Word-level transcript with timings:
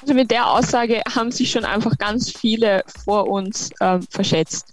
Also 0.00 0.14
mit 0.14 0.30
der 0.30 0.50
Aussage 0.50 1.02
haben 1.14 1.30
sich 1.30 1.50
schon 1.50 1.64
einfach 1.64 1.96
ganz 1.98 2.30
viele 2.30 2.82
vor 3.04 3.28
uns 3.28 3.70
ähm, 3.80 4.02
verschätzt. 4.10 4.72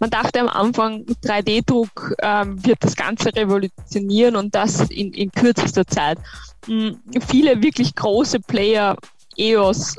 Man 0.00 0.10
dachte 0.10 0.40
am 0.40 0.48
Anfang, 0.48 1.04
3D-Druck 1.24 2.16
ähm, 2.20 2.64
wird 2.64 2.78
das 2.80 2.96
Ganze 2.96 3.34
revolutionieren 3.34 4.36
und 4.36 4.54
das 4.54 4.80
in, 4.90 5.12
in 5.12 5.30
kürzester 5.30 5.86
Zeit. 5.86 6.18
Mhm. 6.66 7.00
Viele 7.28 7.62
wirklich 7.62 7.94
große 7.94 8.40
Player, 8.40 8.96
EOS, 9.36 9.96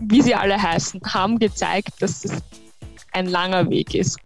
wie 0.00 0.22
sie 0.22 0.34
alle 0.34 0.60
heißen, 0.60 1.00
haben 1.04 1.38
gezeigt, 1.38 1.90
dass 2.00 2.24
es 2.24 2.32
ein 3.12 3.26
langer 3.26 3.70
Weg 3.70 3.94
ist. 3.94 4.18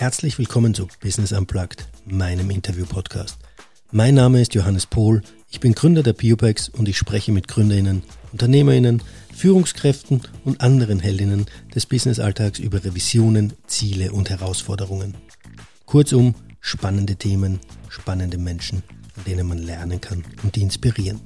Herzlich 0.00 0.38
willkommen 0.38 0.72
zu 0.72 0.88
Business 1.02 1.30
Unplugged, 1.30 1.86
meinem 2.06 2.48
Interview-Podcast. 2.48 3.36
Mein 3.92 4.14
Name 4.14 4.40
ist 4.40 4.54
Johannes 4.54 4.86
Pohl, 4.86 5.20
ich 5.50 5.60
bin 5.60 5.74
Gründer 5.74 6.02
der 6.02 6.14
Biopex 6.14 6.70
und 6.70 6.88
ich 6.88 6.96
spreche 6.96 7.32
mit 7.32 7.48
Gründerinnen, 7.48 8.02
Unternehmerinnen, 8.32 9.02
Führungskräften 9.36 10.22
und 10.46 10.62
anderen 10.62 11.00
Heldinnen 11.00 11.44
des 11.74 11.84
Business-Alltags 11.84 12.58
über 12.58 12.82
Revisionen, 12.82 13.52
Ziele 13.66 14.12
und 14.12 14.30
Herausforderungen. 14.30 15.18
Kurzum, 15.84 16.34
spannende 16.60 17.16
Themen, 17.16 17.60
spannende 17.90 18.38
Menschen, 18.38 18.82
an 19.18 19.24
denen 19.24 19.46
man 19.46 19.58
lernen 19.58 20.00
kann 20.00 20.24
und 20.42 20.56
die 20.56 20.62
inspirieren. 20.62 21.20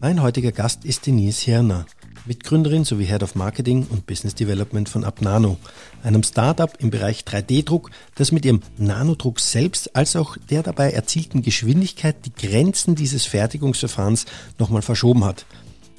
Mein 0.00 0.20
heutiger 0.20 0.50
Gast 0.50 0.84
ist 0.84 1.06
Denise 1.06 1.46
Herner. 1.46 1.86
Mitgründerin 2.28 2.84
sowie 2.84 3.06
Head 3.06 3.22
of 3.22 3.36
Marketing 3.36 3.86
und 3.88 4.06
Business 4.06 4.34
Development 4.34 4.86
von 4.86 5.02
Abnano, 5.02 5.56
einem 6.02 6.22
Startup 6.22 6.70
im 6.78 6.90
Bereich 6.90 7.22
3D-Druck, 7.22 7.90
das 8.16 8.32
mit 8.32 8.44
ihrem 8.44 8.60
Nanodruck 8.76 9.40
selbst 9.40 9.96
als 9.96 10.14
auch 10.14 10.36
der 10.50 10.62
dabei 10.62 10.90
erzielten 10.90 11.40
Geschwindigkeit 11.40 12.16
die 12.26 12.34
Grenzen 12.34 12.94
dieses 12.94 13.24
Fertigungsverfahrens 13.24 14.26
nochmal 14.58 14.82
verschoben 14.82 15.24
hat. 15.24 15.46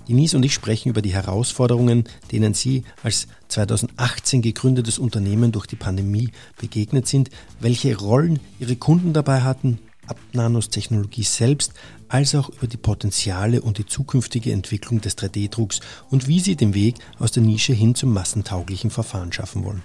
Denise 0.07 0.35
und 0.35 0.43
ich 0.43 0.53
sprechen 0.53 0.89
über 0.89 1.01
die 1.01 1.13
Herausforderungen, 1.13 2.03
denen 2.31 2.53
sie 2.53 2.83
als 3.01 3.27
2018 3.47 4.43
gegründetes 4.43 4.99
Unternehmen 4.99 5.51
durch 5.51 5.65
die 5.65 5.75
Pandemie 5.75 6.29
begegnet 6.59 7.07
sind, 7.07 7.31
welche 7.59 7.97
Rollen 7.97 8.39
ihre 8.59 8.75
Kunden 8.75 9.13
dabei 9.13 9.41
hatten, 9.41 9.79
Abnanos 10.09 10.69
Technologie 10.69 11.23
selbst, 11.23 11.73
als 12.07 12.35
auch 12.35 12.49
über 12.49 12.67
die 12.67 12.77
Potenziale 12.77 13.61
und 13.61 13.77
die 13.77 13.85
zukünftige 13.85 14.51
Entwicklung 14.51 15.01
des 15.01 15.17
3D-Drucks 15.17 15.79
und 16.09 16.27
wie 16.27 16.39
sie 16.39 16.55
den 16.55 16.73
Weg 16.73 16.95
aus 17.19 17.31
der 17.31 17.43
Nische 17.43 17.73
hin 17.73 17.95
zum 17.95 18.13
massentauglichen 18.13 18.89
Verfahren 18.89 19.31
schaffen 19.31 19.63
wollen. 19.63 19.83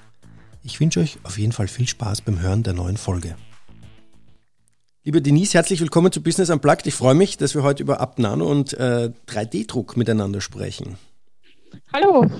Ich 0.63 0.81
wünsche 0.81 1.01
euch 1.01 1.19
auf 1.23 1.39
jeden 1.39 1.53
Fall 1.53 1.69
viel 1.69 1.87
Spaß 1.87 2.23
beim 2.23 2.41
Hören 2.41 2.63
der 2.63 2.73
neuen 2.73 2.97
Folge. 2.97 3.37
Liebe 5.07 5.21
Denise, 5.21 5.53
herzlich 5.53 5.81
willkommen 5.81 6.11
zu 6.11 6.23
Business 6.23 6.49
Unplugged. 6.49 6.87
Ich 6.87 6.95
freue 6.95 7.15
mich, 7.15 7.37
dass 7.37 7.55
wir 7.55 7.63
heute 7.63 7.83
über 7.83 8.01
Abnano 8.01 8.51
und 8.51 8.73
äh, 8.73 9.11
3D-Druck 9.29 9.99
miteinander 9.99 10.41
sprechen. 10.41 10.97
Hallo. 11.93 12.31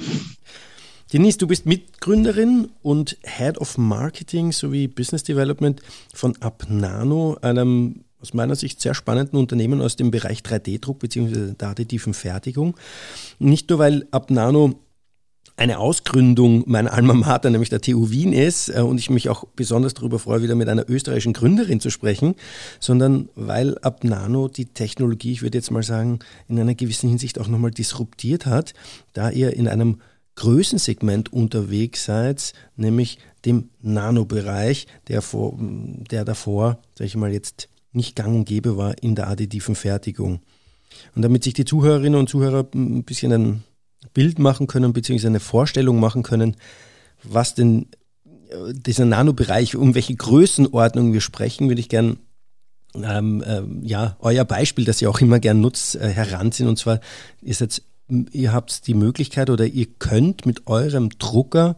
Denise, 1.15 1.39
du 1.39 1.47
bist 1.47 1.65
Mitgründerin 1.65 2.71
und 2.83 3.19
Head 3.23 3.59
of 3.59 3.79
Marketing 3.79 4.51
sowie 4.51 4.89
Business 4.89 5.23
Development 5.23 5.81
von 6.13 6.35
Abnano, 6.41 7.39
einem 7.41 8.01
aus 8.21 8.35
meiner 8.35 8.57
Sicht 8.57 8.81
sehr 8.81 8.95
spannenden 8.95 9.39
Unternehmen 9.39 9.81
aus 9.81 9.95
dem 9.95 10.11
Bereich 10.11 10.41
3D-Druck 10.41 10.99
bzw. 10.99 11.53
der 11.53 11.69
additiven 11.69 12.15
Fertigung. 12.15 12.77
Nicht 13.39 13.71
nur, 13.71 13.79
weil 13.79 14.09
Abnano 14.11 14.75
eine 15.57 15.79
Ausgründung 15.79 16.65
meiner 16.67 16.93
Alma 16.93 17.15
Mater, 17.15 17.49
nämlich 17.51 17.71
der 17.71 17.81
TU 17.81 18.11
Wien 18.11 18.33
ist 18.33 18.71
äh, 18.71 18.81
und 18.81 18.99
ich 18.99 19.09
mich 19.09 19.29
auch 19.29 19.45
besonders 19.55 19.95
darüber 19.95 20.19
freue, 20.19 20.43
wieder 20.43 20.57
mit 20.57 20.69
einer 20.69 20.91
österreichischen 20.91 21.33
Gründerin 21.33 21.79
zu 21.79 21.91
sprechen, 21.91 22.35
sondern 22.81 23.29
weil 23.37 23.79
Abnano 23.79 24.49
die 24.49 24.67
Technologie, 24.67 25.31
ich 25.31 25.43
würde 25.43 25.59
jetzt 25.59 25.71
mal 25.71 25.85
sagen, 25.85 26.19
in 26.49 26.59
einer 26.59 26.75
gewissen 26.75 27.09
Hinsicht 27.09 27.39
auch 27.39 27.47
nochmal 27.47 27.71
disruptiert 27.71 28.47
hat, 28.47 28.75
da 29.13 29.31
ihr 29.31 29.55
in 29.55 29.69
einem 29.69 29.99
Größensegment 30.37 31.33
unterwegs 31.33 32.05
seid, 32.05 32.53
nämlich 32.77 33.19
dem 33.45 33.71
Nanobereich, 33.83 34.87
der, 35.09 35.23
vor, 35.23 35.57
der 35.59 36.25
davor, 36.25 36.79
sage 36.99 37.07
ich 37.07 37.17
mal 37.17 37.33
jetzt, 37.33 37.69
nicht 37.93 38.17
gang 38.17 38.35
und 38.35 38.45
gäbe 38.45 38.77
war 38.77 39.01
in 39.03 39.15
der 39.15 39.29
additiven 39.29 39.75
Fertigung. 39.75 40.41
Und 41.15 41.23
damit 41.23 41.45
sich 41.45 41.55
die 41.55 41.65
Zuhörerinnen 41.65 42.19
und 42.19 42.29
Zuhörer 42.29 42.67
ein 42.75 43.05
bisschen 43.05 43.33
ein 43.33 43.65
Bild 44.13 44.39
machen 44.39 44.67
können, 44.67 44.93
beziehungsweise 44.93 45.29
eine 45.29 45.41
Vorstellung 45.41 46.01
machen 46.01 46.23
können, 46.23 46.57
was 47.23 47.55
denn 47.55 47.87
äh, 48.49 48.73
dieser 48.73 49.05
Nanobereich, 49.05 49.77
um 49.77 49.95
welche 49.95 50.15
Größenordnung 50.15 51.13
wir 51.13 51.21
sprechen, 51.21 51.69
würde 51.69 51.81
ich 51.81 51.89
gern 51.89 52.19
ähm, 52.95 53.43
äh, 53.43 53.63
ja, 53.87 54.17
euer 54.21 54.45
Beispiel, 54.45 54.85
das 54.85 55.03
ihr 55.03 55.11
auch 55.11 55.21
immer 55.21 55.41
gern 55.41 55.61
nutzt, 55.61 55.97
äh, 55.97 56.09
heranziehen. 56.09 56.69
Und 56.69 56.79
zwar 56.79 57.01
ist 57.43 57.61
jetzt, 57.61 57.83
ihr 58.09 58.53
habt 58.53 58.87
die 58.87 58.95
Möglichkeit 58.95 59.51
oder 59.51 59.67
ihr 59.67 59.87
könnt 59.87 60.47
mit 60.47 60.67
eurem 60.67 61.11
Drucker 61.19 61.77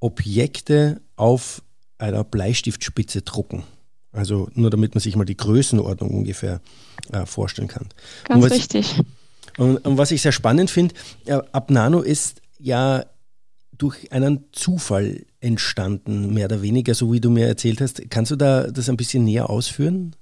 Objekte 0.00 1.00
auf 1.16 1.62
einer 1.98 2.24
Bleistiftspitze 2.24 3.22
drucken. 3.22 3.64
Also 4.12 4.48
nur 4.54 4.70
damit 4.70 4.94
man 4.94 5.00
sich 5.00 5.16
mal 5.16 5.24
die 5.24 5.36
Größenordnung 5.36 6.10
ungefähr 6.10 6.60
äh, 7.12 7.26
vorstellen 7.26 7.68
kann. 7.68 7.88
Ganz 8.24 8.44
und 8.44 8.50
was, 8.50 8.58
richtig. 8.58 9.00
Und, 9.58 9.78
und, 9.78 9.98
was 9.98 10.10
ich 10.10 10.22
sehr 10.22 10.32
spannend 10.32 10.70
finde, 10.70 10.94
äh, 11.26 11.40
Abnano 11.52 12.00
ist 12.00 12.40
ja 12.58 13.04
durch 13.76 14.12
einen 14.12 14.44
Zufall 14.52 15.24
entstanden, 15.40 16.34
mehr 16.34 16.46
oder 16.46 16.62
weniger, 16.62 16.94
so 16.94 17.12
wie 17.12 17.20
du 17.20 17.30
mir 17.30 17.46
erzählt 17.46 17.80
hast. 17.80 18.10
Kannst 18.10 18.30
du 18.30 18.36
da 18.36 18.68
das 18.68 18.88
ein 18.88 18.96
bisschen 18.96 19.24
näher 19.24 19.50
ausführen? 19.50 20.16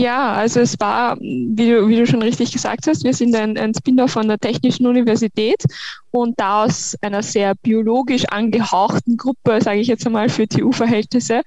Ja, 0.00 0.32
also 0.34 0.60
es 0.60 0.78
war, 0.78 1.18
wie 1.18 1.70
du, 1.70 1.88
wie 1.88 1.96
du 1.96 2.06
schon 2.06 2.22
richtig 2.22 2.52
gesagt 2.52 2.86
hast, 2.86 3.02
wir 3.02 3.12
sind 3.12 3.34
ein, 3.34 3.58
ein 3.58 3.74
Spin-off 3.74 4.12
von 4.12 4.28
der 4.28 4.38
Technischen 4.38 4.86
Universität 4.86 5.64
und 6.12 6.38
da 6.38 6.64
aus 6.64 6.94
einer 7.00 7.20
sehr 7.24 7.56
biologisch 7.56 8.24
angehauchten 8.26 9.16
Gruppe, 9.16 9.60
sage 9.60 9.80
ich 9.80 9.88
jetzt 9.88 10.06
einmal 10.06 10.28
für 10.28 10.46
TU-Verhältnisse, 10.46 11.42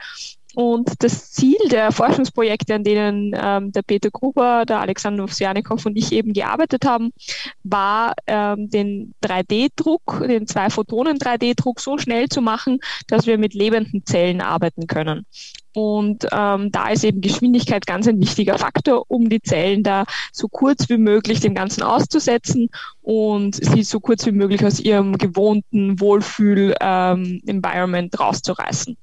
und 0.53 0.91
das 0.99 1.31
Ziel 1.31 1.57
der 1.69 1.91
Forschungsprojekte, 1.91 2.75
an 2.75 2.83
denen 2.83 3.33
ähm, 3.35 3.71
der 3.71 3.83
Peter 3.83 4.09
Gruber, 4.09 4.65
der 4.65 4.81
Alexander 4.81 5.23
Ovsjanikow 5.23 5.85
und 5.85 5.95
ich 5.95 6.11
eben 6.11 6.33
gearbeitet 6.33 6.85
haben, 6.85 7.11
war 7.63 8.13
ähm, 8.27 8.69
den 8.69 9.13
3D-Druck, 9.23 10.25
den 10.27 10.47
Zwei-Photonen-3D-Druck 10.47 11.79
so 11.79 11.97
schnell 11.97 12.27
zu 12.27 12.41
machen, 12.41 12.79
dass 13.07 13.27
wir 13.27 13.37
mit 13.37 13.53
lebenden 13.53 14.05
Zellen 14.05 14.41
arbeiten 14.41 14.87
können. 14.87 15.25
Und 15.73 16.27
ähm, 16.33 16.69
da 16.71 16.89
ist 16.89 17.05
eben 17.05 17.21
Geschwindigkeit 17.21 17.87
ganz 17.87 18.05
ein 18.05 18.19
wichtiger 18.19 18.57
Faktor, 18.57 19.05
um 19.07 19.29
die 19.29 19.41
Zellen 19.41 19.83
da 19.83 20.03
so 20.33 20.49
kurz 20.49 20.89
wie 20.89 20.97
möglich 20.97 21.39
dem 21.39 21.55
Ganzen 21.55 21.81
auszusetzen 21.81 22.67
und 23.01 23.55
sie 23.55 23.83
so 23.83 24.01
kurz 24.01 24.25
wie 24.25 24.33
möglich 24.33 24.65
aus 24.65 24.81
ihrem 24.81 25.17
gewohnten 25.17 26.01
Wohlfühl-Environment 26.01 28.13
ähm, 28.13 28.19
rauszureißen. 28.19 28.97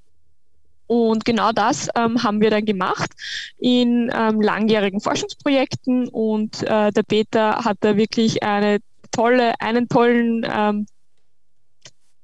Und 0.88 1.24
genau 1.24 1.52
das 1.52 1.88
ähm, 1.94 2.22
haben 2.22 2.40
wir 2.40 2.50
dann 2.50 2.64
gemacht 2.64 3.10
in 3.58 4.10
ähm, 4.12 4.40
langjährigen 4.40 5.00
Forschungsprojekten 5.00 6.08
und 6.08 6.62
äh, 6.62 6.90
der 6.90 7.02
Peter 7.02 7.64
hat 7.64 7.76
da 7.80 7.96
wirklich 7.96 8.42
eine 8.42 8.78
tolle, 9.12 9.60
einen 9.60 9.88
tollen 9.88 10.46
ähm, 10.50 10.86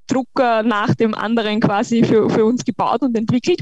Drucker 0.07 0.63
nach 0.63 0.95
dem 0.95 1.15
anderen 1.15 1.61
quasi 1.61 2.05
für, 2.05 2.29
für 2.31 2.45
uns 2.45 2.65
gebaut 2.65 3.03
und 3.03 3.17
entwickelt. 3.17 3.61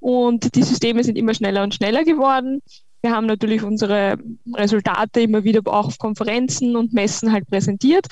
Und 0.00 0.54
die 0.54 0.62
Systeme 0.62 1.02
sind 1.04 1.16
immer 1.16 1.34
schneller 1.34 1.62
und 1.62 1.74
schneller 1.74 2.04
geworden. 2.04 2.62
Wir 3.02 3.10
haben 3.10 3.26
natürlich 3.26 3.62
unsere 3.62 4.16
Resultate 4.54 5.20
immer 5.20 5.44
wieder 5.44 5.60
auch 5.66 5.88
auf 5.88 5.98
Konferenzen 5.98 6.76
und 6.76 6.94
Messen 6.94 7.32
halt 7.32 7.46
präsentiert. 7.48 8.06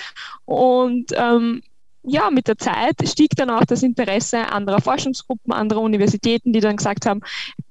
Und 0.45 1.13
ähm, 1.17 1.63
ja, 2.03 2.31
mit 2.31 2.49
der 2.49 2.59
Zeit 2.59 2.97
stieg 3.07 3.31
dann 3.37 3.51
auch 3.51 3.65
das 3.65 3.83
Interesse 3.83 4.51
anderer 4.53 4.81
Forschungsgruppen, 4.81 5.53
anderer 5.53 5.81
Universitäten, 5.81 6.53
die 6.53 6.61
dann 6.61 6.77
gesagt 6.77 7.07
haben, 7.07 7.21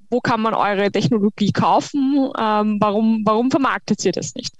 wo 0.10 0.20
kann 0.20 0.42
man 0.42 0.54
eure 0.54 0.92
Technologie 0.92 1.52
kaufen? 1.52 2.30
Ähm, 2.38 2.78
warum, 2.80 3.22
warum 3.26 3.50
vermarktet 3.50 4.04
ihr 4.06 4.12
das 4.12 4.36
nicht? 4.36 4.54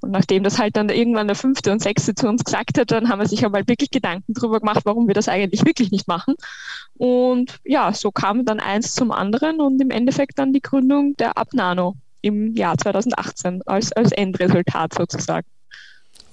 Und 0.00 0.10
nachdem 0.10 0.44
das 0.44 0.58
halt 0.58 0.76
dann 0.76 0.90
irgendwann 0.90 1.26
der 1.28 1.36
fünfte 1.36 1.72
und 1.72 1.80
sechste 1.80 2.14
zu 2.14 2.28
uns 2.28 2.44
gesagt 2.44 2.78
hat, 2.78 2.90
dann 2.90 3.08
haben 3.08 3.20
wir 3.20 3.26
sich 3.26 3.44
einmal 3.44 3.66
wirklich 3.66 3.90
Gedanken 3.90 4.34
darüber 4.34 4.60
gemacht, 4.60 4.82
warum 4.84 5.08
wir 5.08 5.14
das 5.14 5.28
eigentlich 5.28 5.64
wirklich 5.64 5.90
nicht 5.90 6.06
machen. 6.06 6.34
Und 6.96 7.58
ja, 7.64 7.92
so 7.92 8.12
kam 8.12 8.44
dann 8.44 8.60
eins 8.60 8.94
zum 8.94 9.10
anderen 9.10 9.60
und 9.60 9.80
im 9.80 9.90
Endeffekt 9.90 10.38
dann 10.38 10.52
die 10.52 10.60
Gründung 10.60 11.16
der 11.16 11.38
Abnano 11.38 11.96
im 12.20 12.54
Jahr 12.54 12.76
2018 12.76 13.62
als, 13.66 13.92
als 13.92 14.12
Endresultat 14.12 14.94
sozusagen. 14.94 15.46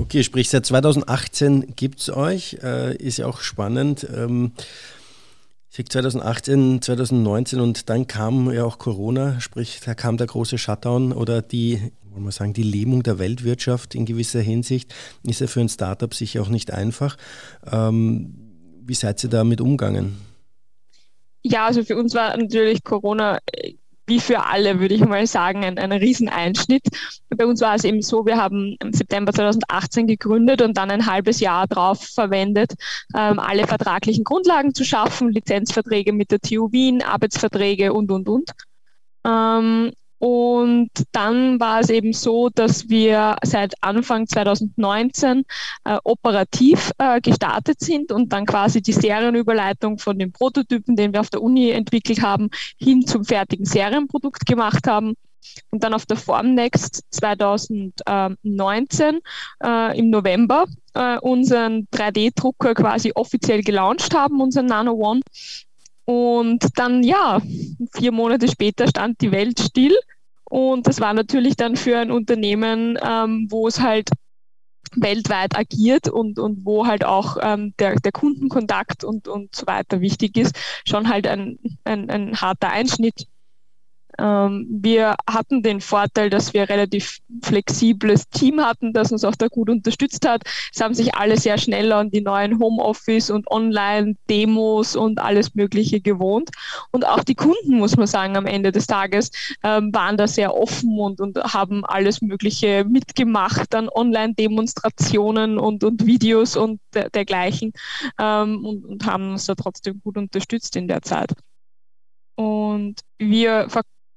Okay, 0.01 0.24
sprich 0.24 0.50
seit 0.50 0.65
2018 0.65 1.75
gibt 1.75 2.00
es 2.00 2.09
euch, 2.09 2.57
äh, 2.63 2.98
ist 2.98 3.18
ja 3.18 3.27
auch 3.27 3.39
spannend. 3.42 4.07
Ähm, 4.12 4.51
ich 5.69 5.77
sage 5.77 5.89
2018, 5.89 6.81
2019 6.81 7.59
und 7.62 7.88
dann 7.88 8.07
kam 8.07 8.51
ja 8.51 8.65
auch 8.65 8.80
Corona, 8.80 9.39
sprich 9.39 9.80
da 9.86 9.94
kam 9.94 10.18
der 10.18 10.25
große 10.25 10.57
Shutdown 10.57 11.13
oder 11.13 11.44
die, 11.44 11.92
wollen 12.09 12.24
wir 12.24 12.31
sagen, 12.31 12.53
die 12.53 12.63
Lähmung 12.63 13.03
der 13.03 13.19
Weltwirtschaft 13.19 13.94
in 13.94 14.06
gewisser 14.06 14.42
Hinsicht. 14.42 14.94
Ist 15.24 15.39
ja 15.39 15.45
für 15.45 15.62
ein 15.62 15.69
Startup 15.69 16.12
sicher 16.13 16.42
auch 16.42 16.50
nicht 16.50 16.71
einfach. 16.71 17.15
Ähm, 17.71 18.33
wie 18.83 18.95
seid 18.95 19.24
ihr 19.24 19.30
damit 19.30 19.62
umgegangen? 19.62 20.18
Ja, 21.44 21.68
also 21.68 21.83
für 21.83 21.95
uns 21.95 22.15
war 22.15 22.36
natürlich 22.36 22.83
Corona 22.83 23.38
äh, 23.53 23.75
wie 24.11 24.19
für 24.19 24.45
alle, 24.45 24.81
würde 24.81 24.93
ich 24.93 25.05
mal 25.05 25.25
sagen, 25.25 25.63
ein, 25.63 25.77
ein 25.77 25.93
Rieseneinschnitt. 25.93 26.83
Bei 27.29 27.45
uns 27.45 27.61
war 27.61 27.75
es 27.75 27.85
eben 27.85 28.01
so, 28.01 28.25
wir 28.25 28.35
haben 28.35 28.75
im 28.81 28.91
September 28.91 29.31
2018 29.31 30.05
gegründet 30.05 30.61
und 30.61 30.75
dann 30.75 30.91
ein 30.91 31.05
halbes 31.05 31.39
Jahr 31.39 31.65
darauf 31.65 32.03
verwendet, 32.03 32.73
ähm, 33.15 33.39
alle 33.39 33.65
vertraglichen 33.67 34.25
Grundlagen 34.25 34.73
zu 34.73 34.83
schaffen, 34.83 35.31
Lizenzverträge 35.31 36.11
mit 36.11 36.29
der 36.29 36.41
TU 36.41 36.69
Wien, 36.73 37.01
Arbeitsverträge 37.01 37.93
und, 37.93 38.11
und, 38.11 38.27
und. 38.27 38.51
Ähm, 39.25 39.93
und 40.21 40.91
dann 41.13 41.59
war 41.59 41.79
es 41.79 41.89
eben 41.89 42.13
so, 42.13 42.50
dass 42.50 42.89
wir 42.89 43.38
seit 43.44 43.73
Anfang 43.81 44.27
2019 44.27 45.45
äh, 45.83 45.97
operativ 46.03 46.91
äh, 47.00 47.19
gestartet 47.19 47.79
sind 47.79 48.12
und 48.12 48.31
dann 48.31 48.45
quasi 48.45 48.83
die 48.83 48.94
Serienüberleitung 48.94 49.97
von 49.97 50.19
den 50.19 50.31
Prototypen, 50.31 50.95
den 50.95 51.13
wir 51.13 51.21
auf 51.21 51.31
der 51.31 51.41
Uni 51.41 51.71
entwickelt 51.71 52.21
haben, 52.21 52.51
hin 52.77 53.07
zum 53.07 53.25
fertigen 53.25 53.65
Serienprodukt 53.65 54.45
gemacht 54.45 54.85
haben. 54.85 55.15
Und 55.71 55.83
dann 55.83 55.95
auf 55.95 56.06
der 56.06 56.18
Formnext 56.18 57.03
2019 57.09 59.21
äh, 59.63 59.97
im 59.97 60.12
November 60.12 60.65
äh, 60.94 61.17
unseren 61.17 61.88
3D-Drucker 61.91 62.75
quasi 62.75 63.12
offiziell 63.15 63.63
gelauncht 63.63 64.13
haben, 64.13 64.39
unseren 64.39 64.67
Nano 64.67 64.91
One. 64.91 65.21
Und 66.06 66.77
dann, 66.77 67.03
ja, 67.03 67.42
vier 67.94 68.12
Monate 68.12 68.48
später 68.48 68.88
stand 68.88 69.21
die 69.21 69.31
Welt 69.31 69.59
still. 69.59 69.95
Und 70.44 70.88
das 70.88 71.00
war 71.00 71.13
natürlich 71.13 71.56
dann 71.56 71.75
für 71.77 71.98
ein 71.98 72.12
Unternehmen, 72.12 72.98
ähm, 73.01 73.48
wo 73.50 73.68
es 73.68 73.80
halt 73.80 74.09
weltweit 74.95 75.57
agiert 75.57 76.09
und, 76.09 76.38
und 76.39 76.65
wo 76.65 76.86
halt 76.86 77.06
auch 77.06 77.38
ähm, 77.42 77.74
der, 77.80 77.95
der 77.95 78.12
Kundenkontakt 78.12 79.03
und, 79.03 79.27
und 79.27 79.56
so 79.56 79.65
weiter 79.68 80.01
wichtig 80.01 80.38
ist, 80.38 80.56
schon 80.86 81.07
halt 81.07 81.27
ein, 81.27 81.59
ein, 81.86 82.09
ein 82.09 82.42
harter 82.42 82.69
Einschnitt. 82.69 83.27
Ähm, 84.21 84.68
wir 84.69 85.15
hatten 85.27 85.63
den 85.63 85.81
Vorteil, 85.81 86.29
dass 86.29 86.53
wir 86.53 86.62
ein 86.62 86.68
relativ 86.68 87.18
flexibles 87.41 88.29
Team 88.29 88.62
hatten, 88.62 88.94
das 88.94 89.12
uns 89.12 89.23
auch 89.23 89.35
da 89.35 89.47
gut 89.47 89.69
unterstützt 89.69 90.27
hat. 90.27 90.44
Es 90.71 90.79
haben 90.79 90.94
sich 90.94 91.15
alle 91.15 91.38
sehr 91.38 91.57
schnell 91.57 91.91
an 91.91 92.12
die 92.12 92.21
neuen 92.21 92.59
Homeoffice 92.59 93.31
und 93.31 93.50
Online-Demos 93.50 94.95
und 94.95 95.19
alles 95.19 95.56
Mögliche 95.56 96.01
gewohnt. 96.01 96.51
Und 96.91 97.06
auch 97.06 97.23
die 97.23 97.35
Kunden, 97.35 97.79
muss 97.79 97.97
man 97.97 98.07
sagen, 98.07 98.38
am 98.38 98.45
Ende 98.45 98.71
des 98.71 98.85
Tages 98.85 99.31
ähm, 99.63 99.94
waren 99.94 100.18
da 100.18 100.27
sehr 100.27 100.56
offen 100.56 101.00
und, 101.00 101.19
und 101.19 101.38
haben 101.38 101.83
alles 101.85 102.21
Mögliche 102.21 102.85
mitgemacht 102.88 103.74
an 103.74 103.89
Online-Demonstrationen 103.89 105.57
und, 105.57 105.83
und 105.83 106.06
Videos 106.06 106.56
und 106.56 106.79
der, 106.94 107.09
dergleichen 107.09 107.74
ähm, 108.19 108.63
und, 108.65 108.85
und 108.85 109.06
haben 109.06 109.31
uns 109.31 109.45
da 109.45 109.56
trotzdem 109.56 110.00
gut 110.03 110.17
unterstützt 110.17 110.75
in 110.75 110.88
der 110.88 111.01
Zeit. 111.01 111.33
Und 112.35 112.95
wir 113.17 113.67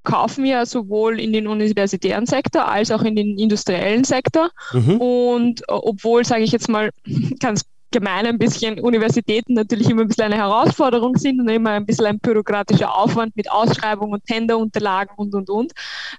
kaufen 0.05 0.45
ja 0.45 0.65
sowohl 0.65 1.19
in 1.19 1.33
den 1.33 1.47
universitären 1.47 2.25
Sektor 2.25 2.67
als 2.67 2.91
auch 2.91 3.03
in 3.03 3.15
den 3.15 3.37
industriellen 3.37 4.05
Sektor. 4.05 4.49
Mhm. 4.71 5.01
Und 5.01 5.61
äh, 5.61 5.63
obwohl, 5.67 6.23
sage 6.23 6.43
ich 6.43 6.51
jetzt 6.51 6.69
mal 6.69 6.91
ganz 7.39 7.63
gemein 7.95 8.25
ein 8.25 8.37
bisschen 8.37 8.77
Universitäten 8.81 9.53
natürlich 9.53 9.89
immer 9.89 10.01
ein 10.01 10.09
bisschen 10.09 10.25
eine 10.25 10.35
Herausforderung 10.35 11.15
sind 11.15 11.39
und 11.39 11.47
immer 11.47 11.71
ein 11.71 11.85
bisschen 11.85 12.07
ein 12.07 12.19
bürokratischer 12.19 12.93
Aufwand 12.93 13.37
mit 13.37 13.49
Ausschreibung 13.49 14.11
und 14.11 14.25
Tenderunterlagen 14.25 15.15
und, 15.15 15.33
und, 15.33 15.49
und, 15.49 15.71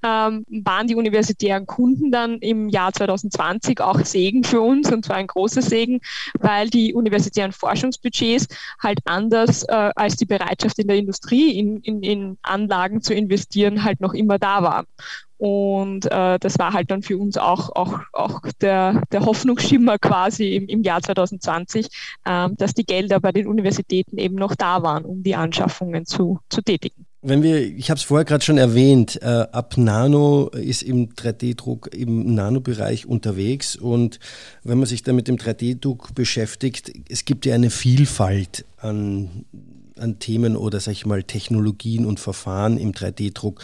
ähm, 0.02 0.46
waren 0.48 0.86
die 0.86 0.94
universitären 0.94 1.66
Kunden 1.66 2.10
dann 2.10 2.38
im 2.38 2.70
Jahr 2.70 2.94
2020 2.94 3.82
auch 3.82 4.00
Segen 4.00 4.42
für 4.42 4.62
uns 4.62 4.90
und 4.90 5.04
zwar 5.04 5.16
ein 5.16 5.26
großer 5.26 5.60
Segen, 5.60 6.00
weil 6.40 6.70
die 6.70 6.94
universitären 6.94 7.52
Forschungsbudgets 7.52 8.48
halt 8.82 9.00
anders 9.04 9.62
äh, 9.64 9.90
als 9.94 10.16
die 10.16 10.24
Bereitschaft 10.24 10.78
in 10.78 10.88
der 10.88 10.96
Industrie 10.96 11.58
in, 11.58 11.82
in, 11.82 12.02
in 12.02 12.38
Anlagen 12.40 13.02
zu 13.02 13.12
investieren 13.12 13.84
halt 13.84 14.00
noch 14.00 14.14
immer 14.14 14.38
da 14.38 14.62
war. 14.62 14.86
Und 15.38 16.06
äh, 16.06 16.38
das 16.38 16.58
war 16.58 16.72
halt 16.72 16.90
dann 16.90 17.02
für 17.02 17.18
uns 17.18 17.36
auch, 17.36 17.74
auch, 17.76 18.00
auch 18.12 18.40
der, 18.60 19.02
der 19.12 19.24
Hoffnungsschimmer 19.24 19.98
quasi 19.98 20.54
im, 20.54 20.66
im 20.66 20.82
Jahr 20.82 21.02
2020, 21.02 21.86
äh, 22.24 22.48
dass 22.56 22.74
die 22.74 22.84
Gelder 22.84 23.20
bei 23.20 23.32
den 23.32 23.46
Universitäten 23.46 24.18
eben 24.18 24.36
noch 24.36 24.54
da 24.54 24.82
waren, 24.82 25.04
um 25.04 25.22
die 25.22 25.34
Anschaffungen 25.34 26.06
zu, 26.06 26.40
zu 26.48 26.62
tätigen. 26.62 27.06
Wenn 27.28 27.42
wir, 27.42 27.60
ich 27.60 27.90
habe 27.90 27.98
es 27.98 28.04
vorher 28.04 28.24
gerade 28.24 28.44
schon 28.44 28.56
erwähnt, 28.56 29.20
äh, 29.20 29.26
ab 29.26 29.76
Nano 29.76 30.48
ist 30.48 30.82
im 30.82 31.08
3D-Druck 31.14 31.92
im 31.92 32.34
Nanobereich 32.34 33.06
unterwegs 33.06 33.74
und 33.74 34.20
wenn 34.62 34.78
man 34.78 34.86
sich 34.86 35.02
dann 35.02 35.16
mit 35.16 35.26
dem 35.26 35.36
3D-Druck 35.36 36.14
beschäftigt, 36.14 36.92
es 37.08 37.24
gibt 37.24 37.44
ja 37.44 37.56
eine 37.56 37.70
Vielfalt 37.70 38.64
an 38.76 39.44
an 39.98 40.18
Themen 40.18 40.56
oder 40.56 40.80
sag 40.80 40.92
ich 40.92 41.06
mal 41.06 41.22
Technologien 41.22 42.06
und 42.06 42.20
Verfahren 42.20 42.78
im 42.78 42.92
3D-Druck. 42.92 43.62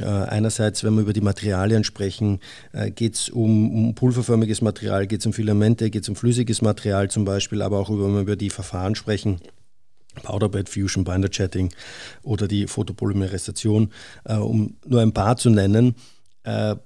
Äh, 0.00 0.04
einerseits, 0.04 0.84
wenn 0.84 0.94
wir 0.94 1.02
über 1.02 1.12
die 1.12 1.20
Materialien 1.20 1.84
sprechen, 1.84 2.40
äh, 2.72 2.90
geht 2.90 3.14
es 3.14 3.28
um, 3.28 3.88
um, 3.88 3.94
pulverförmiges 3.94 4.62
Material, 4.62 5.06
geht 5.06 5.20
es 5.20 5.26
um 5.26 5.32
Filamente, 5.32 5.90
geht 5.90 6.02
es 6.02 6.08
um 6.08 6.16
flüssiges 6.16 6.62
Material 6.62 7.10
zum 7.10 7.24
Beispiel, 7.24 7.62
aber 7.62 7.78
auch 7.78 7.90
wenn 7.90 8.14
wir 8.14 8.20
über 8.20 8.36
die 8.36 8.50
Verfahren 8.50 8.94
sprechen. 8.94 9.40
Powderbed 10.22 10.68
Fusion, 10.68 11.04
Binder 11.04 11.28
Chatting 11.28 11.72
oder 12.22 12.46
die 12.46 12.66
Photopolymerisation, 12.66 13.92
äh, 14.24 14.36
um 14.36 14.76
nur 14.86 15.02
ein 15.02 15.12
paar 15.12 15.36
zu 15.36 15.50
nennen. 15.50 15.96
Äh, 16.44 16.76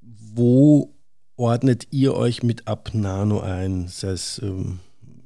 wo 0.00 0.94
ordnet 1.36 1.88
ihr 1.90 2.14
euch 2.14 2.42
mit 2.42 2.68
Ab 2.68 2.90
Nano 2.92 3.40
ein? 3.40 3.88
Sei 3.88 4.08
es 4.10 4.40
ähm, 4.42 4.80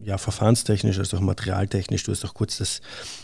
ja, 0.05 0.19
verfahrenstechnisch 0.19 0.99
als 0.99 1.15
auch 1.15 1.21
materialtechnisch. 1.21 2.05
Du 2.05 2.13
hast 2.13 2.25
auch 2.25 2.35
kurz 2.35 2.59
das 2.59 2.81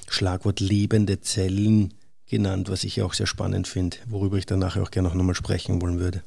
Schlagwort 0.08 0.60
lebende 0.60 1.20
Zellen 1.20 1.94
genannt, 2.26 2.70
was 2.70 2.84
ich 2.84 2.96
ja 2.96 3.04
auch 3.04 3.14
sehr 3.14 3.26
spannend 3.26 3.68
finde, 3.68 3.98
worüber 4.06 4.36
ich 4.36 4.46
dann 4.46 4.58
nachher 4.58 4.82
auch 4.82 4.90
gerne 4.90 5.08
noch 5.08 5.14
nochmal 5.14 5.34
sprechen 5.34 5.80
wollen 5.82 5.98
würde. 5.98 6.22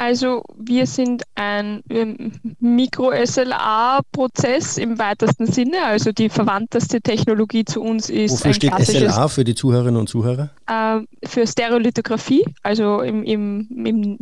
Also 0.00 0.42
wir 0.56 0.86
sind 0.86 1.24
ein 1.34 1.82
ähm, 1.90 2.32
Mikro-SLA-Prozess 2.58 4.78
im 4.78 4.98
weitesten 4.98 5.46
Sinne. 5.46 5.84
Also 5.84 6.10
die 6.10 6.30
verwandteste 6.30 7.02
Technologie 7.02 7.66
zu 7.66 7.82
uns 7.82 8.08
ist. 8.08 8.32
Wofür 8.32 8.54
steht 8.54 8.72
SLA 8.80 9.28
für 9.28 9.44
die 9.44 9.54
Zuhörerinnen 9.54 10.00
und 10.00 10.08
Zuhörer? 10.08 10.48
Äh, 10.66 11.00
für 11.26 11.46
Stereolithografie. 11.46 12.46
Also 12.62 13.02
im, 13.02 13.24
im, 13.24 13.68
im 13.84 14.16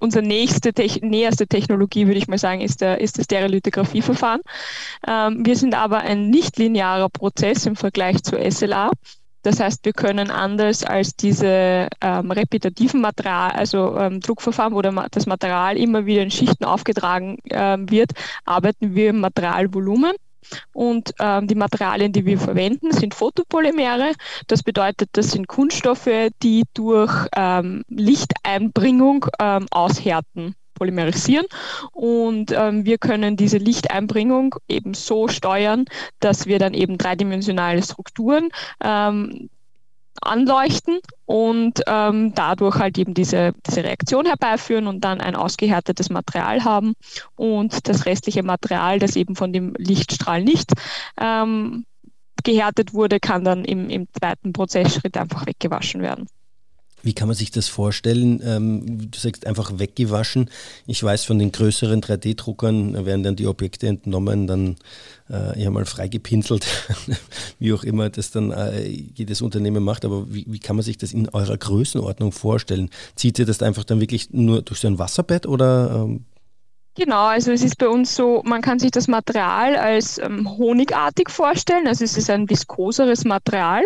unsere 0.00 0.24
nächste, 0.24 0.72
näherste 1.02 1.46
Technologie, 1.46 2.06
würde 2.06 2.18
ich 2.18 2.28
mal 2.28 2.38
sagen, 2.38 2.60
ist, 2.60 2.80
der, 2.80 3.00
ist 3.00 3.18
das 3.18 3.24
Stereolithografieverfahren. 3.24 4.40
Ähm, 5.06 5.44
wir 5.44 5.56
sind 5.56 5.74
aber 5.74 5.98
ein 5.98 6.30
nicht-linearer 6.30 7.08
Prozess 7.08 7.66
im 7.66 7.76
Vergleich 7.76 8.22
zu 8.22 8.36
SLA. 8.50 8.90
Das 9.42 9.60
heißt, 9.60 9.84
wir 9.84 9.92
können 9.92 10.30
anders 10.30 10.84
als 10.84 11.16
diese 11.16 11.88
ähm, 12.00 12.30
repetitiven 12.30 13.02
Material, 13.02 13.50
also 13.50 13.96
ähm, 13.98 14.20
Druckverfahren, 14.20 14.74
wo 14.74 14.80
der, 14.80 14.92
das 15.10 15.26
Material 15.26 15.76
immer 15.76 16.06
wieder 16.06 16.22
in 16.22 16.30
Schichten 16.30 16.64
aufgetragen 16.64 17.38
ähm, 17.50 17.90
wird, 17.90 18.12
arbeiten 18.46 18.94
wir 18.94 19.10
im 19.10 19.20
Materialvolumen. 19.20 20.12
Und 20.72 21.14
ähm, 21.20 21.46
die 21.46 21.54
Materialien, 21.54 22.12
die 22.12 22.26
wir 22.26 22.38
verwenden, 22.38 22.92
sind 22.92 23.14
Photopolymere. 23.14 24.12
Das 24.46 24.62
bedeutet, 24.62 25.10
das 25.12 25.32
sind 25.32 25.48
Kunststoffe, 25.48 26.08
die 26.42 26.64
durch 26.74 27.12
ähm, 27.36 27.84
Lichteinbringung 27.88 29.26
ähm, 29.40 29.66
aushärten 29.70 30.54
polymerisieren 30.74 31.46
und 31.92 32.50
ähm, 32.50 32.84
wir 32.84 32.98
können 32.98 33.36
diese 33.36 33.58
Lichteinbringung 33.58 34.56
eben 34.68 34.94
so 34.94 35.28
steuern, 35.28 35.84
dass 36.18 36.46
wir 36.46 36.58
dann 36.58 36.74
eben 36.74 36.98
dreidimensionale 36.98 37.80
Strukturen 37.82 38.48
ähm, 38.82 39.48
anleuchten 40.20 41.00
und 41.26 41.80
ähm, 41.86 42.34
dadurch 42.34 42.76
halt 42.76 42.98
eben 42.98 43.14
diese, 43.14 43.52
diese 43.66 43.84
Reaktion 43.84 44.26
herbeiführen 44.26 44.86
und 44.86 45.02
dann 45.02 45.20
ein 45.20 45.36
ausgehärtetes 45.36 46.10
Material 46.10 46.64
haben 46.64 46.94
und 47.36 47.88
das 47.88 48.06
restliche 48.06 48.42
Material, 48.42 48.98
das 48.98 49.16
eben 49.16 49.36
von 49.36 49.52
dem 49.52 49.74
Lichtstrahl 49.76 50.42
nicht 50.42 50.72
ähm, 51.20 51.84
gehärtet 52.42 52.94
wurde, 52.94 53.20
kann 53.20 53.44
dann 53.44 53.64
im, 53.64 53.88
im 53.88 54.06
zweiten 54.12 54.52
Prozessschritt 54.52 55.16
einfach 55.16 55.46
weggewaschen 55.46 56.02
werden. 56.02 56.26
Wie 57.04 57.12
kann 57.12 57.28
man 57.28 57.36
sich 57.36 57.50
das 57.50 57.68
vorstellen? 57.68 58.40
Ähm, 58.42 59.10
du 59.10 59.18
sagst 59.18 59.46
einfach 59.46 59.78
weggewaschen. 59.78 60.50
Ich 60.86 61.02
weiß 61.02 61.24
von 61.24 61.38
den 61.38 61.52
größeren 61.52 62.00
3D-Druckern 62.00 63.04
werden 63.04 63.22
dann 63.22 63.36
die 63.36 63.46
Objekte 63.46 63.86
entnommen, 63.88 64.46
dann 64.46 64.76
äh, 65.30 65.62
ja 65.62 65.70
mal 65.70 65.84
freigepinselt, 65.84 66.66
wie 67.58 67.74
auch 67.74 67.84
immer 67.84 68.08
das 68.08 68.30
dann 68.30 68.52
äh, 68.52 68.88
jedes 68.88 69.42
Unternehmen 69.42 69.84
macht. 69.84 70.06
Aber 70.06 70.32
wie, 70.32 70.46
wie, 70.48 70.58
kann 70.58 70.76
man 70.76 70.82
sich 70.82 70.96
das 70.96 71.12
in 71.12 71.28
eurer 71.28 71.58
Größenordnung 71.58 72.32
vorstellen? 72.32 72.88
Zieht 73.16 73.38
ihr 73.38 73.44
das 73.44 73.62
einfach 73.62 73.84
dann 73.84 74.00
wirklich 74.00 74.30
nur 74.30 74.62
durch 74.62 74.80
so 74.80 74.88
ein 74.88 74.98
Wasserbett 74.98 75.46
oder? 75.46 76.04
Ähm 76.04 76.24
Genau, 76.96 77.24
also 77.24 77.50
es 77.50 77.62
ist 77.62 77.76
bei 77.78 77.88
uns 77.88 78.14
so, 78.14 78.40
man 78.44 78.62
kann 78.62 78.78
sich 78.78 78.92
das 78.92 79.08
Material 79.08 79.74
als 79.74 80.18
ähm, 80.18 80.48
honigartig 80.56 81.28
vorstellen. 81.28 81.88
Also 81.88 82.04
es 82.04 82.16
ist 82.16 82.30
ein 82.30 82.48
viskoseres 82.48 83.24
Material 83.24 83.84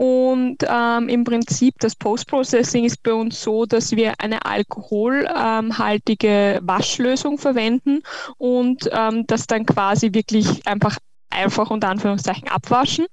und 0.00 0.56
ähm, 0.66 1.10
im 1.10 1.24
Prinzip 1.24 1.74
das 1.78 1.94
Post-Processing 1.94 2.86
ist 2.86 3.02
bei 3.02 3.12
uns 3.12 3.42
so, 3.42 3.66
dass 3.66 3.92
wir 3.92 4.14
eine 4.18 4.46
alkoholhaltige 4.46 6.56
ähm, 6.56 6.60
Waschlösung 6.62 7.36
verwenden 7.36 8.00
und 8.38 8.88
ähm, 8.92 9.26
das 9.26 9.46
dann 9.46 9.66
quasi 9.66 10.14
wirklich 10.14 10.66
einfach 10.66 10.96
einfach 11.28 11.70
unter 11.70 11.90
Anführungszeichen 11.90 12.48
abwaschen. 12.48 13.04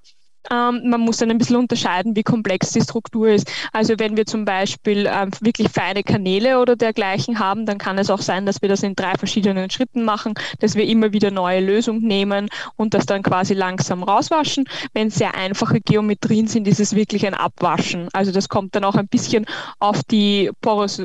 Ähm, 0.51 0.89
man 0.89 1.01
muss 1.01 1.18
dann 1.18 1.32
ein 1.32 1.38
bisschen 1.38 1.56
unterscheiden, 1.58 2.16
wie 2.16 2.24
komplex 2.24 2.72
die 2.72 2.82
Struktur 2.82 3.30
ist. 3.30 3.51
Also 3.74 3.96
wenn 3.98 4.18
wir 4.18 4.25
zum 4.25 4.46
Beispiel 4.46 5.10
ähm, 5.12 5.32
wirklich 5.42 5.70
feine 5.70 6.04
Kanäle 6.04 6.60
oder 6.60 6.75
dergleichen 6.75 7.39
haben, 7.39 7.66
dann 7.66 7.77
kann 7.77 7.98
es 7.98 8.10
auch 8.10 8.22
sein, 8.22 8.46
dass 8.46 8.62
wir 8.62 8.70
das 8.70 8.84
in 8.84 8.96
drei 8.96 9.13
verschiedenen 9.16 9.70
Schritten 9.70 10.04
machen, 10.04 10.34
dass 10.60 10.75
wir 10.75 10.86
immer 10.86 11.13
wieder 11.13 11.32
neue 11.32 11.60
Lösungen 11.60 12.01
nehmen 12.01 12.50
und 12.75 12.94
das 12.94 13.06
dann 13.06 13.24
quasi 13.24 13.54
langsam 13.54 14.04
rauswaschen. 14.04 14.66
Wenn 14.94 15.08
es 15.08 15.16
sehr 15.16 15.36
einfache 15.36 15.82
Geometrien 15.82 16.48
sind, 16.48 16.68
ist 16.68 16.80
es 16.80 16.96
wirklich 16.96 17.25
ein 17.25 17.34
Abwaschen. 17.34 18.08
Also 18.13 18.32
das 18.32 18.50
kommt 18.50 18.75
dann 18.75 18.84
auch 18.84 18.96
ein 18.96 19.08
bisschen 19.08 19.46
auf 19.80 20.04
die 20.04 20.51
Poros 20.62 21.01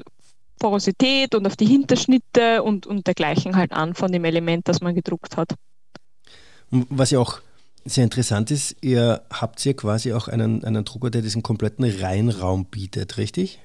Porosität 0.58 1.34
und 1.34 1.44
auf 1.44 1.56
die 1.56 1.66
Hinterschnitte 1.66 2.62
und, 2.62 2.86
und 2.86 3.08
dergleichen 3.08 3.56
halt 3.56 3.72
an 3.72 3.94
von 3.94 4.12
dem 4.12 4.24
Element, 4.24 4.68
das 4.68 4.80
man 4.80 4.94
gedruckt 4.94 5.36
hat. 5.36 5.56
Was 6.70 7.10
ja 7.10 7.18
auch 7.18 7.40
sehr 7.84 8.04
interessant 8.04 8.50
ist, 8.50 8.76
ihr 8.80 9.22
habt 9.30 9.64
ja 9.64 9.72
quasi 9.72 10.12
auch 10.12 10.28
einen, 10.28 10.64
einen 10.64 10.84
Drucker, 10.84 11.10
der 11.10 11.22
diesen 11.22 11.42
kompletten 11.42 11.84
Reinraum 11.84 12.66
bietet, 12.66 13.18
richtig? 13.18 13.60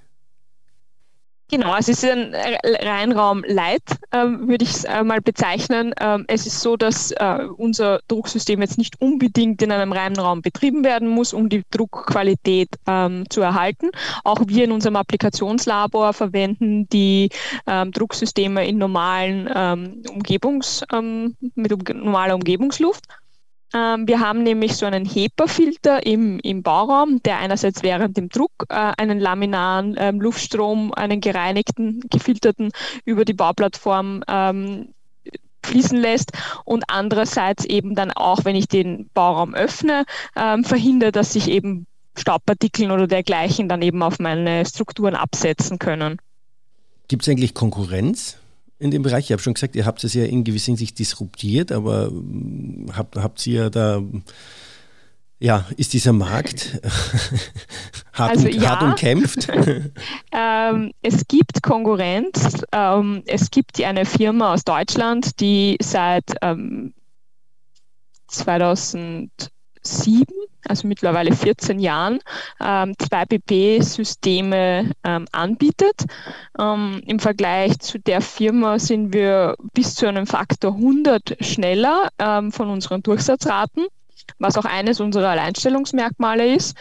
Genau, 1.49 1.77
es 1.77 1.87
ist 1.87 2.03
ein 2.03 2.35
Reinraum 2.35 3.41
Light, 3.47 3.83
ähm, 4.11 4.49
würde 4.49 4.65
ich 4.65 4.71
es 4.71 4.83
äh, 4.83 5.01
mal 5.01 5.21
bezeichnen. 5.21 5.93
Ähm, 5.97 6.25
es 6.27 6.45
ist 6.45 6.59
so, 6.59 6.75
dass 6.75 7.11
äh, 7.11 7.47
unser 7.55 8.01
Drucksystem 8.09 8.59
jetzt 8.59 8.77
nicht 8.77 8.99
unbedingt 8.99 9.61
in 9.61 9.71
einem 9.71 9.93
Reinraum 9.93 10.41
betrieben 10.41 10.83
werden 10.83 11.07
muss, 11.07 11.31
um 11.31 11.47
die 11.47 11.63
Druckqualität 11.71 12.67
ähm, 12.85 13.23
zu 13.29 13.39
erhalten. 13.39 13.91
Auch 14.25 14.41
wir 14.45 14.65
in 14.65 14.73
unserem 14.73 14.97
Applikationslabor 14.97 16.11
verwenden 16.11 16.89
die 16.89 17.29
ähm, 17.65 17.93
Drucksysteme 17.93 18.67
in 18.67 18.77
normalen 18.77 19.49
ähm, 19.55 20.03
Umgebungs, 20.09 20.83
ähm, 20.91 21.37
mit 21.55 21.71
um, 21.71 21.79
normaler 21.93 22.35
Umgebungsluft. 22.35 23.05
Ähm, 23.73 24.07
wir 24.07 24.19
haben 24.19 24.43
nämlich 24.43 24.75
so 24.75 24.85
einen 24.85 25.05
HEPA-Filter 25.05 26.05
im, 26.05 26.39
im 26.39 26.63
Bauraum, 26.63 27.21
der 27.23 27.39
einerseits 27.39 27.83
während 27.83 28.15
dem 28.17 28.29
Druck 28.29 28.51
äh, 28.69 28.75
einen 28.97 29.19
laminaren 29.19 29.95
ähm, 29.97 30.21
Luftstrom, 30.21 30.93
einen 30.93 31.19
gereinigten, 31.21 32.01
gefilterten 32.09 32.71
über 33.03 33.25
die 33.25 33.33
Bauplattform 33.33 34.23
ähm, 34.27 34.93
fließen 35.63 35.99
lässt 35.99 36.31
und 36.63 36.85
andererseits 36.87 37.65
eben 37.65 37.93
dann 37.93 38.11
auch, 38.11 38.45
wenn 38.45 38.55
ich 38.55 38.67
den 38.67 39.09
Bauraum 39.13 39.53
öffne, 39.53 40.05
ähm, 40.35 40.63
verhindert, 40.63 41.15
dass 41.17 41.33
sich 41.33 41.49
eben 41.49 41.85
Staubpartikeln 42.17 42.91
oder 42.91 43.07
dergleichen 43.07 43.69
dann 43.69 43.81
eben 43.81 44.01
auf 44.01 44.19
meine 44.19 44.65
Strukturen 44.65 45.13
absetzen 45.13 45.77
können. 45.77 46.19
Gibt 47.07 47.23
es 47.23 47.29
eigentlich 47.29 47.53
Konkurrenz 47.53 48.37
in 48.79 48.91
dem 48.91 49.01
Bereich? 49.01 49.25
Ich 49.25 49.31
habe 49.31 49.41
schon 49.41 49.53
gesagt, 49.53 49.75
ihr 49.75 49.85
habt 49.85 50.03
es 50.03 50.13
ja 50.13 50.23
in 50.23 50.43
gewisser 50.43 50.67
Hinsicht 50.67 50.99
disruptiert, 50.99 51.71
aber 51.71 52.07
hm, 52.07 52.87
habt, 52.95 53.15
habt 53.15 53.45
ihr 53.47 53.69
da, 53.69 54.01
ja, 55.39 55.65
ist 55.77 55.93
dieser 55.93 56.13
Markt 56.13 56.79
hart, 58.13 58.31
also, 58.31 58.47
und, 58.47 58.55
ja. 58.55 58.69
hart 58.69 58.83
umkämpft? 58.83 59.47
ähm, 60.31 60.91
es 61.01 61.27
gibt 61.27 61.61
Konkurrenz. 61.61 62.63
Ähm, 62.71 63.23
es 63.25 63.51
gibt 63.51 63.81
eine 63.81 64.05
Firma 64.05 64.53
aus 64.53 64.63
Deutschland, 64.63 65.39
die 65.39 65.77
seit 65.81 66.35
ähm, 66.41 66.93
2000 68.27 69.31
sieben, 69.87 70.35
also 70.67 70.87
mittlerweile 70.87 71.33
14 71.33 71.79
Jahren, 71.79 72.19
ähm, 72.61 72.93
zwei 72.97 73.25
PP-Systeme 73.25 74.91
ähm, 75.03 75.25
anbietet. 75.31 76.05
Ähm, 76.59 77.01
Im 77.05 77.19
Vergleich 77.19 77.79
zu 77.79 77.99
der 77.99 78.21
Firma 78.21 78.79
sind 78.79 79.13
wir 79.13 79.55
bis 79.73 79.95
zu 79.95 80.07
einem 80.07 80.27
Faktor 80.27 80.75
100 80.75 81.37
schneller 81.41 82.09
ähm, 82.19 82.51
von 82.51 82.69
unseren 82.69 83.01
Durchsatzraten, 83.01 83.85
was 84.39 84.57
auch 84.57 84.65
eines 84.65 84.99
unserer 84.99 85.29
Alleinstellungsmerkmale 85.29 86.53
ist. 86.53 86.75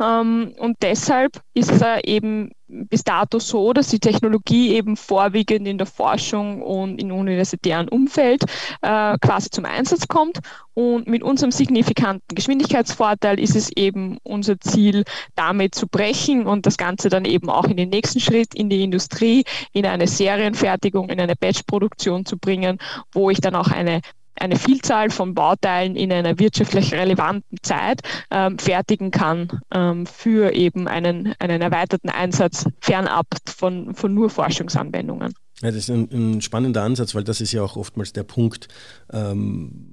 Ähm, 0.00 0.54
und 0.58 0.76
deshalb 0.82 1.40
ist 1.54 1.70
es 1.70 1.82
eben 2.04 2.52
bis 2.72 3.04
dato 3.04 3.38
so, 3.38 3.72
dass 3.72 3.88
die 3.88 4.00
Technologie 4.00 4.74
eben 4.74 4.96
vorwiegend 4.96 5.68
in 5.68 5.78
der 5.78 5.86
Forschung 5.86 6.62
und 6.62 6.98
im 6.98 7.12
universitären 7.12 7.88
Umfeld 7.88 8.44
äh, 8.80 9.18
quasi 9.20 9.50
zum 9.50 9.64
Einsatz 9.64 10.08
kommt. 10.08 10.40
Und 10.74 11.06
mit 11.06 11.22
unserem 11.22 11.52
signifikanten 11.52 12.34
Geschwindigkeitsvorteil 12.34 13.38
ist 13.38 13.56
es 13.56 13.70
eben 13.76 14.18
unser 14.22 14.58
Ziel, 14.58 15.04
damit 15.34 15.74
zu 15.74 15.86
brechen 15.86 16.46
und 16.46 16.64
das 16.64 16.78
Ganze 16.78 17.10
dann 17.10 17.26
eben 17.26 17.50
auch 17.50 17.64
in 17.64 17.76
den 17.76 17.90
nächsten 17.90 18.20
Schritt 18.20 18.54
in 18.54 18.70
die 18.70 18.82
Industrie, 18.82 19.44
in 19.72 19.84
eine 19.84 20.06
Serienfertigung, 20.06 21.10
in 21.10 21.20
eine 21.20 21.36
Batchproduktion 21.36 22.24
zu 22.24 22.38
bringen, 22.38 22.78
wo 23.12 23.28
ich 23.28 23.40
dann 23.40 23.54
auch 23.54 23.68
eine 23.68 24.00
eine 24.34 24.56
Vielzahl 24.56 25.10
von 25.10 25.34
Bauteilen 25.34 25.96
in 25.96 26.12
einer 26.12 26.38
wirtschaftlich 26.38 26.92
relevanten 26.92 27.58
Zeit 27.62 28.00
ähm, 28.30 28.58
fertigen 28.58 29.10
kann 29.10 29.60
ähm, 29.74 30.06
für 30.06 30.52
eben 30.52 30.88
einen, 30.88 31.34
einen 31.38 31.62
erweiterten 31.62 32.08
Einsatz 32.08 32.66
fernab 32.80 33.26
von, 33.46 33.94
von 33.94 34.14
nur 34.14 34.30
Forschungsanwendungen. 34.30 35.34
Ja, 35.60 35.68
das 35.68 35.76
ist 35.76 35.90
ein, 35.90 36.08
ein, 36.10 36.40
spannender 36.40 36.82
Ansatz, 36.82 37.14
weil 37.14 37.24
das 37.24 37.40
ist 37.40 37.52
ja 37.52 37.62
auch 37.62 37.76
oftmals 37.76 38.12
der 38.12 38.24
Punkt, 38.24 38.68
ähm, 39.12 39.86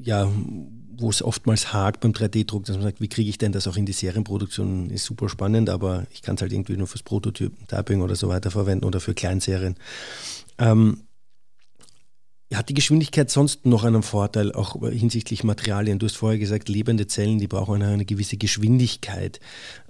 ja, 0.00 0.28
wo 1.00 1.10
es 1.10 1.22
oftmals 1.22 1.72
hakt 1.72 2.00
beim 2.00 2.12
3D-Druck, 2.12 2.64
dass 2.64 2.76
man 2.76 2.84
sagt, 2.84 3.00
wie 3.00 3.08
kriege 3.08 3.28
ich 3.28 3.38
denn 3.38 3.52
das 3.52 3.66
auch 3.66 3.76
in 3.76 3.86
die 3.86 3.92
Serienproduktion, 3.92 4.90
ist 4.90 5.04
super 5.04 5.28
spannend, 5.28 5.70
aber 5.70 6.06
ich 6.12 6.22
kann 6.22 6.36
es 6.36 6.42
halt 6.42 6.52
irgendwie 6.52 6.76
nur 6.76 6.86
fürs 6.86 7.02
Prototyping 7.02 8.02
oder 8.02 8.14
so 8.14 8.28
weiter 8.28 8.50
verwenden 8.50 8.84
oder 8.84 9.00
für 9.00 9.14
Kleinserien. 9.14 9.76
Ähm, 10.58 11.02
hat 12.58 12.68
die 12.68 12.74
Geschwindigkeit 12.74 13.30
sonst 13.30 13.64
noch 13.64 13.84
einen 13.84 14.02
Vorteil, 14.02 14.52
auch 14.52 14.76
hinsichtlich 14.88 15.44
Materialien? 15.44 15.98
Du 15.98 16.06
hast 16.06 16.16
vorher 16.16 16.38
gesagt, 16.38 16.68
lebende 16.68 17.06
Zellen, 17.06 17.38
die 17.38 17.46
brauchen 17.46 17.76
eine, 17.76 17.92
eine 17.92 18.04
gewisse 18.04 18.36
Geschwindigkeit. 18.36 19.38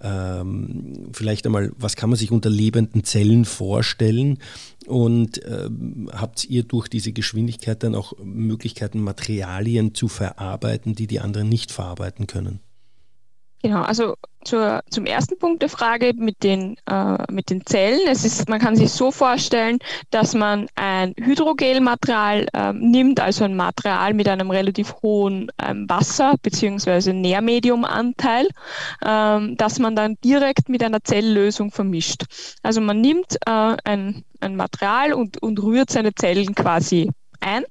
Ähm, 0.02 1.08
vielleicht 1.12 1.46
einmal, 1.46 1.72
was 1.78 1.96
kann 1.96 2.10
man 2.10 2.18
sich 2.18 2.30
unter 2.30 2.50
lebenden 2.50 3.04
Zellen 3.04 3.46
vorstellen? 3.46 4.38
Und 4.86 5.40
ähm, 5.46 6.10
habt 6.12 6.44
ihr 6.44 6.62
durch 6.64 6.88
diese 6.88 7.12
Geschwindigkeit 7.12 7.82
dann 7.82 7.94
auch 7.94 8.12
Möglichkeiten, 8.22 9.00
Materialien 9.00 9.94
zu 9.94 10.08
verarbeiten, 10.08 10.94
die 10.94 11.06
die 11.06 11.20
anderen 11.20 11.48
nicht 11.48 11.72
verarbeiten 11.72 12.26
können? 12.26 12.60
Genau, 13.62 13.82
also 13.82 14.14
zur, 14.42 14.80
zum 14.88 15.04
ersten 15.04 15.38
Punkt 15.38 15.60
der 15.60 15.68
Frage 15.68 16.12
mit 16.16 16.42
den, 16.42 16.76
äh, 16.86 17.30
mit 17.30 17.50
den 17.50 17.66
Zellen. 17.66 18.00
Es 18.08 18.24
ist, 18.24 18.48
man 18.48 18.58
kann 18.58 18.74
sich 18.74 18.90
so 18.90 19.10
vorstellen, 19.10 19.78
dass 20.10 20.34
man 20.34 20.66
ein 20.76 21.14
Hydrogelmaterial 21.18 22.46
äh, 22.54 22.72
nimmt, 22.72 23.20
also 23.20 23.44
ein 23.44 23.54
Material 23.54 24.14
mit 24.14 24.28
einem 24.28 24.50
relativ 24.50 24.94
hohen 25.02 25.52
ähm, 25.62 25.86
Wasser- 25.90 26.36
bzw. 26.42 27.12
Nährmediumanteil, 27.12 28.48
ähm, 29.04 29.56
das 29.58 29.78
man 29.78 29.94
dann 29.94 30.16
direkt 30.24 30.70
mit 30.70 30.82
einer 30.82 31.04
Zelllösung 31.04 31.70
vermischt. 31.70 32.24
Also 32.62 32.80
man 32.80 33.02
nimmt 33.02 33.34
äh, 33.44 33.76
ein, 33.84 34.24
ein 34.40 34.56
Material 34.56 35.12
und, 35.12 35.42
und 35.42 35.62
rührt 35.62 35.90
seine 35.90 36.14
Zellen 36.14 36.54
quasi 36.54 37.10
ein 37.40 37.64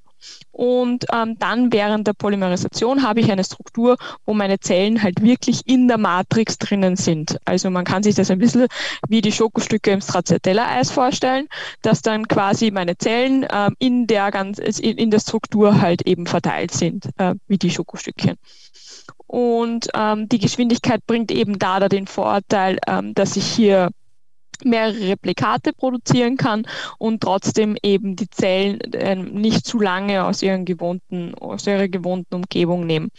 und 0.52 1.06
ähm, 1.14 1.38
dann 1.40 1.72
während 1.72 2.08
der 2.08 2.14
Polymerisation 2.14 3.04
habe 3.04 3.22
ich 3.22 3.32
eine 3.32 3.44
Struktur, 3.44 3.98
wo 4.26 4.34
meine 4.34 4.60
Zellen 4.60 5.02
halt 5.02 5.22
wirklich 5.22 5.62
in 5.66 5.88
der 5.88 5.98
Matrix 5.98 6.58
drinnen 6.58 6.96
sind. 6.96 7.38
Also 7.46 7.70
man 7.70 7.86
kann 7.86 8.04
sich 8.04 8.16
das 8.16 8.32
ein 8.32 8.40
bisschen 8.40 8.68
wie 9.08 9.22
die 9.22 9.32
Schokostücke 9.32 9.92
im 9.92 10.02
Stracciatella-Eis 10.02 10.92
vorstellen, 10.92 11.48
dass 11.82 12.02
dann 12.02 12.28
quasi 12.28 12.72
meine 12.72 12.98
Zellen 12.98 13.46
ähm, 13.52 13.76
in, 13.80 14.08
der 14.08 14.32
ganz, 14.32 14.60
in, 14.60 14.98
in 14.98 15.12
der 15.12 15.20
Struktur 15.20 15.82
halt 15.82 16.02
eben 16.04 16.26
verteilt 16.26 16.72
sind, 16.72 17.10
äh, 17.18 17.36
wie 17.48 17.58
die 17.58 17.70
Schokostückchen. 17.72 18.36
Und 19.28 19.90
ähm, 19.94 20.28
die 20.28 20.40
Geschwindigkeit 20.40 21.06
bringt 21.06 21.32
eben 21.32 21.60
da, 21.60 21.80
den 21.88 22.08
Vorteil, 22.08 22.80
ähm, 22.88 23.14
dass 23.14 23.38
ich 23.38 23.46
hier 23.46 23.90
mehrere 24.66 25.10
Replikate 25.10 25.74
produzieren 25.74 26.38
kann 26.38 26.66
und 26.98 27.22
trotzdem 27.22 27.78
eben 27.82 28.16
die 28.16 28.30
Zellen 28.30 28.80
äh, 28.94 29.16
nicht 29.16 29.66
zu 29.66 29.80
lange 29.80 30.26
aus, 30.26 30.42
ihren 30.42 30.66
gewohnten, 30.66 31.34
aus 31.36 31.68
ihrer 31.68 31.88
gewohnten 31.88 32.36
Umgebung 32.36 32.86
nehmen. 32.86 33.10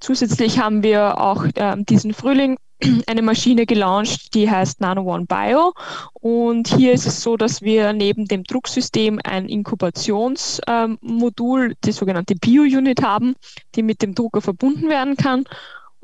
Zusätzlich 0.00 0.58
haben 0.58 0.82
wir 0.82 1.20
auch 1.20 1.44
äh, 1.54 1.76
diesen 1.78 2.14
Frühling 2.14 2.56
eine 3.06 3.22
Maschine 3.22 3.64
gelauncht, 3.66 4.34
die 4.34 4.50
heißt 4.50 4.80
Nano 4.80 5.02
One 5.02 5.26
Bio. 5.26 5.72
Und 6.14 6.66
hier 6.68 6.92
ist 6.92 7.06
es 7.06 7.22
so, 7.22 7.36
dass 7.36 7.60
wir 7.62 7.92
neben 7.92 8.26
dem 8.26 8.42
Drucksystem 8.44 9.20
ein 9.24 9.48
Inkubationsmodul, 9.48 11.64
ähm, 11.64 11.74
die 11.84 11.92
sogenannte 11.92 12.34
Bio-Unit 12.34 13.02
haben, 13.02 13.34
die 13.74 13.82
mit 13.82 14.00
dem 14.02 14.14
Drucker 14.14 14.40
verbunden 14.40 14.88
werden 14.88 15.16
kann 15.16 15.44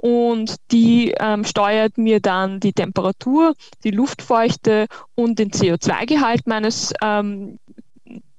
und 0.01 0.57
die 0.71 1.13
ähm, 1.19 1.45
steuert 1.45 1.99
mir 1.99 2.21
dann 2.21 2.61
die 2.61 2.73
Temperatur, 2.73 3.55
die 3.83 3.91
Luftfeuchte 3.91 4.87
und 5.17 5.39
den 5.39 5.51
CO2-Gehalt 5.51 6.47
meines 6.47 6.93
ähm, 7.03 7.59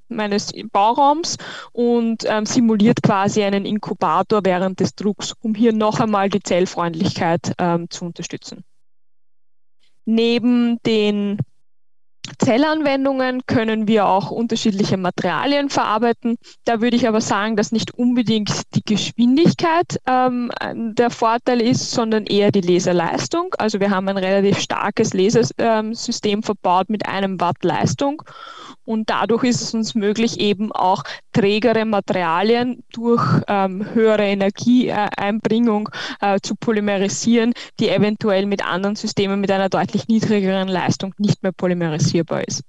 meines 0.08 0.52
Bauraums 0.72 1.38
und 1.72 2.24
ähm, 2.28 2.46
simuliert 2.46 3.04
quasi 3.04 3.44
einen 3.44 3.66
Inkubator 3.66 4.42
während 4.44 4.80
des 4.80 4.96
Drucks, 4.96 5.36
um 5.42 5.54
hier 5.54 5.72
noch 5.74 6.00
einmal 6.00 6.30
die 6.30 6.42
Zellfreundlichkeit 6.42 7.54
ähm, 7.60 7.90
zu 7.90 8.06
unterstützen. 8.06 8.64
Neben 10.06 10.82
den 10.84 11.38
Zellanwendungen 12.50 13.46
können 13.46 13.88
wir 13.88 14.08
auch 14.08 14.32
unterschiedliche 14.32 14.98
Materialien 14.98 15.70
verarbeiten. 15.70 16.40
Da 16.66 16.82
würde 16.82 16.96
ich 16.96 17.08
aber 17.08 17.22
sagen, 17.22 17.56
dass 17.56 17.72
nicht 17.72 17.94
unbedingt 17.94 18.50
die 18.74 18.82
Geschwindigkeit 18.84 20.00
ähm, 20.08 20.50
der 20.74 21.12
Vorteil 21.12 21.62
ist, 21.62 21.92
sondern 21.92 22.26
eher 22.26 22.52
die 22.52 22.62
Laserleistung. 22.62 23.54
Also 23.60 23.80
wir 23.80 23.92
haben 23.92 24.08
ein 24.08 24.18
relativ 24.18 24.58
starkes 24.58 25.14
Lasersystem 25.14 26.42
verbaut 26.42 26.90
mit 26.90 27.06
einem 27.06 27.40
Watt 27.40 27.64
Leistung 27.64 28.24
und 28.90 29.12
dadurch 29.12 29.44
ist 29.44 29.62
es 29.62 29.76
uns 29.76 29.94
möglich, 29.94 30.40
eben 30.40 30.72
auch 30.72 31.04
trägere 31.32 31.86
Materialien 31.86 32.84
durch 32.92 33.24
ähm, 33.48 33.86
höhere 33.94 34.24
Energieeinbringung 34.24 35.90
äh, 36.22 36.40
zu 36.42 36.56
polymerisieren, 36.56 37.54
die 37.80 37.90
eventuell 37.90 38.48
mit 38.48 38.66
anderen 38.66 38.96
Systemen 38.96 39.42
mit 39.42 39.52
einer 39.52 39.70
deutlich 39.70 40.08
niedrigeren 40.08 40.68
Leistung 40.68 41.14
nicht 41.20 41.44
mehr 41.44 41.52
polymerisierbar 41.52 42.39
ist. 42.48 42.64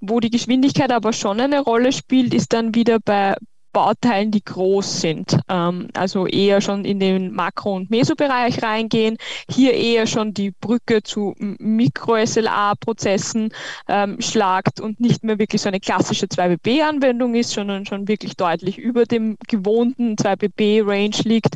Wo 0.00 0.20
die 0.20 0.30
Geschwindigkeit 0.30 0.92
aber 0.92 1.12
schon 1.12 1.40
eine 1.40 1.60
Rolle 1.60 1.92
spielt, 1.92 2.34
ist 2.34 2.52
dann 2.52 2.74
wieder 2.74 2.98
bei 3.00 3.36
Bauteilen, 3.72 4.30
die 4.30 4.44
groß 4.44 5.00
sind. 5.00 5.38
Ähm, 5.48 5.88
also 5.94 6.26
eher 6.26 6.60
schon 6.60 6.84
in 6.84 7.00
den 7.00 7.32
Makro- 7.32 7.76
und 7.76 7.88
Mesobereich 7.90 8.62
reingehen. 8.62 9.16
Hier 9.50 9.72
eher 9.72 10.06
schon 10.06 10.34
die 10.34 10.50
Brücke 10.50 11.02
zu 11.02 11.34
Mikro-SLA-Prozessen 11.38 13.54
ähm, 13.88 14.20
schlagt 14.20 14.78
und 14.80 15.00
nicht 15.00 15.24
mehr 15.24 15.38
wirklich 15.38 15.62
so 15.62 15.68
eine 15.68 15.80
klassische 15.80 16.26
2BB-Anwendung 16.26 17.34
ist, 17.34 17.48
sondern 17.50 17.86
schon 17.86 18.08
wirklich 18.08 18.36
deutlich 18.36 18.76
über 18.78 19.06
dem 19.06 19.38
gewohnten 19.48 20.16
2BB-Range 20.16 21.16
liegt. 21.24 21.54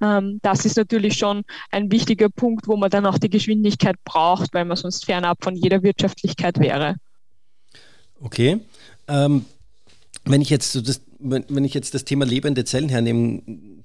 Ähm, 0.00 0.40
das 0.42 0.64
ist 0.64 0.76
natürlich 0.76 1.14
schon 1.14 1.44
ein 1.70 1.92
wichtiger 1.92 2.28
Punkt, 2.28 2.66
wo 2.66 2.76
man 2.76 2.90
dann 2.90 3.06
auch 3.06 3.18
die 3.18 3.30
Geschwindigkeit 3.30 3.96
braucht, 4.04 4.52
weil 4.54 4.64
man 4.64 4.76
sonst 4.76 5.04
fernab 5.04 5.38
von 5.42 5.54
jeder 5.54 5.82
Wirtschaftlichkeit 5.82 6.58
wäre. 6.58 6.96
Okay. 8.20 8.60
Ähm, 9.08 9.44
wenn 10.24 10.40
ich 10.40 10.50
jetzt 10.50 10.72
so 10.72 10.80
das 10.80 11.00
wenn, 11.22 11.44
wenn 11.48 11.64
ich 11.64 11.74
jetzt 11.74 11.94
das 11.94 12.04
Thema 12.04 12.24
lebende 12.24 12.64
Zellen 12.64 12.88
hernehme, 12.88 13.42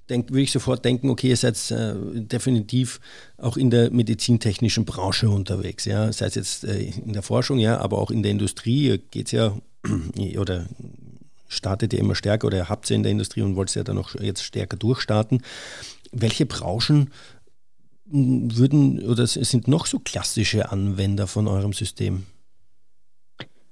denk, 0.10 0.29
würde 0.29 0.41
ich 0.41 0.51
sofort 0.51 0.86
denken, 0.86 1.10
okay, 1.10 1.29
ihr 1.29 1.38
seid 1.38 1.72
äh, 1.72 1.96
definitiv 2.13 3.00
auch 3.38 3.58
in 3.58 3.70
der 3.70 3.91
medizintechnischen 3.91 4.86
Branche 4.86 5.29
unterwegs, 5.29 5.86
ja, 5.86 6.12
sei 6.12 6.27
es 6.27 6.36
jetzt 6.36 6.63
äh, 6.63 6.91
in 7.06 7.13
der 7.13 7.24
Forschung, 7.24 7.60
ja, 7.60 7.79
aber 7.79 7.98
auch 8.00 8.12
in 8.12 8.24
der 8.24 8.32
Industrie 8.32 9.00
geht 9.12 9.27
es 9.27 9.32
ja 9.32 9.58
oder 10.38 10.65
startet 11.48 11.94
ihr 11.94 12.00
immer 12.00 12.15
stärker 12.15 12.48
oder 12.48 12.70
habt 12.70 12.89
ihr 12.89 12.96
in 12.96 13.03
der 13.03 13.12
Industrie 13.12 13.41
und 13.41 13.56
wollt 13.56 13.74
ja 13.74 13.84
dann 13.84 13.96
noch 13.96 14.15
jetzt 14.20 14.44
stärker 14.44 14.77
durchstarten. 14.77 15.44
Welche 16.12 16.46
Branchen 16.46 17.12
würden 18.06 19.06
oder 19.06 19.27
sind 19.27 19.67
noch 19.67 19.86
so 19.86 20.00
klassische 20.00 20.72
Anwender 20.72 21.27
von 21.27 21.48
eurem 21.48 21.74
System? 21.74 22.24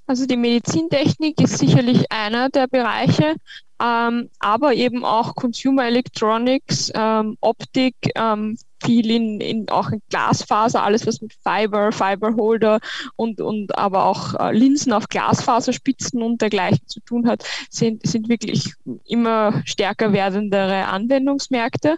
Also 0.07 0.25
die 0.25 0.37
Medizintechnik 0.37 1.41
ist 1.41 1.57
sicherlich 1.57 2.11
einer 2.11 2.49
der 2.49 2.67
Bereiche, 2.67 3.35
ähm, 3.81 4.29
aber 4.39 4.73
eben 4.73 5.03
auch 5.03 5.35
Consumer 5.35 5.85
Electronics, 5.85 6.91
ähm, 6.93 7.37
Optik, 7.41 7.95
ähm, 8.15 8.57
viel 8.85 9.09
in, 9.09 9.41
in 9.41 9.69
auch 9.69 9.89
in 9.89 10.01
Glasfaser, 10.09 10.83
alles 10.83 11.07
was 11.07 11.21
mit 11.21 11.33
Fiber, 11.33 11.91
Fiberholder 11.91 12.79
und, 13.15 13.41
und 13.41 13.77
aber 13.77 14.05
auch 14.05 14.35
äh, 14.39 14.51
Linsen 14.51 14.93
auf 14.93 15.09
Glasfaserspitzen 15.09 16.21
und 16.21 16.41
dergleichen 16.41 16.87
zu 16.87 16.99
tun 16.99 17.27
hat, 17.27 17.43
sind, 17.69 18.05
sind 18.05 18.29
wirklich 18.29 18.73
immer 19.05 19.61
stärker 19.65 20.13
werdendere 20.13 20.85
Anwendungsmärkte. 20.85 21.97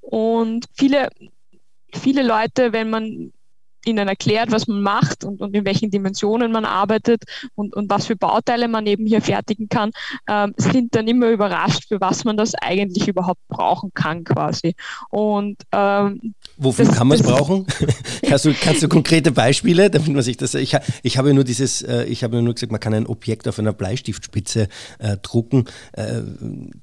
Und 0.00 0.66
viele, 0.74 1.08
viele 1.92 2.22
Leute, 2.22 2.72
wenn 2.72 2.90
man 2.90 3.32
ihnen 3.86 4.08
erklärt, 4.08 4.50
was 4.50 4.66
man 4.66 4.82
macht 4.82 5.24
und, 5.24 5.40
und 5.40 5.54
in 5.54 5.64
welchen 5.64 5.90
Dimensionen 5.90 6.52
man 6.52 6.64
arbeitet 6.64 7.24
und, 7.54 7.74
und 7.74 7.90
was 7.90 8.06
für 8.06 8.16
Bauteile 8.16 8.68
man 8.68 8.86
eben 8.86 9.06
hier 9.06 9.20
fertigen 9.20 9.68
kann, 9.68 9.90
ähm, 10.28 10.54
sind 10.56 10.94
dann 10.94 11.08
immer 11.08 11.30
überrascht, 11.30 11.88
für 11.88 12.00
was 12.00 12.24
man 12.24 12.36
das 12.36 12.54
eigentlich 12.54 13.08
überhaupt 13.08 13.40
brauchen 13.48 13.92
kann 13.94 14.24
quasi. 14.24 14.74
Und 15.10 15.56
ähm, 15.72 16.34
Wofür 16.56 16.86
das, 16.86 16.96
kann 16.96 17.08
man 17.08 17.18
es 17.18 17.26
brauchen? 17.26 17.66
kannst, 18.26 18.44
du, 18.44 18.54
kannst 18.54 18.82
du 18.82 18.88
konkrete 18.88 19.32
Beispiele, 19.32 19.90
damit 19.90 20.08
man 20.08 20.22
sich 20.22 20.36
das. 20.36 20.54
Ich, 20.54 20.76
ich 21.02 21.18
habe 21.18 21.34
nur 21.34 21.44
dieses, 21.44 21.82
äh, 21.82 22.04
ich 22.04 22.24
habe 22.24 22.40
nur 22.42 22.54
gesagt, 22.54 22.72
man 22.72 22.80
kann 22.80 22.94
ein 22.94 23.06
Objekt 23.06 23.46
auf 23.48 23.58
einer 23.58 23.72
Bleistiftspitze 23.72 24.68
äh, 24.98 25.16
drucken. 25.22 25.66
Äh, 25.92 26.22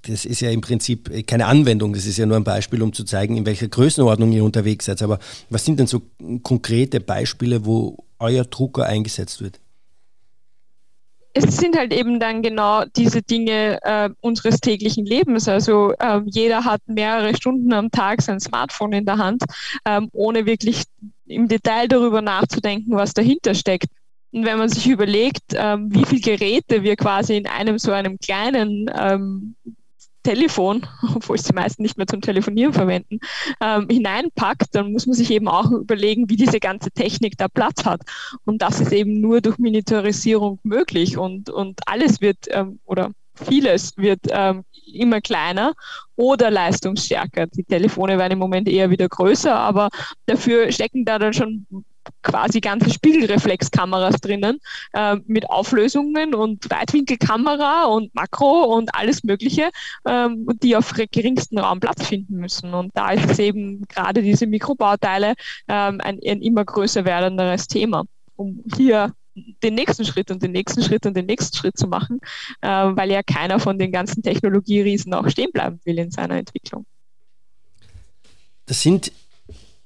das 0.08 0.26
ist 0.26 0.42
ja 0.42 0.50
im 0.52 0.62
Prinzip 0.62 1.28
keine 1.28 1.46
Anwendung, 1.48 1.94
das 1.94 2.06
ist 2.06 2.18
ja 2.18 2.26
nur 2.26 2.38
ein 2.38 2.44
Beispiel, 2.44 2.82
um 2.82 2.94
zu 2.94 3.04
zeigen, 3.04 3.38
in 3.38 3.46
welcher 3.46 3.68
Größenordnung 3.68 4.32
ihr 4.32 4.44
unterwegs 4.44 4.86
seid. 4.86 5.02
Aber 5.02 5.20
was 5.50 5.66
sind 5.66 5.80
denn 5.80 5.88
so 5.88 6.02
konkrete 6.94 7.00
Beispiele, 7.00 7.66
wo 7.66 8.06
euer 8.20 8.46
Drucker 8.46 8.86
eingesetzt 8.86 9.42
wird? 9.42 9.60
es 11.36 11.58
sind 11.58 11.76
halt 11.76 11.92
eben 11.92 12.20
dann 12.20 12.44
genau 12.44 12.86
diese 12.96 13.24
Dinge 13.24 13.80
äh, 13.82 14.08
unseres 14.22 14.60
täglichen 14.60 15.04
Lebens. 15.04 15.48
Also 15.48 15.92
ähm, 16.00 16.28
jeder 16.28 16.64
hat 16.64 16.80
mehrere 16.86 17.36
Stunden 17.36 17.74
am 17.74 17.90
Tag 17.90 18.22
sein 18.22 18.40
Smartphone 18.40 18.94
in 18.94 19.06
der 19.06 19.18
Hand, 19.18 19.42
ähm, 19.84 20.10
ohne 20.14 20.46
wirklich 20.46 20.84
im 21.26 21.48
Detail 21.48 21.88
darüber 21.88 22.22
nachzudenken, 22.22 22.96
was 22.96 23.16
dahinter 23.16 23.56
steckt. 23.56 23.88
Und 24.32 24.46
wenn 24.46 24.60
man 24.60 24.70
sich 24.70 24.88
überlegt, 24.88 25.56
ähm, 25.56 25.92
wie 25.92 26.06
viele 26.06 26.22
Geräte 26.22 26.84
wir 26.84 26.96
quasi 26.96 27.36
in 27.36 27.48
einem 27.48 27.80
so 27.80 27.92
einem 27.92 28.20
kleinen 28.20 28.92
ähm, 28.96 29.56
Telefon, 30.24 30.88
obwohl 31.16 31.36
es 31.36 31.44
die 31.44 31.54
meisten 31.54 31.84
nicht 31.84 31.98
mehr 31.98 32.08
zum 32.08 32.22
Telefonieren 32.22 32.74
verwenden, 32.74 33.20
ähm, 33.62 33.88
hineinpackt, 33.90 34.74
dann 34.74 34.92
muss 34.92 35.06
man 35.06 35.16
sich 35.16 35.30
eben 35.32 35.48
auch 35.48 35.72
überlegen, 35.72 36.30
wie 36.30 36.36
diese 36.36 36.60
ganze 36.60 36.92
Technik 36.92 37.38
da 37.38 37.48
Platz 37.48 37.86
hat. 37.86 38.02
Und 38.46 38.62
das 38.62 38.80
ist 38.80 38.92
eben 38.92 39.22
nur 39.22 39.42
durch 39.42 39.58
Miniaturisierung 39.58 40.60
möglich 40.64 41.18
und, 41.18 41.50
und 41.50 41.82
alles 41.88 42.22
wird 42.22 42.48
ähm, 42.50 42.80
oder 42.86 43.12
vieles 43.36 43.98
wird 43.98 44.22
ähm, 44.30 44.64
immer 44.92 45.22
kleiner 45.22 45.74
oder 46.16 46.52
leistungsstärker. 46.52 47.48
Die 47.48 47.64
Telefone 47.64 48.18
werden 48.18 48.34
im 48.34 48.40
Moment 48.40 48.68
eher 48.68 48.90
wieder 48.90 49.10
größer, 49.10 49.56
aber 49.56 49.90
dafür 50.26 50.72
stecken 50.72 51.06
da 51.06 51.20
dann 51.20 51.34
schon 51.34 51.66
quasi 52.22 52.60
ganze 52.60 52.90
Spiegelreflexkameras 52.90 54.22
drinnen 54.22 54.60
äh, 54.94 55.18
mit 55.26 55.50
Auflösungen 55.50 56.34
und 56.34 56.70
Weitwinkelkamera 56.70 57.86
und 57.86 58.14
Makro 58.16 58.76
und 58.76 58.94
alles 58.96 59.24
Mögliche, 59.24 59.70
ähm, 60.06 60.48
die 60.62 60.76
auf 60.76 60.94
geringsten 61.12 61.60
Raum 61.60 61.80
Platz 61.80 62.08
finden 62.08 62.38
müssen. 62.38 62.74
Und 62.74 62.92
da 62.96 63.12
ist 63.12 63.30
es 63.30 63.40
eben 63.40 63.86
gerade 63.88 64.22
diese 64.22 64.48
Mikrobauteile 64.48 65.34
ähm, 65.68 66.00
ein, 66.02 66.20
ein 66.26 66.42
immer 66.42 66.66
größer 66.66 67.06
werdenderes 67.06 67.68
Thema, 67.68 68.06
um 68.36 68.64
hier 68.76 69.14
den 69.36 69.74
nächsten 69.74 70.06
Schritt 70.06 70.30
und 70.32 70.44
den 70.44 70.52
nächsten 70.52 70.84
Schritt 70.84 71.06
und 71.06 71.16
den 71.16 71.26
nächsten 71.26 71.58
Schritt 71.58 71.78
zu 71.78 71.88
machen, 71.88 72.20
äh, 72.62 72.68
weil 72.68 73.12
ja 73.12 73.24
keiner 73.24 73.60
von 73.60 73.80
den 73.80 73.92
ganzen 73.92 74.22
Technologieriesen 74.22 75.14
auch 75.14 75.28
stehen 75.30 75.52
bleiben 75.52 75.80
will 75.86 75.98
in 75.98 76.12
seiner 76.12 76.36
Entwicklung. 76.36 76.86
Das 78.66 78.82
sind 78.82 79.12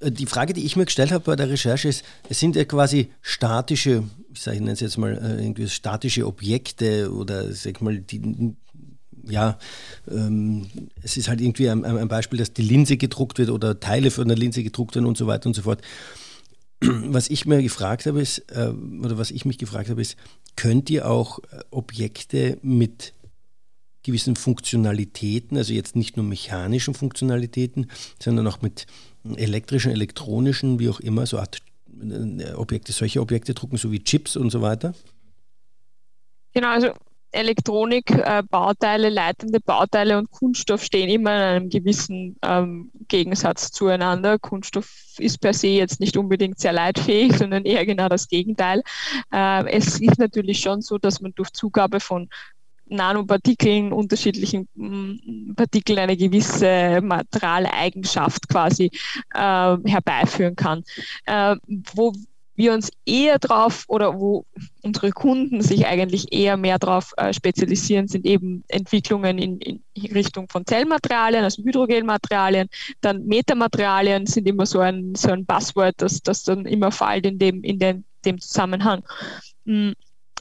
die 0.01 0.25
Frage, 0.25 0.53
die 0.53 0.65
ich 0.65 0.75
mir 0.75 0.85
gestellt 0.85 1.11
habe 1.11 1.23
bei 1.23 1.35
der 1.35 1.49
Recherche 1.49 1.87
ist, 1.87 2.03
es 2.29 2.39
sind 2.39 2.55
ja 2.55 2.65
quasi 2.65 3.09
statische, 3.21 4.03
ich 4.33 4.41
sage 4.41 4.57
nenne 4.57 4.73
es 4.73 4.79
jetzt 4.79 4.97
mal 4.97 5.17
äh, 5.17 5.43
irgendwie 5.43 5.67
statische 5.67 6.27
Objekte 6.27 7.11
oder 7.11 7.51
sag 7.53 7.81
mal 7.81 7.99
die 7.99 8.55
ja, 9.29 9.57
ähm, 10.09 10.67
es 11.01 11.17
ist 11.17 11.27
halt 11.27 11.41
irgendwie 11.41 11.69
ein, 11.69 11.83
ein, 11.83 12.07
Beispiel, 12.07 12.39
dass 12.39 12.53
die 12.53 12.61
Linse 12.61 12.95
gedruckt 12.95 13.39
wird 13.39 13.49
oder 13.49 13.79
Teile 13.79 14.09
von 14.09 14.27
der 14.27 14.37
Linse 14.37 14.63
gedruckt 14.63 14.95
werden 14.95 15.05
und 15.05 15.17
so 15.17 15.27
weiter 15.27 15.47
und 15.47 15.53
so 15.53 15.63
fort. 15.63 15.81
Was 16.79 17.29
ich 17.29 17.45
mir 17.45 17.61
gefragt 17.61 18.05
habe, 18.05 18.21
ist, 18.21 18.39
äh, 18.51 18.69
oder 18.69 19.17
was 19.17 19.31
ich 19.31 19.45
mich 19.45 19.57
gefragt 19.57 19.89
habe, 19.89 20.01
ist, 20.01 20.15
könnt 20.55 20.89
ihr 20.89 21.09
auch 21.09 21.39
äh, 21.39 21.63
Objekte 21.71 22.57
mit 22.61 23.13
gewissen 24.03 24.35
Funktionalitäten, 24.35 25.57
also 25.57 25.73
jetzt 25.73 25.95
nicht 25.95 26.15
nur 26.15 26.25
mechanischen 26.25 26.93
Funktionalitäten, 26.93 27.89
sondern 28.21 28.47
auch 28.47 28.61
mit 28.61 28.85
elektrischen, 29.35 29.91
elektronischen, 29.91 30.79
wie 30.79 30.89
auch 30.89 30.99
immer, 30.99 31.25
so 31.25 31.39
Art 31.39 31.59
äh, 32.01 32.53
Objekte, 32.53 32.91
solche 32.91 33.21
Objekte 33.21 33.53
drucken, 33.53 33.77
so 33.77 33.91
wie 33.91 34.03
Chips 34.03 34.35
und 34.35 34.49
so 34.49 34.61
weiter? 34.61 34.93
Genau, 36.53 36.69
also 36.69 36.91
Elektronik, 37.31 38.09
äh, 38.11 38.41
Bauteile, 38.49 39.09
leitende 39.09 39.59
Bauteile 39.59 40.17
und 40.17 40.31
Kunststoff 40.31 40.83
stehen 40.83 41.09
immer 41.09 41.35
in 41.35 41.41
einem 41.41 41.69
gewissen 41.69 42.37
ähm, 42.41 42.89
Gegensatz 43.09 43.71
zueinander. 43.71 44.39
Kunststoff 44.39 44.89
ist 45.17 45.39
per 45.39 45.53
se 45.53 45.67
jetzt 45.67 45.99
nicht 45.99 46.15
unbedingt 46.15 46.57
sehr 46.59 46.73
leitfähig, 46.73 47.33
sondern 47.37 47.65
eher 47.65 47.85
genau 47.85 48.07
das 48.07 48.27
Gegenteil. 48.27 48.81
Äh, 49.33 49.69
es 49.69 49.99
ist 49.99 50.17
natürlich 50.17 50.59
schon 50.59 50.81
so, 50.81 50.97
dass 50.97 51.19
man 51.21 51.33
durch 51.35 51.51
Zugabe 51.51 51.99
von 51.99 52.29
Nanopartikeln, 52.89 53.91
unterschiedlichen 53.91 54.67
mm, 54.75 55.53
Partikeln 55.55 55.99
eine 55.99 56.17
gewisse 56.17 56.99
Materialeigenschaft 57.01 58.47
quasi 58.49 58.91
äh, 59.33 59.77
herbeiführen 59.85 60.55
kann. 60.55 60.83
Äh, 61.25 61.55
wo 61.93 62.13
wir 62.57 62.73
uns 62.73 62.91
eher 63.05 63.37
drauf 63.37 63.85
oder 63.87 64.19
wo 64.19 64.45
unsere 64.81 65.11
Kunden 65.11 65.61
sich 65.61 65.85
eigentlich 65.85 66.33
eher 66.33 66.57
mehr 66.57 66.79
darauf 66.79 67.13
äh, 67.17 67.31
spezialisieren, 67.31 68.07
sind 68.07 68.25
eben 68.25 68.63
Entwicklungen 68.67 69.37
in, 69.37 69.59
in, 69.59 69.83
Richtung 70.11 70.49
von 70.49 70.65
Zellmaterialien, 70.65 71.43
also 71.43 71.63
Hydrogelmaterialien. 71.63 72.67
Dann 73.01 73.25
Metamaterialien 73.25 74.25
sind 74.25 74.47
immer 74.47 74.65
so 74.65 74.79
ein, 74.79 75.13
so 75.15 75.31
ein 75.31 75.45
Buzzword, 75.45 75.95
das, 75.97 76.21
das 76.21 76.43
dann 76.43 76.65
immer 76.65 76.91
fällt 76.91 77.27
in 77.27 77.37
dem, 77.37 77.63
in 77.63 77.77
den, 77.77 78.05
dem 78.25 78.39
Zusammenhang. 78.39 79.03
Mm, 79.65 79.91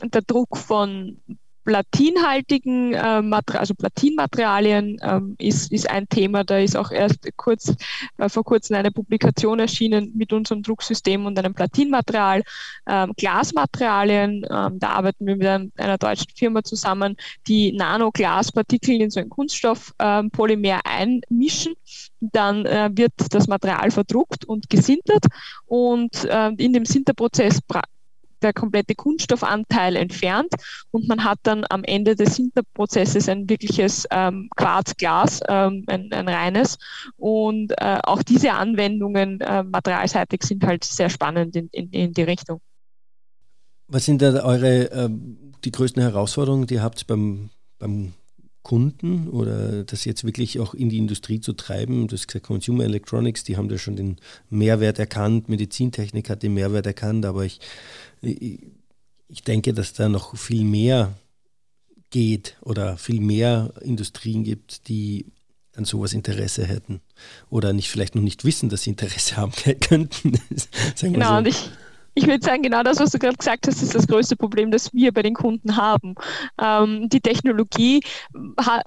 der 0.03 0.23
Druck 0.23 0.57
von 0.57 1.19
platinhaltigen 1.67 2.95
äh, 2.95 3.23
also 3.53 3.75
Platinmaterialien 3.75 4.97
ähm, 5.03 5.35
ist, 5.39 5.71
ist 5.73 5.91
ein 5.91 6.09
Thema. 6.09 6.45
Da 6.45 6.59
ist 6.59 6.77
auch 6.77 6.93
erst 6.93 7.29
kurz 7.37 7.75
äh, 8.19 8.29
vor 8.29 8.45
kurzem 8.45 8.77
eine 8.77 8.93
Publikation 8.93 9.59
erschienen 9.59 10.13
mit 10.15 10.33
unserem 10.33 10.63
Drucksystem 10.63 11.27
und 11.27 11.39
einem 11.39 11.55
Platinmaterial. 11.55 12.43
Ähm, 12.87 13.13
Glasmaterialien, 13.17 14.47
ähm, 14.49 14.79
da 14.79 14.91
arbeiten 14.91 15.27
wir 15.27 15.37
mit 15.37 15.47
einem, 15.47 15.73
einer 15.77 15.99
deutschen 15.99 16.31
Firma 16.35 16.63
zusammen, 16.63 17.17
die 17.49 17.73
Nanoglaspartikel 17.73 19.01
in 19.01 19.11
so 19.11 19.21
ein 19.21 19.29
Kunststoffpolymer 19.29 20.69
ähm, 20.69 20.81
einmischen. 20.85 21.75
Dann 22.21 22.65
äh, 22.65 22.91
wird 22.93 23.13
das 23.31 23.49
Material 23.49 23.91
verdruckt 23.91 24.45
und 24.45 24.71
gesintert 24.71 25.27
und 25.67 26.25
äh, 26.25 26.51
in 26.57 26.73
dem 26.73 26.85
Sinterprozess 26.85 27.61
der 28.43 28.53
komplette 28.53 28.95
Kunststoffanteil 28.95 29.97
entfernt 29.97 30.53
und 30.91 31.09
man 31.09 31.25
hat 31.25 31.39
dann 31.43 31.65
am 31.71 31.85
Ende 31.85 32.17
des 32.17 32.37
Sinterprozesses 32.37 33.29
ein 33.29 33.49
wirkliches 33.49 34.07
ähm, 34.11 34.49
Quarzglas, 34.57 35.41
ähm, 35.49 35.85
ein, 35.87 36.13
ein, 36.13 36.29
reines. 36.29 36.79
Und 37.17 37.73
äh, 37.79 37.99
auch 38.03 38.23
diese 38.23 38.53
Anwendungen 38.53 39.41
äh, 39.41 39.63
materialseitig 39.63 40.43
sind 40.43 40.65
halt 40.65 40.85
sehr 40.85 41.11
spannend 41.11 41.57
in, 41.57 41.69
in, 41.73 41.91
in 41.91 42.13
die 42.13 42.23
Richtung. 42.23 42.61
Was 43.89 44.05
sind 44.05 44.21
da 44.21 44.45
eure 44.45 44.91
äh, 44.91 45.09
die 45.65 45.71
größten 45.71 46.03
Herausforderungen, 46.03 46.67
die 46.67 46.75
ihr 46.75 46.83
habt 46.83 47.07
beim, 47.07 47.51
beim 47.79 48.13
Kunden 48.67 49.29
oder 49.29 49.85
das 49.85 50.05
jetzt 50.05 50.25
wirklich 50.25 50.59
auch 50.59 50.75
in 50.75 50.89
die 50.89 50.99
Industrie 50.99 51.39
zu 51.39 51.53
treiben. 51.53 52.09
Du 52.09 52.17
hast 52.17 52.27
gesagt, 52.27 52.47
Consumer 52.47 52.83
Electronics, 52.83 53.45
die 53.45 53.57
haben 53.57 53.69
da 53.69 53.79
schon 53.79 53.95
den 53.95 54.17
Mehrwert 54.51 54.99
erkannt, 54.99 55.49
Medizintechnik 55.49 56.29
hat 56.29 56.43
den 56.43 56.55
Mehrwert 56.55 56.85
erkannt, 56.85 57.25
aber 57.27 57.45
ich, 57.45 57.61
ich, 58.23 59.43
denke, 59.47 59.73
dass 59.73 59.93
da 59.93 60.09
noch 60.09 60.37
viel 60.37 60.65
mehr 60.65 61.15
geht 62.11 62.57
oder 62.61 62.97
viel 62.97 63.21
mehr 63.21 63.73
Industrien 63.83 64.43
gibt, 64.43 64.89
die 64.89 65.27
an 65.77 65.85
sowas 65.85 66.13
Interesse 66.13 66.67
hätten 66.67 67.03
oder 67.49 67.73
nicht 67.73 67.89
vielleicht 67.89 68.17
noch 68.17 68.23
nicht 68.23 68.45
wissen, 68.45 68.69
dass 68.69 68.83
sie 68.83 68.91
Interesse 68.91 69.37
haben 69.37 69.53
könnten. 69.79 70.41
genau, 71.01 71.29
so. 71.29 71.37
und 71.37 71.47
ich, 71.47 71.71
ich 72.17 72.27
würde 72.27 72.43
sagen, 72.45 72.63
genau 72.63 72.83
das, 72.83 72.99
was 72.99 73.11
du 73.11 73.19
gerade 73.19 73.37
gesagt 73.37 73.67
hast, 73.67 73.83
ist 73.83 73.95
das 73.95 74.09
größte 74.09 74.37
Problem, 74.37 74.71
das 74.71 74.93
wir 74.95 75.13
bei 75.13 75.23
den 75.23 75.35
Kunden 75.35 75.77
haben. 75.77 76.15
Ähm, 76.61 77.11
die 77.11 77.21
Technologie 77.21 78.01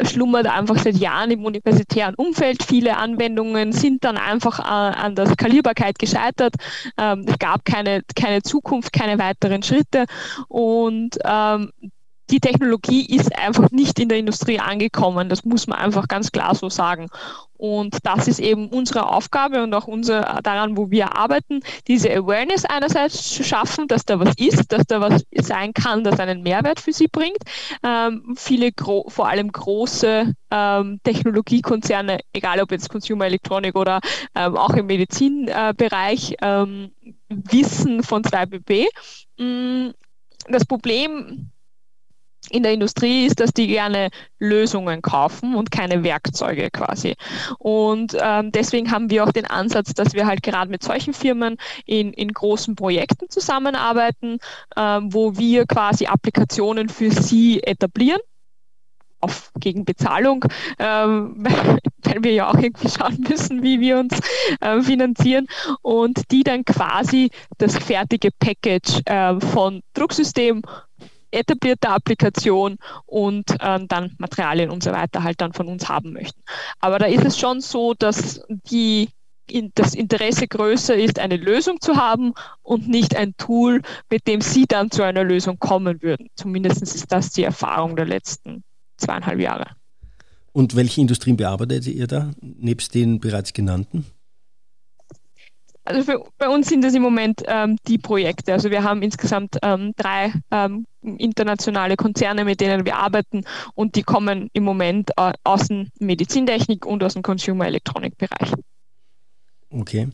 schlummert 0.02 0.48
einfach 0.48 0.80
seit 0.80 0.96
Jahren 0.96 1.30
im 1.30 1.46
universitären 1.46 2.16
Umfeld. 2.16 2.64
Viele 2.64 2.98
Anwendungen 2.98 3.72
sind 3.72 4.04
dann 4.04 4.18
einfach 4.18 4.60
äh, 4.60 4.64
an 4.64 5.14
der 5.14 5.28
Skalierbarkeit 5.28 6.00
gescheitert. 6.00 6.56
Ähm, 6.98 7.24
es 7.28 7.38
gab 7.38 7.66
keine, 7.66 8.02
keine 8.16 8.42
Zukunft, 8.42 8.92
keine 8.92 9.20
weiteren 9.20 9.62
Schritte. 9.62 10.06
Und 10.48 11.20
ähm, 11.24 11.72
die 12.30 12.40
Technologie 12.40 13.06
ist 13.06 13.38
einfach 13.38 13.72
nicht 13.72 14.00
in 14.00 14.10
der 14.10 14.18
Industrie 14.18 14.60
angekommen. 14.60 15.30
Das 15.30 15.46
muss 15.46 15.68
man 15.68 15.80
einfach 15.80 16.08
ganz 16.08 16.32
klar 16.32 16.56
so 16.56 16.70
sagen. 16.70 17.08
Und 17.58 17.98
das 18.04 18.30
ist 18.30 18.40
eben 18.40 18.70
unsere 18.70 19.10
Aufgabe 19.10 19.62
und 19.64 19.74
auch 19.74 19.86
unser, 19.88 20.40
daran, 20.44 20.78
wo 20.78 20.92
wir 20.92 21.18
arbeiten, 21.18 21.60
diese 21.88 22.10
Awareness 22.10 22.64
einerseits 22.64 23.34
zu 23.34 23.44
schaffen, 23.44 23.88
dass 23.90 24.06
da 24.06 24.18
was 24.18 24.34
ist, 24.38 24.72
dass 24.72 24.86
da 24.88 25.02
was 25.02 25.26
sein 25.34 25.74
kann, 25.74 26.06
das 26.06 26.22
einen 26.22 26.42
Mehrwert 26.42 26.80
für 26.80 26.94
sie 26.94 27.08
bringt. 27.08 27.40
Ähm, 27.84 28.34
viele, 28.38 28.72
vor 28.78 29.28
allem 29.28 29.52
große 29.52 30.34
ähm, 30.52 31.00
Technologiekonzerne, 31.04 32.20
egal 32.32 32.62
ob 32.62 32.72
jetzt 32.72 32.90
Consumer 32.90 33.26
Electronic 33.26 33.76
oder 33.76 34.00
ähm, 34.36 34.56
auch 34.56 34.76
im 34.76 34.86
Medizinbereich, 34.86 36.38
äh, 36.40 36.66
wissen 37.28 38.04
von 38.04 38.24
2BB. 38.24 38.86
Mm, 39.38 39.90
das 40.48 40.66
Problem 40.66 41.52
in 42.52 42.64
der 42.64 42.74
Industrie 42.74 43.26
ist, 43.26 43.40
dass 43.40 43.54
die 43.54 43.68
gerne 43.68 44.10
Lösungen 44.40 45.02
kaufen 45.02 45.56
und 45.56 45.72
keine 45.72 46.04
Werkzeuge 46.04 46.70
quasi. 46.72 47.16
Und 47.58 48.16
ähm, 48.20 48.52
deswegen 48.52 48.92
haben 48.92 49.10
wir 49.10 49.24
auch 49.24 49.32
den 49.32 49.46
Ansatz, 49.46 49.94
dass 49.94 50.14
wir 50.14 50.26
halt 50.26 50.44
gerade 50.44 50.72
mit 50.72 50.84
solchen 50.84 51.14
Firmen 51.14 51.58
in, 51.86 52.14
in 52.14 52.34
großen 52.34 52.76
Projekten 52.76 53.30
zusammenarbeiten, 53.30 54.40
ähm, 54.76 55.14
wo 55.14 55.38
wir 55.38 55.66
quasi 55.66 56.06
Applikationen 56.06 56.90
für 56.90 57.12
sie 57.12 57.62
etablieren 57.64 58.20
auf, 59.22 59.52
gegen 59.60 59.86
Bezahlung, 59.86 60.46
ähm, 60.78 61.36
weil 62.04 62.24
wir 62.24 62.34
ja 62.34 62.50
auch 62.50 62.58
irgendwie 62.58 62.90
schauen 62.90 63.26
müssen, 63.28 63.64
wie 63.64 63.80
wir 63.80 64.00
uns 64.00 64.20
äh, 64.62 64.82
finanzieren 64.82 65.48
und 65.82 66.32
die 66.32 66.44
dann 66.44 66.66
quasi 66.66 67.30
das 67.58 67.78
fertige 67.78 68.30
Package 68.40 69.02
äh, 69.06 69.40
von 69.40 69.82
Drucksystem 69.94 70.62
etablierte 71.32 71.90
Applikation 71.90 72.78
und 73.06 73.46
ähm, 73.62 73.88
dann 73.88 74.16
Materialien 74.18 74.70
und 74.70 74.84
so 74.84 74.92
weiter 74.92 75.24
halt 75.24 75.42
dann 75.42 75.54
von 75.54 75.68
uns 75.68 75.88
haben 75.88 76.14
möchten. 76.14 76.42
Aber 76.80 77.00
da 77.00 77.06
ist 77.06 77.26
es 77.26 77.38
schon 77.38 77.62
so, 77.62 77.94
dass 77.94 78.42
die 78.50 79.10
in, 79.50 79.72
das 79.76 79.96
Interesse 79.96 80.48
größer 80.48 80.96
ist, 80.96 81.20
eine 81.20 81.38
Lösung 81.38 81.82
zu 81.82 81.96
haben 81.96 82.34
und 82.62 82.88
nicht 82.88 83.16
ein 83.16 83.36
Tool, 83.38 83.82
mit 84.10 84.28
dem 84.28 84.42
Sie 84.42 84.66
dann 84.68 84.92
zu 84.92 85.04
einer 85.04 85.24
Lösung 85.24 85.60
kommen 85.60 86.02
würden. 86.02 86.30
Zumindest 86.36 86.82
ist 86.82 87.12
das 87.12 87.32
die 87.32 87.44
Erfahrung 87.44 87.96
der 87.96 88.06
letzten 88.06 88.64
zweieinhalb 88.98 89.40
Jahre. 89.40 89.72
Und 90.52 90.76
welche 90.76 91.02
Industrien 91.02 91.38
bearbeitet 91.38 91.88
ihr 91.88 92.08
da, 92.08 92.32
nebst 92.42 92.94
den 92.94 93.20
bereits 93.20 93.54
genannten? 93.54 94.06
Also 95.90 96.04
für, 96.04 96.24
bei 96.38 96.48
uns 96.48 96.70
sind 96.70 96.84
das 96.84 96.94
im 96.94 97.02
Moment 97.02 97.42
ähm, 97.48 97.78
die 97.88 97.98
Projekte. 97.98 98.54
Also 98.54 98.70
wir 98.70 98.84
haben 98.84 99.02
insgesamt 99.02 99.58
ähm, 99.64 99.94
drei 99.98 100.32
ähm, 100.52 100.86
internationale 101.02 101.96
Konzerne, 101.96 102.46
mit 102.46 102.62
denen 102.62 102.86
wir 102.86 102.98
arbeiten 102.98 103.44
und 103.74 103.96
die 103.96 104.04
kommen 104.04 104.52
im 104.54 104.64
Moment 104.64 105.10
äh, 105.18 105.34
aus 105.44 105.68
dem 105.68 105.88
Medizintechnik 105.98 106.86
und 106.86 107.04
aus 107.04 107.14
dem 107.14 107.24
Consumer 107.24 107.66
Electronic 107.66 108.20
Bereich. 108.20 108.54
Okay. 109.72 110.10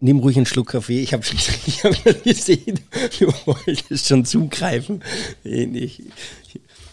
Nimm 0.00 0.18
ruhig 0.18 0.38
einen 0.38 0.46
Schluck 0.46 0.68
Kaffee. 0.68 1.02
Ich 1.02 1.12
habe 1.12 1.22
ich 1.66 1.84
hab 1.84 2.24
gesehen, 2.24 2.80
du 3.18 3.26
wolltest 3.44 4.08
schon 4.08 4.24
zugreifen. 4.24 5.04
Ich, 5.44 6.02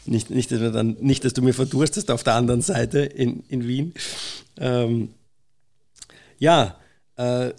nicht, 0.05 0.29
nicht, 0.29 0.51
dass 0.51 0.73
dann, 0.73 0.97
nicht, 0.99 1.23
dass 1.23 1.31
du 1.31 1.41
mir 1.41 1.53
verdurstest 1.53 2.11
auf 2.11 2.23
der 2.23 2.33
anderen 2.33 2.61
Seite 2.61 2.99
in, 2.99 3.45
in 3.47 3.65
Wien. 3.65 3.93
Ähm, 4.57 5.13
ja, 6.37 6.75
äh, 7.15 7.53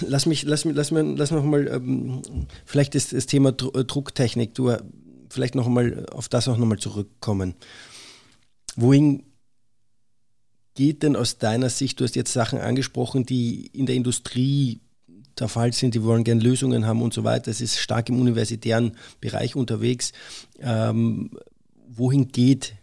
lass 0.00 0.26
mich, 0.26 0.42
lass 0.42 0.64
mich, 0.64 0.74
lass 0.74 0.90
mich, 0.90 1.18
lass 1.18 1.30
noch 1.30 1.44
mal, 1.44 1.68
ähm, 1.68 2.22
vielleicht 2.64 2.94
ist 2.94 3.12
das 3.12 3.26
Thema 3.26 3.50
äh, 3.50 3.84
Drucktechnik, 3.84 4.54
du, 4.54 4.68
äh, 4.68 4.82
vielleicht 5.30 5.54
noch 5.54 5.68
mal 5.68 6.06
auf 6.12 6.28
das 6.28 6.48
auch 6.48 6.56
noch 6.56 6.66
mal 6.66 6.78
zurückkommen. 6.78 7.54
Wohin 8.76 9.24
geht 10.74 11.02
denn 11.02 11.16
aus 11.16 11.38
deiner 11.38 11.70
Sicht, 11.70 11.98
du 11.98 12.04
hast 12.04 12.16
jetzt 12.16 12.32
Sachen 12.32 12.58
angesprochen, 12.58 13.24
die 13.24 13.66
in 13.72 13.86
der 13.86 13.96
Industrie 13.96 14.80
der 15.38 15.48
Fall 15.48 15.72
sind, 15.72 15.94
die 15.94 16.02
wollen 16.02 16.24
gerne 16.24 16.40
Lösungen 16.40 16.86
haben 16.86 17.02
und 17.02 17.12
so 17.12 17.24
weiter. 17.24 17.50
Es 17.50 17.60
ist 17.60 17.78
stark 17.78 18.08
im 18.08 18.20
universitären 18.20 18.92
Bereich 19.20 19.56
unterwegs. 19.56 20.12
Ähm, 20.60 21.30
wohin 21.88 22.28
geht 22.28 22.74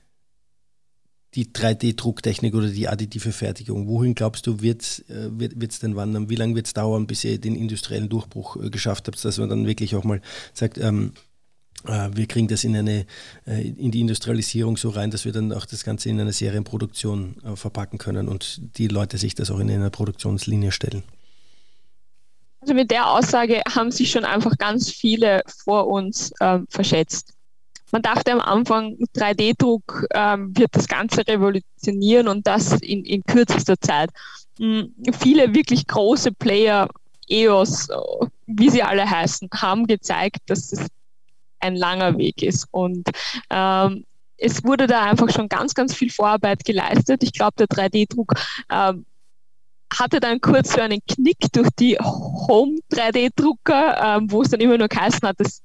die 1.35 1.45
3D-Drucktechnik 1.45 2.53
oder 2.53 2.67
die 2.67 2.87
additive 2.87 3.31
Fertigung? 3.31 3.87
Wohin 3.87 4.15
glaubst 4.15 4.47
du, 4.47 4.61
wird's, 4.61 4.99
äh, 5.09 5.29
wird 5.31 5.71
es 5.71 5.79
denn 5.79 5.95
wandern? 5.95 6.29
Wie 6.29 6.35
lange 6.35 6.55
wird 6.55 6.67
es 6.67 6.73
dauern, 6.73 7.07
bis 7.07 7.23
ihr 7.23 7.39
den 7.39 7.55
industriellen 7.55 8.09
Durchbruch 8.09 8.57
äh, 8.57 8.69
geschafft 8.69 9.07
habt, 9.07 9.23
dass 9.23 9.37
man 9.37 9.49
dann 9.49 9.65
wirklich 9.65 9.95
auch 9.95 10.03
mal 10.03 10.21
sagt, 10.53 10.77
ähm, 10.77 11.13
äh, 11.87 12.09
wir 12.13 12.27
kriegen 12.27 12.47
das 12.47 12.63
in, 12.63 12.75
eine, 12.75 13.05
äh, 13.45 13.61
in 13.67 13.91
die 13.91 14.01
Industrialisierung 14.01 14.77
so 14.77 14.89
rein, 14.89 15.11
dass 15.11 15.25
wir 15.25 15.31
dann 15.31 15.51
auch 15.51 15.65
das 15.65 15.83
Ganze 15.83 16.09
in 16.09 16.19
eine 16.19 16.33
Serienproduktion 16.33 17.35
äh, 17.43 17.55
verpacken 17.55 17.97
können 17.97 18.27
und 18.27 18.61
die 18.77 18.87
Leute 18.87 19.17
sich 19.17 19.35
das 19.35 19.51
auch 19.51 19.59
in 19.59 19.69
einer 19.69 19.89
Produktionslinie 19.89 20.71
stellen? 20.71 21.03
Also 22.61 22.73
mit 22.73 22.91
der 22.91 23.09
Aussage 23.09 23.61
haben 23.69 23.91
sich 23.91 24.09
schon 24.09 24.23
einfach 24.23 24.57
ganz 24.57 24.89
viele 24.89 25.41
vor 25.47 25.87
uns 25.87 26.31
ähm, 26.39 26.65
verschätzt. 26.69 27.32
Man 27.93 28.01
dachte 28.01 28.31
am 28.31 28.39
Anfang, 28.39 28.97
3D-Druck 29.15 30.07
ähm, 30.15 30.57
wird 30.57 30.75
das 30.75 30.87
Ganze 30.87 31.27
revolutionieren 31.27 32.27
und 32.27 32.47
das 32.47 32.71
in, 32.81 33.05
in 33.05 33.21
kürzester 33.23 33.79
Zeit. 33.79 34.09
Mhm. 34.57 34.95
Viele 35.19 35.53
wirklich 35.53 35.85
große 35.85 36.31
Player, 36.31 36.89
EOS, 37.29 37.89
wie 38.47 38.71
sie 38.71 38.81
alle 38.81 39.07
heißen, 39.07 39.47
haben 39.53 39.85
gezeigt, 39.85 40.37
dass 40.47 40.73
es 40.73 40.87
ein 41.59 41.75
langer 41.75 42.17
Weg 42.17 42.41
ist. 42.41 42.67
Und 42.71 43.07
ähm, 43.51 44.05
es 44.37 44.63
wurde 44.63 44.87
da 44.87 45.03
einfach 45.03 45.29
schon 45.29 45.47
ganz, 45.47 45.75
ganz 45.75 45.93
viel 45.93 46.09
Vorarbeit 46.09 46.65
geleistet. 46.65 47.21
Ich 47.21 47.33
glaube, 47.33 47.53
der 47.59 47.67
3D-Druck 47.67 48.33
ähm, 48.71 49.05
hatte 49.99 50.19
dann 50.19 50.41
kurz 50.41 50.73
so 50.73 50.81
einen 50.81 50.99
Knick 51.07 51.37
durch 51.51 51.69
die 51.77 51.95
Home 51.99 52.79
3D-Drucker, 52.91 54.17
ähm, 54.17 54.31
wo 54.31 54.41
es 54.41 54.49
dann 54.49 54.61
immer 54.61 54.79
nur 54.79 54.87
geheißen 54.87 55.27
hat, 55.27 55.35
das, 55.37 55.61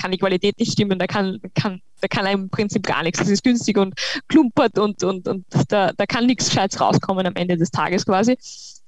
kann 0.00 0.10
die 0.12 0.18
Qualität 0.18 0.58
nicht 0.58 0.72
stimmen, 0.72 0.98
da 0.98 1.06
kann, 1.06 1.40
kann, 1.54 1.80
da 2.00 2.08
kann 2.08 2.26
im 2.26 2.48
Prinzip 2.48 2.84
gar 2.84 3.02
nichts. 3.02 3.18
Das 3.18 3.28
ist 3.28 3.44
günstig 3.44 3.76
und 3.76 3.94
klumpert 4.28 4.78
und, 4.78 5.04
und, 5.04 5.28
und 5.28 5.44
da, 5.68 5.92
da 5.96 6.06
kann 6.06 6.26
nichts 6.26 6.48
Gescheites 6.48 6.80
rauskommen 6.80 7.26
am 7.26 7.36
Ende 7.36 7.56
des 7.56 7.70
Tages 7.70 8.06
quasi. 8.06 8.36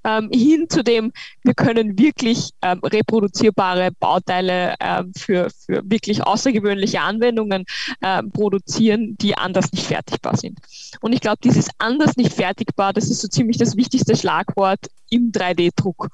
ähm, 0.05 0.31
hin 0.33 0.69
zu 0.69 0.83
dem, 0.83 1.13
wir 1.43 1.55
können 1.55 1.99
wirklich 1.99 2.51
ähm, 2.63 2.81
reproduzierbare 2.83 3.91
Bauteile 3.93 4.75
ähm, 4.81 5.13
für, 5.17 5.51
für 5.51 5.83
wirklich 5.85 6.25
außergewöhnliche 6.25 7.01
Anwendungen 7.01 7.65
ähm, 8.03 8.33
produzieren, 8.33 9.17
die 9.21 9.37
anders 9.37 9.71
nicht 9.73 9.87
fertigbar 9.87 10.37
sind. 10.37 10.59
Und 11.01 11.13
ich 11.13 11.21
glaube, 11.21 11.39
dieses 11.45 11.69
anders 11.79 12.17
nicht 12.17 12.33
fertigbar, 12.33 12.93
das 12.93 13.11
ist 13.11 13.21
so 13.21 13.29
ziemlich 13.29 13.59
das 13.59 13.77
wichtigste 13.77 14.17
Schlagwort 14.17 14.81
im 15.11 15.31
3D-Druck. 15.31 16.09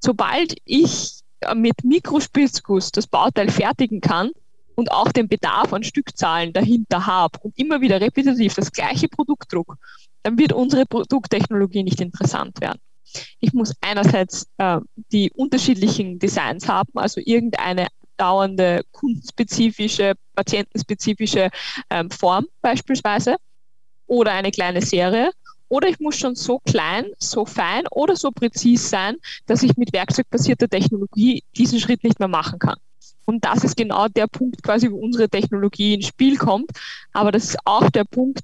Sobald 0.00 0.56
ich 0.64 1.23
mit 1.54 1.84
Mikrospitzguss 1.84 2.92
das 2.92 3.06
Bauteil 3.06 3.50
fertigen 3.50 4.00
kann, 4.00 4.30
und 4.74 4.90
auch 4.90 5.12
den 5.12 5.28
Bedarf 5.28 5.72
an 5.72 5.84
Stückzahlen 5.84 6.52
dahinter 6.52 7.06
habe 7.06 7.38
und 7.42 7.58
immer 7.58 7.80
wieder 7.80 8.00
repetitiv 8.00 8.54
das 8.54 8.72
gleiche 8.72 9.08
Produkt 9.08 9.52
druck, 9.52 9.76
dann 10.22 10.38
wird 10.38 10.52
unsere 10.52 10.86
Produkttechnologie 10.86 11.82
nicht 11.82 12.00
interessant 12.00 12.60
werden. 12.60 12.80
Ich 13.40 13.52
muss 13.52 13.74
einerseits 13.80 14.48
äh, 14.58 14.78
die 15.12 15.30
unterschiedlichen 15.30 16.18
Designs 16.18 16.66
haben, 16.66 16.90
also 16.94 17.20
irgendeine 17.24 17.88
dauernde 18.16 18.82
kundenspezifische, 18.90 20.14
patientenspezifische 20.34 21.50
ähm, 21.90 22.10
Form 22.10 22.46
beispielsweise 22.60 23.36
oder 24.06 24.32
eine 24.32 24.50
kleine 24.50 24.82
Serie. 24.82 25.30
Oder 25.68 25.88
ich 25.88 25.98
muss 25.98 26.16
schon 26.16 26.34
so 26.34 26.58
klein, 26.60 27.06
so 27.18 27.44
fein 27.46 27.84
oder 27.90 28.16
so 28.16 28.30
präzis 28.30 28.90
sein, 28.90 29.16
dass 29.46 29.62
ich 29.62 29.76
mit 29.76 29.92
werkzeugbasierter 29.92 30.68
Technologie 30.68 31.42
diesen 31.56 31.80
Schritt 31.80 32.04
nicht 32.04 32.18
mehr 32.18 32.28
machen 32.28 32.58
kann. 32.58 32.76
Und 33.24 33.44
das 33.44 33.64
ist 33.64 33.76
genau 33.76 34.08
der 34.08 34.26
Punkt 34.26 34.62
quasi, 34.62 34.90
wo 34.90 34.96
unsere 34.96 35.28
Technologie 35.28 35.94
ins 35.94 36.08
Spiel 36.08 36.36
kommt. 36.36 36.70
Aber 37.12 37.32
das 37.32 37.44
ist 37.44 37.58
auch 37.64 37.88
der 37.90 38.04
Punkt, 38.04 38.40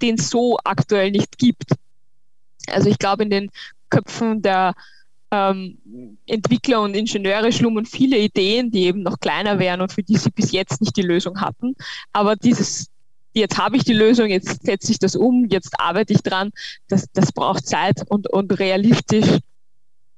den 0.00 0.16
es 0.16 0.30
so 0.30 0.58
aktuell 0.64 1.10
nicht 1.10 1.38
gibt. 1.38 1.72
Also 2.68 2.88
ich 2.88 2.98
glaube, 2.98 3.24
in 3.24 3.30
den 3.30 3.50
Köpfen 3.90 4.42
der 4.42 4.74
ähm, 5.32 5.78
Entwickler 6.26 6.82
und 6.82 6.94
Ingenieure 6.94 7.50
schlummern 7.52 7.86
viele 7.86 8.18
Ideen, 8.18 8.70
die 8.70 8.84
eben 8.84 9.02
noch 9.02 9.18
kleiner 9.18 9.58
wären 9.58 9.80
und 9.80 9.92
für 9.92 10.02
die 10.02 10.16
sie 10.16 10.30
bis 10.30 10.52
jetzt 10.52 10.80
nicht 10.80 10.96
die 10.96 11.02
Lösung 11.02 11.40
hatten. 11.40 11.74
Aber 12.12 12.36
dieses, 12.36 12.91
jetzt 13.32 13.58
habe 13.58 13.76
ich 13.76 13.84
die 13.84 13.92
Lösung, 13.92 14.26
jetzt 14.26 14.64
setze 14.64 14.92
ich 14.92 14.98
das 14.98 15.16
um, 15.16 15.46
jetzt 15.48 15.78
arbeite 15.78 16.12
ich 16.12 16.22
dran, 16.22 16.50
das, 16.88 17.06
das 17.12 17.32
braucht 17.32 17.66
Zeit 17.66 18.02
und, 18.08 18.30
und 18.30 18.58
realistisch. 18.58 19.38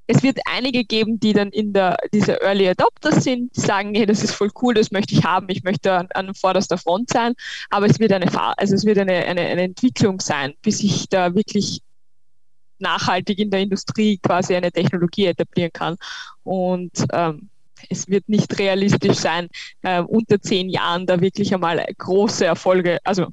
Es 0.07 0.22
wird 0.22 0.38
einige 0.44 0.85
geben, 0.85 1.18
die 1.18 1.33
dann 1.33 1.48
in 1.48 1.72
der, 1.72 1.96
diese 2.12 2.40
Early 2.42 2.68
Adopters 2.68 3.24
sind, 3.24 3.57
die 3.57 3.61
sagen, 3.61 3.94
hey, 3.94 4.05
das 4.05 4.22
ist 4.22 4.33
voll 4.33 4.50
cool, 4.61 4.74
das 4.74 4.90
möchte 4.90 5.14
ich 5.14 5.24
haben, 5.24 5.46
ich 5.48 5.62
möchte 5.62 5.92
an, 5.92 6.09
an 6.12 6.35
vorderster 6.35 6.77
Front 6.77 7.11
sein, 7.11 7.33
aber 7.70 7.87
es 7.87 7.98
wird 7.98 8.12
eine, 8.12 8.29
also 8.59 8.74
es 8.74 8.85
wird 8.85 8.98
eine, 8.98 9.14
eine, 9.14 9.40
eine 9.40 9.62
Entwicklung 9.62 10.20
sein, 10.20 10.53
bis 10.61 10.83
ich 10.83 11.09
da 11.09 11.35
wirklich 11.35 11.81
nachhaltig 12.79 13.38
in 13.38 13.50
der 13.50 13.61
Industrie 13.61 14.18
quasi 14.18 14.55
eine 14.55 14.70
Technologie 14.70 15.27
etablieren 15.27 15.72
kann. 15.72 15.96
Und 16.42 16.92
ähm, 17.12 17.48
es 17.88 18.09
wird 18.09 18.29
nicht 18.29 18.59
realistisch 18.59 19.16
sein, 19.16 19.49
äh, 19.83 20.01
unter 20.01 20.40
zehn 20.40 20.68
Jahren 20.68 21.07
da 21.07 21.20
wirklich 21.20 21.55
einmal 21.55 21.85
große 21.99 22.44
Erfolge, 22.44 22.99
also 23.05 23.29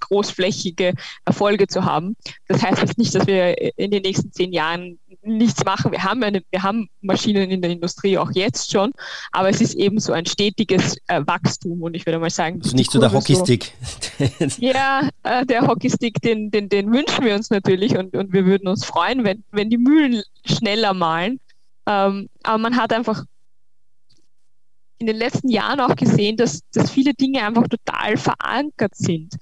großflächige 0.00 0.94
Erfolge 1.24 1.66
zu 1.66 1.84
haben. 1.84 2.16
Das 2.48 2.62
heißt 2.62 2.80
jetzt 2.80 2.98
nicht, 2.98 3.14
dass 3.14 3.26
wir 3.26 3.78
in 3.78 3.90
den 3.90 4.02
nächsten 4.02 4.32
zehn 4.32 4.52
Jahren 4.52 4.98
nichts 5.22 5.64
machen. 5.64 5.92
Wir 5.92 6.02
haben, 6.02 6.22
eine, 6.22 6.42
wir 6.50 6.62
haben 6.62 6.88
Maschinen 7.02 7.50
in 7.50 7.60
der 7.60 7.70
Industrie 7.70 8.16
auch 8.16 8.30
jetzt 8.32 8.72
schon, 8.72 8.92
aber 9.32 9.50
es 9.50 9.60
ist 9.60 9.74
eben 9.74 10.00
so 10.00 10.12
ein 10.12 10.26
stetiges 10.26 10.96
äh, 11.08 11.20
Wachstum 11.26 11.82
und 11.82 11.94
ich 11.94 12.06
würde 12.06 12.18
mal 12.18 12.30
sagen. 12.30 12.60
Also 12.62 12.76
nicht 12.76 12.90
so 12.90 12.98
der 12.98 13.12
Hockeystick. 13.12 13.72
So, 14.18 14.46
ja, 14.58 15.08
äh, 15.22 15.44
der 15.44 15.66
Hockeystick, 15.66 16.20
den, 16.22 16.50
den, 16.50 16.68
den 16.68 16.92
wünschen 16.92 17.24
wir 17.24 17.34
uns 17.34 17.50
natürlich 17.50 17.96
und, 17.96 18.16
und 18.16 18.32
wir 18.32 18.46
würden 18.46 18.68
uns 18.68 18.84
freuen, 18.84 19.24
wenn, 19.24 19.44
wenn 19.52 19.70
die 19.70 19.78
Mühlen 19.78 20.22
schneller 20.44 20.94
malen. 20.94 21.40
Ähm, 21.86 22.28
aber 22.42 22.58
man 22.58 22.76
hat 22.76 22.92
einfach 22.92 23.24
in 25.00 25.06
den 25.06 25.16
letzten 25.16 25.48
Jahren 25.48 25.80
auch 25.80 25.96
gesehen, 25.96 26.36
dass, 26.36 26.60
dass 26.72 26.90
viele 26.90 27.14
Dinge 27.14 27.42
einfach 27.42 27.66
total 27.66 28.16
verankert 28.16 28.94
sind. 28.94 29.34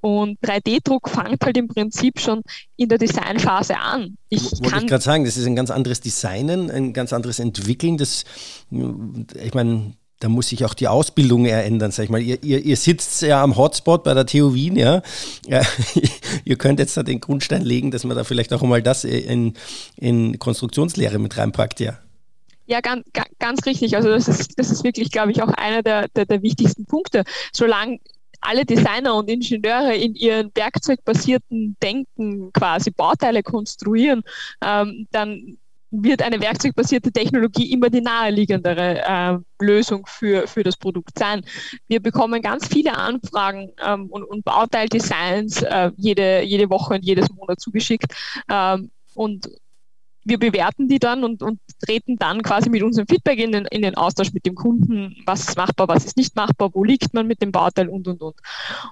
Und 0.00 0.38
3D-Druck 0.42 1.08
fängt 1.08 1.42
halt 1.42 1.56
im 1.56 1.68
Prinzip 1.68 2.20
schon 2.20 2.42
in 2.76 2.88
der 2.88 2.98
Designphase 2.98 3.78
an. 3.78 4.18
Ich 4.28 4.42
Wollte 4.60 4.80
ich 4.80 4.86
gerade 4.86 5.02
sagen, 5.02 5.24
das 5.24 5.36
ist 5.36 5.46
ein 5.46 5.56
ganz 5.56 5.70
anderes 5.70 6.00
Designen, 6.00 6.70
ein 6.70 6.92
ganz 6.92 7.12
anderes 7.12 7.38
Entwickeln. 7.38 7.96
Das, 7.96 8.24
ich 8.70 9.54
meine, 9.54 9.94
da 10.18 10.28
muss 10.28 10.48
sich 10.48 10.64
auch 10.64 10.74
die 10.74 10.88
Ausbildung 10.88 11.46
ändern, 11.46 11.90
sag 11.90 12.04
ich 12.04 12.10
mal. 12.10 12.20
Ihr, 12.20 12.42
ihr, 12.42 12.64
ihr 12.64 12.76
sitzt 12.76 13.22
ja 13.22 13.42
am 13.42 13.56
Hotspot 13.56 14.04
bei 14.04 14.14
der 14.14 14.26
TU 14.26 14.52
Wien, 14.52 14.76
ja. 14.76 15.00
ja. 15.46 15.62
ihr 16.44 16.56
könnt 16.56 16.80
jetzt 16.80 16.96
da 16.96 17.02
den 17.02 17.20
Grundstein 17.20 17.62
legen, 17.62 17.90
dass 17.90 18.04
man 18.04 18.16
da 18.16 18.24
vielleicht 18.24 18.52
auch 18.52 18.62
mal 18.62 18.82
das 18.82 19.04
in, 19.04 19.54
in 19.96 20.38
Konstruktionslehre 20.38 21.18
mit 21.18 21.36
reinpackt, 21.36 21.80
ja. 21.80 21.98
Ja, 22.66 22.80
ganz, 22.80 23.04
ganz 23.38 23.66
richtig. 23.66 23.96
Also 23.96 24.08
das 24.08 24.28
ist, 24.28 24.58
das 24.58 24.70
ist 24.70 24.84
wirklich, 24.84 25.10
glaube 25.10 25.32
ich, 25.32 25.42
auch 25.42 25.48
einer 25.48 25.82
der, 25.82 26.08
der, 26.08 26.24
der 26.24 26.42
wichtigsten 26.42 26.86
Punkte. 26.86 27.24
Solange 27.52 27.98
alle 28.40 28.64
Designer 28.64 29.14
und 29.16 29.28
Ingenieure 29.28 29.94
in 29.94 30.14
ihren 30.14 30.50
werkzeugbasierten 30.54 31.76
Denken 31.82 32.52
quasi 32.52 32.90
Bauteile 32.90 33.42
konstruieren, 33.42 34.22
ähm, 34.62 35.06
dann 35.10 35.58
wird 36.02 36.22
eine 36.22 36.40
werkzeugbasierte 36.40 37.12
Technologie 37.12 37.72
immer 37.72 37.88
die 37.88 38.00
naheliegendere 38.00 39.02
äh, 39.04 39.64
Lösung 39.64 40.06
für, 40.06 40.46
für 40.48 40.62
das 40.62 40.76
Produkt 40.76 41.18
sein. 41.18 41.44
Wir 41.86 42.00
bekommen 42.00 42.42
ganz 42.42 42.66
viele 42.66 42.96
Anfragen 42.96 43.70
ähm, 43.84 44.06
und, 44.06 44.24
und 44.24 44.44
Bauteildesigns 44.44 45.62
äh, 45.62 45.92
jede, 45.96 46.42
jede 46.42 46.68
Woche 46.68 46.94
und 46.94 47.04
jedes 47.04 47.30
Monat 47.30 47.60
zugeschickt. 47.60 48.12
Ähm, 48.50 48.90
und 49.14 49.48
wir 50.24 50.38
bewerten 50.38 50.88
die 50.88 50.98
dann 50.98 51.22
und, 51.22 51.42
und 51.42 51.60
treten 51.84 52.16
dann 52.16 52.42
quasi 52.42 52.70
mit 52.70 52.82
unserem 52.82 53.06
Feedback 53.06 53.38
in 53.38 53.52
den, 53.52 53.66
in 53.66 53.82
den 53.82 53.94
Austausch 53.94 54.32
mit 54.32 54.46
dem 54.46 54.54
Kunden, 54.54 55.16
was 55.26 55.48
ist 55.48 55.56
machbar, 55.56 55.86
was 55.88 56.06
ist 56.06 56.16
nicht 56.16 56.34
machbar, 56.34 56.70
wo 56.72 56.82
liegt 56.82 57.12
man 57.12 57.26
mit 57.26 57.42
dem 57.42 57.52
Bauteil 57.52 57.88
und, 57.88 58.08
und, 58.08 58.22
und. 58.22 58.36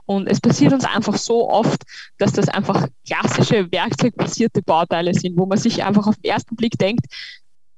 Und 0.05 0.29
es 0.29 0.40
passiert 0.40 0.73
uns 0.73 0.85
einfach 0.85 1.16
so 1.16 1.49
oft, 1.49 1.83
dass 2.18 2.33
das 2.33 2.49
einfach 2.49 2.87
klassische 3.07 3.71
werkzeugbasierte 3.73 4.62
Bauteile 4.62 5.14
sind, 5.14 5.38
wo 5.38 5.47
man 5.47 5.59
sich 5.59 5.83
einfach 5.83 6.07
auf 6.07 6.16
den 6.16 6.31
ersten 6.31 6.55
Blick 6.55 6.79
denkt, 6.79 7.07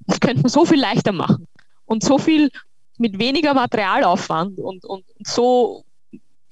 das 0.06 0.20
könnte 0.20 0.42
man 0.42 0.50
so 0.50 0.64
viel 0.64 0.80
leichter 0.80 1.12
machen 1.12 1.46
und 1.86 2.02
so 2.02 2.18
viel 2.18 2.50
mit 2.98 3.18
weniger 3.18 3.54
Materialaufwand 3.54 4.58
und, 4.58 4.84
und, 4.84 5.04
und 5.04 5.26
so, 5.26 5.84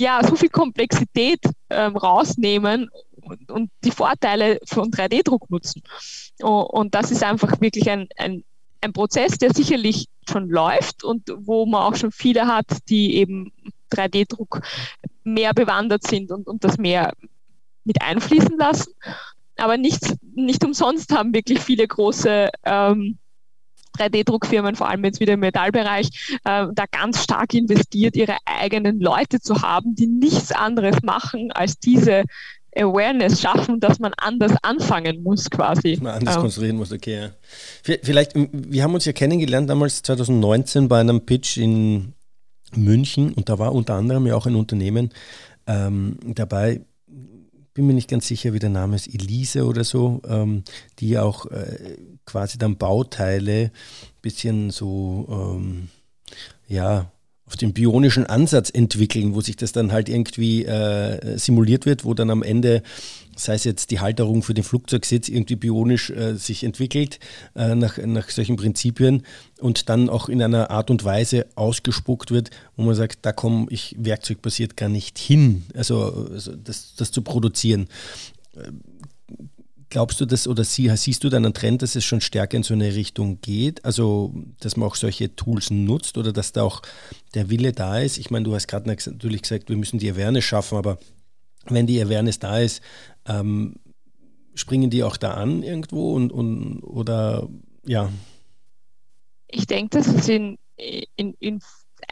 ja, 0.00 0.20
so 0.26 0.36
viel 0.36 0.48
Komplexität 0.48 1.40
ähm, 1.70 1.96
rausnehmen 1.96 2.90
und, 3.48 3.70
die 3.84 3.90
Vorteile 3.90 4.58
von 4.66 4.90
3D-Druck 4.90 5.50
nutzen. 5.50 5.82
Und 6.40 6.94
das 6.94 7.10
ist 7.10 7.22
einfach 7.22 7.60
wirklich 7.60 7.88
ein, 7.90 8.08
ein, 8.16 8.44
ein 8.80 8.92
Prozess, 8.92 9.38
der 9.38 9.52
sicherlich 9.54 10.06
schon 10.28 10.48
läuft 10.48 11.04
und 11.04 11.32
wo 11.36 11.66
man 11.66 11.82
auch 11.82 11.96
schon 11.96 12.12
viele 12.12 12.46
hat, 12.46 12.66
die 12.88 13.16
eben 13.16 13.52
3D-Druck 13.92 14.62
mehr 15.24 15.54
bewandert 15.54 16.06
sind 16.06 16.30
und, 16.30 16.46
und 16.46 16.64
das 16.64 16.78
mehr 16.78 17.12
mit 17.84 18.00
einfließen 18.02 18.56
lassen. 18.56 18.92
Aber 19.56 19.76
nicht, 19.76 20.00
nicht 20.34 20.64
umsonst 20.64 21.12
haben 21.12 21.34
wirklich 21.34 21.60
viele 21.60 21.86
große 21.86 22.48
ähm, 22.64 23.18
3D-Druckfirmen, 23.98 24.74
vor 24.74 24.88
allem 24.88 25.04
jetzt 25.04 25.20
wieder 25.20 25.34
im 25.34 25.40
Metallbereich, 25.40 26.38
äh, 26.44 26.66
da 26.72 26.84
ganz 26.90 27.22
stark 27.22 27.54
investiert, 27.54 28.16
ihre 28.16 28.38
eigenen 28.46 29.00
Leute 29.00 29.40
zu 29.40 29.62
haben, 29.62 29.94
die 29.94 30.06
nichts 30.06 30.52
anderes 30.52 31.02
machen, 31.02 31.52
als 31.52 31.78
diese 31.78 32.24
Awareness 32.76 33.40
schaffen, 33.40 33.80
dass 33.80 33.98
man 33.98 34.12
anders 34.16 34.52
anfangen 34.62 35.22
muss 35.22 35.50
quasi. 35.50 35.92
Dass 35.92 36.02
man 36.02 36.14
anders 36.14 36.36
ähm. 36.36 36.40
konstruieren 36.40 36.76
muss, 36.76 36.92
okay. 36.92 37.30
Ja. 37.84 37.96
Vielleicht, 38.02 38.32
wir 38.34 38.82
haben 38.82 38.94
uns 38.94 39.04
ja 39.04 39.12
kennengelernt 39.12 39.68
damals 39.68 40.02
2019 40.02 40.88
bei 40.88 41.00
einem 41.00 41.20
Pitch 41.26 41.58
in 41.58 42.14
München 42.74 43.32
und 43.34 43.48
da 43.48 43.58
war 43.58 43.72
unter 43.72 43.94
anderem 43.94 44.26
ja 44.26 44.34
auch 44.34 44.46
ein 44.46 44.56
Unternehmen 44.56 45.10
ähm, 45.66 46.18
dabei, 46.24 46.80
bin 47.74 47.86
mir 47.86 47.94
nicht 47.94 48.10
ganz 48.10 48.26
sicher, 48.26 48.52
wie 48.52 48.58
der 48.58 48.70
Name 48.70 48.96
ist, 48.96 49.12
Elise 49.12 49.64
oder 49.64 49.84
so, 49.84 50.20
ähm, 50.26 50.64
die 50.98 51.18
auch 51.18 51.46
äh, 51.46 51.96
quasi 52.26 52.58
dann 52.58 52.76
Bauteile 52.76 53.70
bisschen 54.20 54.70
so, 54.70 55.26
ähm, 55.30 55.88
ja, 56.68 57.10
auf 57.52 57.56
den 57.58 57.74
bionischen 57.74 58.24
Ansatz 58.24 58.70
entwickeln, 58.70 59.34
wo 59.34 59.42
sich 59.42 59.56
das 59.56 59.72
dann 59.72 59.92
halt 59.92 60.08
irgendwie 60.08 60.64
äh, 60.64 61.36
simuliert 61.36 61.84
wird, 61.84 62.02
wo 62.02 62.14
dann 62.14 62.30
am 62.30 62.42
Ende, 62.42 62.82
sei 63.36 63.52
es 63.52 63.64
jetzt 63.64 63.90
die 63.90 64.00
Halterung 64.00 64.42
für 64.42 64.54
den 64.54 64.64
Flugzeugsitz, 64.64 65.28
irgendwie 65.28 65.56
bionisch 65.56 66.08
äh, 66.08 66.34
sich 66.34 66.64
entwickelt 66.64 67.20
äh, 67.54 67.74
nach, 67.74 67.98
nach 67.98 68.30
solchen 68.30 68.56
Prinzipien 68.56 69.24
und 69.60 69.90
dann 69.90 70.08
auch 70.08 70.30
in 70.30 70.42
einer 70.42 70.70
Art 70.70 70.90
und 70.90 71.04
Weise 71.04 71.44
ausgespuckt 71.54 72.30
wird, 72.30 72.48
wo 72.76 72.84
man 72.84 72.94
sagt, 72.94 73.18
da 73.20 73.32
komme 73.32 73.66
ich 73.68 73.96
werkzeugbasiert 73.98 74.78
gar 74.78 74.88
nicht 74.88 75.18
hin, 75.18 75.64
also, 75.74 76.28
also 76.32 76.56
das, 76.56 76.94
das 76.96 77.12
zu 77.12 77.20
produzieren 77.20 77.86
Glaubst 79.92 80.22
du 80.22 80.24
das 80.24 80.48
oder 80.48 80.64
sie, 80.64 80.88
siehst 80.96 81.22
du 81.22 81.28
dann 81.28 81.44
einen 81.44 81.52
Trend, 81.52 81.82
dass 81.82 81.96
es 81.96 82.02
schon 82.02 82.22
stärker 82.22 82.56
in 82.56 82.62
so 82.62 82.72
eine 82.72 82.94
Richtung 82.94 83.42
geht? 83.42 83.84
Also, 83.84 84.32
dass 84.58 84.74
man 84.74 84.88
auch 84.88 84.94
solche 84.94 85.36
Tools 85.36 85.70
nutzt 85.70 86.16
oder 86.16 86.32
dass 86.32 86.52
da 86.52 86.62
auch 86.62 86.80
der 87.34 87.50
Wille 87.50 87.72
da 87.72 87.98
ist? 87.98 88.16
Ich 88.16 88.30
meine, 88.30 88.46
du 88.46 88.54
hast 88.54 88.68
gerade 88.68 88.88
natürlich 88.88 89.42
gesagt, 89.42 89.68
wir 89.68 89.76
müssen 89.76 89.98
die 89.98 90.10
Awareness 90.10 90.44
schaffen, 90.44 90.78
aber 90.78 90.96
wenn 91.66 91.86
die 91.86 92.00
Awareness 92.00 92.38
da 92.38 92.58
ist, 92.58 92.80
ähm, 93.26 93.74
springen 94.54 94.88
die 94.88 95.04
auch 95.04 95.18
da 95.18 95.34
an 95.34 95.62
irgendwo 95.62 96.14
und, 96.14 96.32
und 96.32 96.80
oder 96.84 97.50
ja? 97.84 98.10
Ich 99.48 99.66
denke, 99.66 99.98
dass 99.98 100.06
es 100.06 100.26
in, 100.26 100.56
in, 101.16 101.34
in 101.38 101.60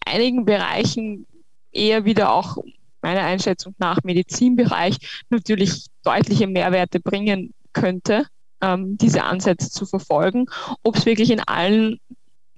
einigen 0.04 0.44
Bereichen 0.44 1.26
eher 1.72 2.04
wieder 2.04 2.34
auch 2.34 2.58
meiner 3.00 3.22
Einschätzung 3.22 3.74
nach 3.78 4.02
Medizinbereich 4.04 4.98
natürlich 5.30 5.86
deutliche 6.04 6.46
Mehrwerte 6.46 7.00
bringen 7.00 7.54
könnte, 7.72 8.26
ähm, 8.60 8.96
diese 8.98 9.24
Ansätze 9.24 9.70
zu 9.70 9.86
verfolgen. 9.86 10.46
Ob 10.82 10.96
es 10.96 11.06
wirklich 11.06 11.30
in 11.30 11.40
allen 11.40 11.98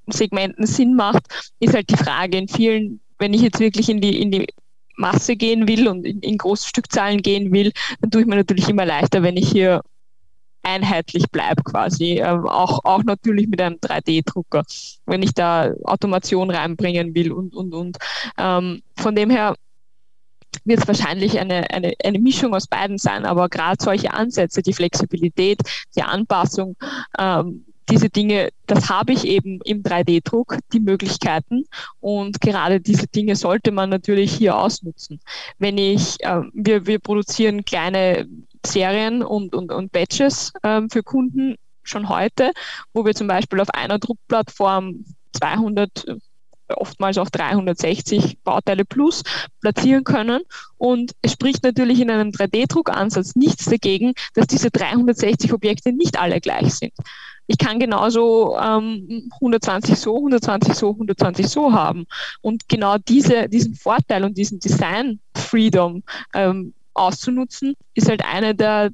Segmenten 0.06 0.66
Sinn 0.66 0.94
macht, 0.94 1.22
ist 1.60 1.74
halt 1.74 1.90
die 1.90 1.96
Frage. 1.96 2.38
In 2.38 2.48
vielen, 2.48 3.00
wenn 3.18 3.34
ich 3.34 3.42
jetzt 3.42 3.60
wirklich 3.60 3.88
in 3.88 4.00
die, 4.00 4.20
in 4.20 4.30
die 4.30 4.46
Masse 4.96 5.36
gehen 5.36 5.68
will 5.68 5.88
und 5.88 6.04
in, 6.04 6.20
in 6.20 6.38
große 6.38 6.68
Stückzahlen 6.68 7.22
gehen 7.22 7.52
will, 7.52 7.72
dann 8.00 8.10
tue 8.10 8.22
ich 8.22 8.26
mir 8.26 8.36
natürlich 8.36 8.68
immer 8.68 8.84
leichter, 8.84 9.22
wenn 9.22 9.36
ich 9.36 9.50
hier 9.50 9.82
einheitlich 10.62 11.30
bleibe 11.30 11.62
quasi. 11.62 12.20
Ähm, 12.20 12.46
auch, 12.46 12.84
auch 12.84 13.02
natürlich 13.04 13.48
mit 13.48 13.60
einem 13.60 13.76
3D-Drucker, 13.76 14.64
wenn 15.06 15.22
ich 15.22 15.34
da 15.34 15.72
Automation 15.84 16.50
reinbringen 16.50 17.14
will 17.14 17.32
und, 17.32 17.54
und, 17.54 17.74
und. 17.74 17.96
Ähm, 18.38 18.82
von 18.96 19.14
dem 19.14 19.30
her 19.30 19.54
wird 20.64 20.80
es 20.80 20.88
wahrscheinlich 20.88 21.38
eine, 21.38 21.70
eine, 21.70 21.94
eine 22.04 22.18
Mischung 22.18 22.54
aus 22.54 22.66
beiden 22.66 22.98
sein, 22.98 23.24
aber 23.24 23.48
gerade 23.48 23.82
solche 23.82 24.12
Ansätze, 24.12 24.62
die 24.62 24.72
Flexibilität, 24.72 25.60
die 25.96 26.02
Anpassung, 26.02 26.76
ähm, 27.18 27.64
diese 27.88 28.08
Dinge, 28.08 28.50
das 28.66 28.88
habe 28.88 29.12
ich 29.12 29.26
eben 29.26 29.60
im 29.64 29.82
3D-Druck, 29.82 30.58
die 30.72 30.80
Möglichkeiten. 30.80 31.64
Und 32.00 32.40
gerade 32.40 32.80
diese 32.80 33.06
Dinge 33.06 33.36
sollte 33.36 33.72
man 33.72 33.90
natürlich 33.90 34.32
hier 34.32 34.56
ausnutzen. 34.56 35.20
Wenn 35.58 35.78
ich, 35.78 36.16
äh, 36.20 36.42
wir, 36.52 36.86
wir 36.86 36.98
produzieren 37.00 37.64
kleine 37.64 38.26
Serien 38.64 39.22
und, 39.22 39.54
und, 39.54 39.72
und 39.72 39.92
Batches 39.92 40.52
äh, 40.62 40.82
für 40.90 41.02
Kunden 41.02 41.56
schon 41.82 42.08
heute, 42.08 42.52
wo 42.92 43.04
wir 43.04 43.14
zum 43.14 43.26
Beispiel 43.26 43.60
auf 43.60 43.70
einer 43.70 43.98
Druckplattform 43.98 45.04
200 45.32 46.06
oftmals 46.78 47.18
auch 47.18 47.30
360 47.30 48.38
Bauteile 48.42 48.84
plus 48.84 49.22
platzieren 49.60 50.04
können. 50.04 50.42
Und 50.76 51.12
es 51.22 51.32
spricht 51.32 51.62
natürlich 51.64 52.00
in 52.00 52.10
einem 52.10 52.30
3D-Druckansatz 52.30 53.36
nichts 53.36 53.66
dagegen, 53.66 54.12
dass 54.34 54.46
diese 54.46 54.70
360 54.70 55.52
Objekte 55.52 55.92
nicht 55.92 56.18
alle 56.18 56.40
gleich 56.40 56.74
sind. 56.74 56.92
Ich 57.46 57.58
kann 57.58 57.78
genauso 57.78 58.56
ähm, 58.56 59.30
120 59.34 59.98
so, 59.98 60.16
120 60.16 60.74
so, 60.74 60.90
120 60.90 61.48
so 61.48 61.72
haben. 61.72 62.06
Und 62.40 62.68
genau 62.68 62.96
diese, 62.98 63.48
diesen 63.48 63.74
Vorteil 63.74 64.24
und 64.24 64.38
diesen 64.38 64.60
Design 64.60 65.20
Freedom 65.36 66.02
ähm, 66.34 66.72
auszunutzen, 66.94 67.74
ist 67.94 68.08
halt 68.08 68.24
eine 68.24 68.54
der 68.54 68.90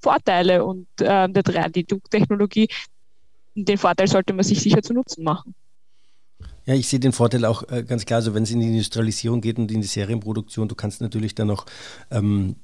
Vorteile 0.00 0.64
und 0.64 0.86
äh, 1.00 1.28
der 1.28 1.42
3D-Drucktechnologie. 1.42 2.68
Den 3.54 3.78
Vorteil 3.78 4.08
sollte 4.08 4.34
man 4.34 4.44
sich 4.44 4.60
sicher 4.60 4.82
zu 4.82 4.92
Nutzen 4.92 5.24
machen. 5.24 5.54
Ja, 6.66 6.74
ich 6.74 6.88
sehe 6.88 7.00
den 7.00 7.12
Vorteil 7.12 7.44
auch 7.44 7.68
äh, 7.70 7.82
ganz 7.82 8.06
klar, 8.06 8.22
so 8.22 8.34
wenn 8.34 8.44
es 8.44 8.50
in 8.50 8.60
die 8.60 8.68
Industrialisierung 8.68 9.40
geht 9.40 9.58
und 9.58 9.70
in 9.70 9.82
die 9.82 9.86
Serienproduktion, 9.86 10.68
du 10.68 10.74
kannst 10.74 11.00
natürlich 11.00 11.34
dann 11.34 11.48
noch 11.48 11.66
ähm, 12.10 12.56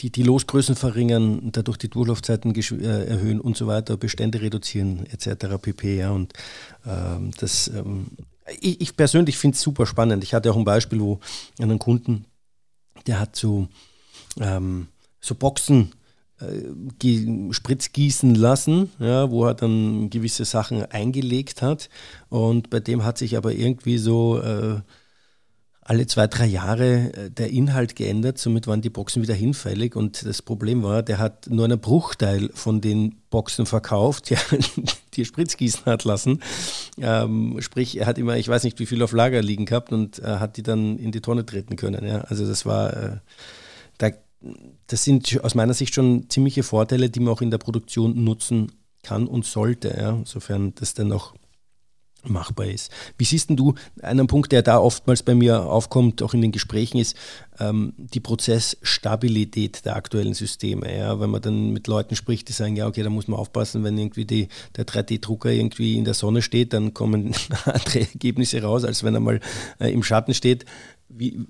die, 0.00 0.10
die 0.10 0.22
Losgrößen 0.22 0.76
verringern, 0.76 1.50
dadurch 1.52 1.78
die 1.78 1.88
Durchlaufzeiten 1.88 2.54
äh, 2.54 3.04
erhöhen 3.06 3.40
und 3.40 3.56
so 3.56 3.66
weiter, 3.66 3.96
Bestände 3.96 4.40
reduzieren 4.40 5.06
etc. 5.06 5.56
pp. 5.60 5.98
Ja, 5.98 6.10
und 6.10 6.32
ähm, 6.84 7.30
das, 7.38 7.68
ähm, 7.68 8.08
ich, 8.60 8.80
ich, 8.80 8.96
persönlich 8.96 9.38
finde 9.38 9.54
es 9.54 9.62
super 9.62 9.86
spannend. 9.86 10.22
Ich 10.24 10.34
hatte 10.34 10.50
auch 10.50 10.56
ein 10.56 10.64
Beispiel, 10.64 11.00
wo 11.00 11.20
einen 11.58 11.78
Kunden, 11.78 12.26
der 13.06 13.20
hat 13.20 13.36
so, 13.36 13.68
ähm, 14.40 14.88
so 15.20 15.34
Boxen 15.34 15.92
Spritz 17.52 17.92
gießen 17.92 18.34
lassen, 18.34 18.90
ja, 18.98 19.30
wo 19.30 19.46
er 19.46 19.54
dann 19.54 20.10
gewisse 20.10 20.44
Sachen 20.44 20.84
eingelegt 20.84 21.62
hat. 21.62 21.88
Und 22.28 22.68
bei 22.68 22.80
dem 22.80 23.04
hat 23.04 23.16
sich 23.16 23.36
aber 23.36 23.52
irgendwie 23.52 23.96
so 23.96 24.40
äh, 24.42 24.80
alle 25.88 26.06
zwei, 26.06 26.26
drei 26.26 26.46
Jahre 26.46 27.12
äh, 27.12 27.30
der 27.30 27.50
Inhalt 27.50 27.96
geändert. 27.96 28.38
Somit 28.38 28.66
waren 28.66 28.82
die 28.82 28.90
Boxen 28.90 29.22
wieder 29.22 29.34
hinfällig. 29.34 29.94
Und 29.94 30.26
das 30.26 30.42
Problem 30.42 30.82
war, 30.82 31.02
der 31.02 31.18
hat 31.18 31.46
nur 31.48 31.64
einen 31.64 31.80
Bruchteil 31.80 32.50
von 32.52 32.80
den 32.80 33.14
Boxen 33.30 33.66
verkauft, 33.66 34.30
die, 34.30 34.36
die 35.14 35.24
Spritzgießen 35.24 35.86
hat 35.86 36.04
lassen. 36.04 36.42
Ähm, 36.98 37.56
sprich, 37.60 37.98
er 37.98 38.06
hat 38.06 38.18
immer, 38.18 38.36
ich 38.36 38.48
weiß 38.48 38.64
nicht, 38.64 38.78
wie 38.80 38.86
viel 38.86 39.02
auf 39.02 39.12
Lager 39.12 39.40
liegen 39.40 39.64
gehabt 39.64 39.92
und 39.92 40.18
äh, 40.18 40.24
hat 40.24 40.56
die 40.56 40.62
dann 40.62 40.98
in 40.98 41.12
die 41.12 41.20
Tonne 41.20 41.46
treten 41.46 41.76
können. 41.76 42.04
Ja. 42.06 42.22
Also 42.22 42.46
das 42.46 42.66
war, 42.66 42.92
äh, 42.94 43.16
da 43.98 44.10
das 44.86 45.04
sind 45.04 45.42
aus 45.42 45.54
meiner 45.54 45.74
Sicht 45.74 45.94
schon 45.94 46.28
ziemliche 46.28 46.62
Vorteile, 46.62 47.10
die 47.10 47.20
man 47.20 47.32
auch 47.32 47.42
in 47.42 47.50
der 47.50 47.58
Produktion 47.58 48.24
nutzen 48.24 48.72
kann 49.02 49.26
und 49.26 49.44
sollte, 49.44 49.96
ja, 49.96 50.20
sofern 50.24 50.74
das 50.74 50.94
dann 50.94 51.12
auch 51.12 51.34
machbar 52.28 52.66
ist. 52.66 52.90
Wie 53.18 53.24
siehst 53.24 53.50
du, 53.50 53.74
einen 54.02 54.26
Punkt, 54.26 54.52
der 54.52 54.62
da 54.62 54.78
oftmals 54.78 55.22
bei 55.22 55.34
mir 55.34 55.62
aufkommt, 55.62 56.22
auch 56.22 56.34
in 56.34 56.40
den 56.40 56.52
Gesprächen, 56.52 56.98
ist 56.98 57.16
ähm, 57.58 57.92
die 57.96 58.20
Prozessstabilität 58.20 59.84
der 59.84 59.96
aktuellen 59.96 60.34
Systeme. 60.34 60.96
Ja? 60.96 61.20
Wenn 61.20 61.30
man 61.30 61.42
dann 61.42 61.70
mit 61.70 61.86
Leuten 61.86 62.16
spricht, 62.16 62.48
die 62.48 62.52
sagen, 62.52 62.76
ja, 62.76 62.86
okay, 62.86 63.02
da 63.02 63.10
muss 63.10 63.28
man 63.28 63.38
aufpassen, 63.38 63.84
wenn 63.84 63.98
irgendwie 63.98 64.24
die, 64.24 64.48
der 64.76 64.86
3D-Drucker 64.86 65.50
irgendwie 65.50 65.96
in 65.96 66.04
der 66.04 66.14
Sonne 66.14 66.42
steht, 66.42 66.72
dann 66.72 66.94
kommen 66.94 67.34
andere 67.64 68.00
Ergebnisse 68.00 68.62
raus, 68.62 68.84
als 68.84 69.04
wenn 69.04 69.14
er 69.14 69.20
mal 69.20 69.40
äh, 69.78 69.90
im 69.90 70.02
Schatten 70.02 70.34
steht. 70.34 70.64
Wie, 71.08 71.46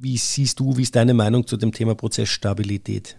wie 0.00 0.16
siehst 0.16 0.60
du, 0.60 0.76
wie 0.76 0.82
ist 0.82 0.96
deine 0.96 1.14
Meinung 1.14 1.46
zu 1.46 1.56
dem 1.56 1.72
Thema 1.72 1.94
Prozessstabilität? 1.94 3.16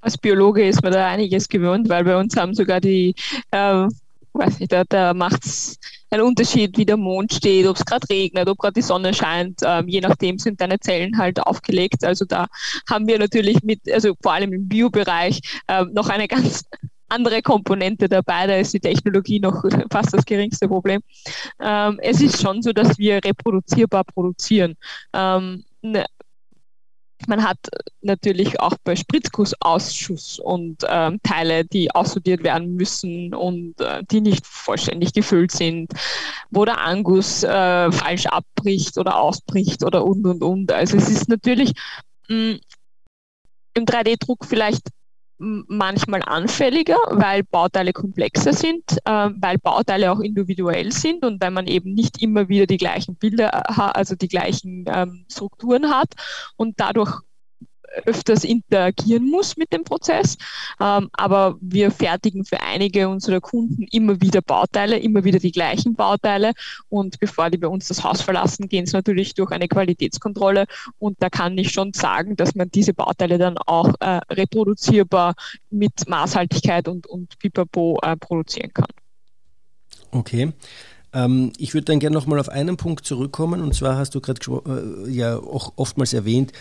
Als 0.00 0.16
Biologe 0.16 0.66
ist 0.66 0.82
man 0.82 0.92
da 0.92 1.08
einiges 1.08 1.48
gewöhnt, 1.48 1.88
weil 1.88 2.04
bei 2.04 2.16
uns 2.16 2.36
haben 2.36 2.54
sogar 2.54 2.80
die, 2.80 3.14
äh, 3.50 3.86
weiß 4.32 4.60
nicht, 4.60 4.72
da, 4.72 4.84
da 4.84 5.14
macht 5.14 5.44
es 5.44 5.78
einen 6.10 6.22
Unterschied, 6.22 6.76
wie 6.78 6.86
der 6.86 6.96
Mond 6.96 7.32
steht, 7.32 7.66
ob 7.66 7.76
es 7.76 7.84
gerade 7.84 8.08
regnet, 8.08 8.48
ob 8.48 8.58
gerade 8.58 8.74
die 8.74 8.82
Sonne 8.82 9.12
scheint. 9.14 9.60
Ähm, 9.64 9.88
je 9.88 10.00
nachdem 10.00 10.38
sind 10.38 10.60
deine 10.60 10.78
Zellen 10.78 11.18
halt 11.18 11.40
aufgelegt. 11.40 12.04
Also 12.04 12.24
da 12.24 12.46
haben 12.88 13.08
wir 13.08 13.18
natürlich 13.18 13.62
mit, 13.62 13.80
also 13.90 14.14
vor 14.22 14.32
allem 14.32 14.52
im 14.52 14.68
Biobereich, 14.68 15.40
äh, 15.66 15.84
noch 15.92 16.08
eine 16.08 16.28
ganz 16.28 16.64
andere 17.08 17.42
Komponente 17.42 18.08
dabei. 18.08 18.46
Da 18.46 18.56
ist 18.56 18.74
die 18.74 18.80
Technologie 18.80 19.40
noch 19.40 19.62
fast 19.90 20.14
das 20.14 20.24
geringste 20.24 20.68
Problem. 20.68 21.00
Ähm, 21.60 21.98
es 22.02 22.20
ist 22.20 22.40
schon 22.40 22.62
so, 22.62 22.72
dass 22.72 22.98
wir 22.98 23.16
reproduzierbar 23.24 24.04
produzieren. 24.04 24.76
Ähm, 25.12 25.64
man 27.26 27.42
hat 27.42 27.58
natürlich 28.02 28.60
auch 28.60 28.74
bei 28.84 28.94
Spritzgussausschuss 28.94 30.38
und 30.38 30.84
ähm, 30.88 31.18
Teile, 31.22 31.64
die 31.64 31.90
aussortiert 31.90 32.42
werden 32.42 32.74
müssen 32.74 33.34
und 33.34 33.80
äh, 33.80 34.02
die 34.10 34.20
nicht 34.20 34.46
vollständig 34.46 35.12
gefüllt 35.12 35.50
sind, 35.50 35.92
wo 36.50 36.64
der 36.64 36.80
Anguss 36.80 37.42
äh, 37.42 37.90
falsch 37.90 38.26
abbricht 38.26 38.98
oder 38.98 39.18
ausbricht 39.18 39.84
oder 39.84 40.04
und 40.04 40.26
und 40.26 40.42
und. 40.42 40.72
Also 40.72 40.96
es 40.96 41.08
ist 41.08 41.28
natürlich 41.28 41.72
mh, 42.28 42.36
mm, 42.36 42.60
im 43.74 43.84
3D-Druck 43.84 44.44
vielleicht 44.46 44.88
manchmal 45.38 46.22
anfälliger, 46.22 46.96
weil 47.10 47.42
Bauteile 47.44 47.92
komplexer 47.92 48.52
sind, 48.52 48.84
äh, 49.04 49.30
weil 49.36 49.58
Bauteile 49.58 50.10
auch 50.12 50.20
individuell 50.20 50.92
sind 50.92 51.24
und 51.24 51.42
weil 51.42 51.50
man 51.50 51.66
eben 51.66 51.92
nicht 51.92 52.22
immer 52.22 52.48
wieder 52.48 52.66
die 52.66 52.78
gleichen 52.78 53.16
Bilder, 53.16 53.64
äh, 53.68 53.80
also 53.94 54.14
die 54.14 54.28
gleichen 54.28 54.84
ähm, 54.88 55.26
Strukturen 55.30 55.90
hat 55.90 56.14
und 56.56 56.80
dadurch 56.80 57.20
öfters 58.04 58.44
interagieren 58.44 59.28
muss 59.30 59.56
mit 59.56 59.72
dem 59.72 59.84
Prozess. 59.84 60.36
Ähm, 60.80 61.08
aber 61.12 61.56
wir 61.60 61.90
fertigen 61.90 62.44
für 62.44 62.60
einige 62.60 63.08
unserer 63.08 63.40
Kunden 63.40 63.86
immer 63.90 64.20
wieder 64.20 64.42
Bauteile, 64.42 64.98
immer 64.98 65.24
wieder 65.24 65.38
die 65.38 65.52
gleichen 65.52 65.94
Bauteile. 65.94 66.52
Und 66.88 67.18
bevor 67.20 67.50
die 67.50 67.58
bei 67.58 67.68
uns 67.68 67.88
das 67.88 68.04
Haus 68.04 68.20
verlassen, 68.20 68.68
gehen 68.68 68.86
sie 68.86 68.96
natürlich 68.96 69.34
durch 69.34 69.50
eine 69.50 69.68
Qualitätskontrolle. 69.68 70.66
Und 70.98 71.16
da 71.20 71.30
kann 71.30 71.56
ich 71.58 71.72
schon 71.72 71.92
sagen, 71.92 72.36
dass 72.36 72.54
man 72.54 72.70
diese 72.70 72.94
Bauteile 72.94 73.38
dann 73.38 73.58
auch 73.58 73.94
äh, 74.00 74.20
reproduzierbar 74.30 75.34
mit 75.70 76.08
Maßhaltigkeit 76.08 76.88
und, 76.88 77.06
und 77.06 77.38
Pipapo 77.38 77.98
äh, 78.02 78.16
produzieren 78.16 78.72
kann. 78.72 78.86
Okay. 80.10 80.52
Ähm, 81.12 81.52
ich 81.58 81.74
würde 81.74 81.86
dann 81.86 82.00
gerne 82.00 82.14
nochmal 82.14 82.38
auf 82.38 82.48
einen 82.48 82.76
Punkt 82.76 83.06
zurückkommen. 83.06 83.60
Und 83.60 83.74
zwar 83.74 83.96
hast 83.96 84.14
du 84.14 84.20
gerade 84.20 84.40
äh, 85.06 85.10
ja 85.10 85.38
auch 85.38 85.72
oftmals 85.76 86.12
erwähnt, 86.12 86.52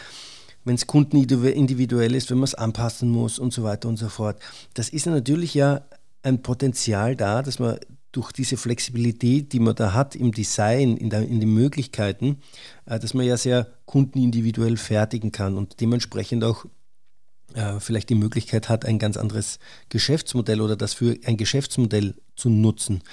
wenn 0.65 0.75
es 0.75 0.87
kundenindividuell 0.87 2.15
ist, 2.15 2.29
wenn 2.31 2.39
man 2.39 2.45
es 2.45 2.55
anpassen 2.55 3.09
muss 3.09 3.39
und 3.39 3.53
so 3.53 3.63
weiter 3.63 3.87
und 3.87 3.97
so 3.97 4.09
fort. 4.09 4.39
Das 4.73 4.89
ist 4.89 5.05
natürlich 5.05 5.53
ja 5.53 5.85
ein 6.23 6.41
Potenzial 6.41 7.15
da, 7.15 7.43
dass 7.43 7.59
man 7.59 7.77
durch 8.11 8.31
diese 8.31 8.57
Flexibilität, 8.57 9.53
die 9.53 9.59
man 9.59 9.75
da 9.75 9.93
hat 9.93 10.15
im 10.15 10.31
Design, 10.31 10.97
in, 10.97 11.09
der, 11.09 11.21
in 11.27 11.39
den 11.39 11.53
Möglichkeiten, 11.53 12.37
äh, 12.85 12.99
dass 12.99 13.13
man 13.13 13.25
ja 13.25 13.37
sehr 13.37 13.67
kundenindividuell 13.85 14.77
fertigen 14.77 15.31
kann 15.31 15.57
und 15.57 15.81
dementsprechend 15.81 16.43
auch 16.43 16.65
äh, 17.53 17.79
vielleicht 17.79 18.09
die 18.09 18.15
Möglichkeit 18.15 18.69
hat, 18.69 18.85
ein 18.85 18.99
ganz 18.99 19.17
anderes 19.17 19.59
Geschäftsmodell 19.89 20.61
oder 20.61 20.75
das 20.75 20.93
für 20.93 21.17
ein 21.25 21.37
Geschäftsmodell 21.37 22.15
zu 22.35 22.49
nutzen. 22.49 23.03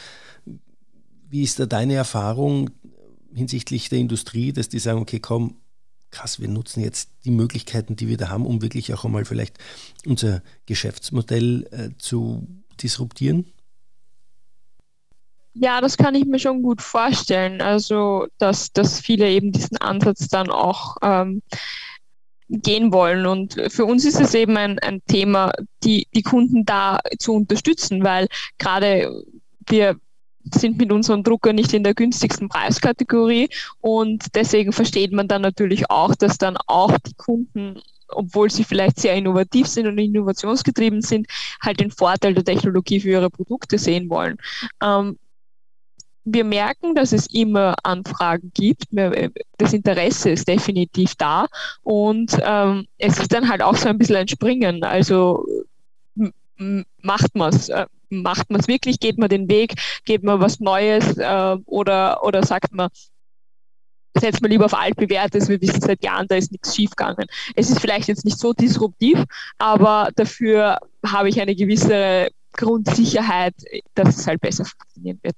Wie 1.29 1.43
ist 1.43 1.59
da 1.59 1.67
deine 1.67 1.95
Erfahrung 1.95 2.71
hinsichtlich 3.35 3.89
der 3.89 3.99
Industrie, 3.99 4.53
dass 4.53 4.69
die 4.69 4.79
sagen, 4.79 5.01
okay, 5.01 5.19
komm, 5.19 5.57
krass, 6.13 6.41
wir 6.41 6.49
nutzen 6.49 6.83
jetzt 6.83 7.11
die 7.25 7.31
Möglichkeiten, 7.31 7.97
die 7.97 8.07
wir 8.07 8.17
da 8.17 8.29
haben, 8.29 8.47
um 8.47 8.63
wirklich 8.63 8.95
auch 8.95 9.05
einmal 9.05 9.25
vielleicht 9.25 9.59
unser 10.07 10.43
Geschäftsmodell 10.67 11.67
äh, 11.73 11.99
zu 11.99 12.47
disruptieren? 12.81 13.47
Ja, 15.55 15.81
das 15.81 15.97
kann 15.97 16.15
ich 16.15 16.25
mir 16.25 16.39
schon 16.39 16.63
gut 16.63 16.81
vorstellen. 16.81 17.61
Also, 17.61 18.27
dass, 18.39 18.73
dass 18.73 19.01
viele 19.01 19.29
eben 19.29 19.53
diesen 19.53 19.77
Ansatz 19.79 20.29
dann 20.29 20.51
auch 20.51 20.97
ähm, 21.03 21.43
gehen 22.49 22.93
wollen. 22.93 23.27
Und 23.27 23.61
für 23.69 23.85
uns 23.85 24.05
ist 24.05 24.21
es 24.21 24.35
eben 24.35 24.57
ein, 24.57 24.79
ein 24.79 25.03
Thema, 25.07 25.53
die, 25.85 26.07
die 26.15 26.23
Kunden 26.23 26.65
da 26.65 27.01
zu 27.19 27.35
unterstützen, 27.35 28.03
weil 28.03 28.29
gerade 28.59 29.25
wir 29.69 29.97
sind 30.55 30.79
mit 30.79 30.93
unserem 30.93 31.23
Drucker 31.23 31.53
nicht 31.53 31.73
in 31.73 31.85
der 31.85 31.95
günstigsten 31.95 32.49
Preiskategorie 32.49 33.49
und 33.81 34.35
deswegen 34.35 34.73
versteht 34.73 35.13
man 35.13 35.29
dann 35.29 35.43
natürlich 35.43 35.91
auch, 35.91 36.15
dass 36.15 36.39
dann 36.39 36.57
auch 36.67 36.99
die 36.99 37.15
Kunden 37.15 37.81
obwohl 38.15 38.51
sie 38.51 38.65
vielleicht 38.65 39.01
sehr 39.01 39.15
innovativ 39.15 39.67
sind 39.67 39.87
und 39.87 39.97
innovationsgetrieben 39.97 41.01
sind, 41.01 41.27
halt 41.63 41.81
den 41.81 41.91
Vorteil 41.91 42.35
der 42.35 42.45
Technologie 42.45 43.01
für 43.01 43.09
ihre 43.09 43.31
Produkte 43.31 43.79
sehen 43.79 44.11
wollen. 44.11 44.37
Ähm, 44.83 45.19
wir 46.25 46.45
merken, 46.45 46.95
dass 46.95 47.13
es 47.13 47.27
immer 47.29 47.75
Anfragen 47.83 48.53
gibt. 48.55 48.85
Das 49.59 49.73
Interesse 49.73 50.31
ist 50.31 50.47
definitiv 50.47 51.15
da 51.17 51.47
und 51.83 52.37
ähm, 52.43 52.87
es 52.99 53.19
ist 53.19 53.33
dann 53.33 53.49
halt 53.49 53.63
auch 53.63 53.77
so 53.77 53.89
ein 53.89 53.99
bisschen 53.99 54.17
ein 54.17 54.29
Springen. 54.29 54.85
Also 54.85 55.45
macht 57.03 57.35
man 57.35 57.53
es? 57.53 57.71
Macht 58.13 58.51
man 58.51 58.61
es 58.61 58.69
wirklich? 58.69 59.01
Geht 59.01 59.19
man 59.19 59.29
den 59.29 59.49
Weg? 59.49 59.75
Geht 60.05 60.23
man 60.23 60.41
was 60.41 60.61
Neues? 60.61 61.17
Äh, 61.17 61.57
oder, 61.67 62.23
oder 62.23 62.45
sagt 62.45 62.73
man, 62.73 62.89
setzt 64.19 64.43
man 64.43 64.51
lieber 64.51 64.67
auf 64.67 64.75
altbewährtes, 64.75 65.49
wir 65.49 65.61
wissen 65.61 65.81
seit 65.81 66.05
Jahren, 66.05 66.27
da 66.29 66.37
ist 66.37 66.53
nichts 66.53 66.75
schiefgegangen. 66.75 67.27
Es 67.57 67.71
ist 67.71 67.81
vielleicht 67.81 68.09
jetzt 68.09 68.25
nicht 68.25 68.39
so 68.39 68.53
disruptiv, 68.53 69.25
aber 69.59 70.11
dafür 70.15 70.79
habe 71.05 71.29
ich 71.29 71.41
eine 71.41 71.55
gewisse 71.55 72.29
Grundsicherheit, 72.53 73.55
dass 73.95 74.19
es 74.19 74.27
halt 74.27 74.41
besser 74.41 74.65
funktionieren 74.65 75.19
wird. 75.23 75.37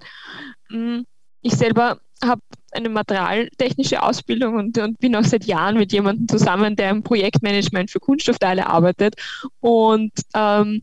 Mm, 0.70 1.02
ich 1.42 1.54
selber 1.54 2.00
habe 2.24 2.40
eine 2.72 2.88
materialtechnische 2.88 4.02
Ausbildung 4.02 4.56
und, 4.56 4.78
und, 4.78 4.98
bin 4.98 5.14
auch 5.14 5.24
seit 5.24 5.44
Jahren 5.44 5.76
mit 5.76 5.92
jemandem 5.92 6.26
zusammen, 6.26 6.74
der 6.74 6.90
im 6.90 7.02
Projektmanagement 7.02 7.90
für 7.90 8.00
Kunststoffteile 8.00 8.66
arbeitet. 8.66 9.14
Und 9.60 10.12
ähm, 10.34 10.82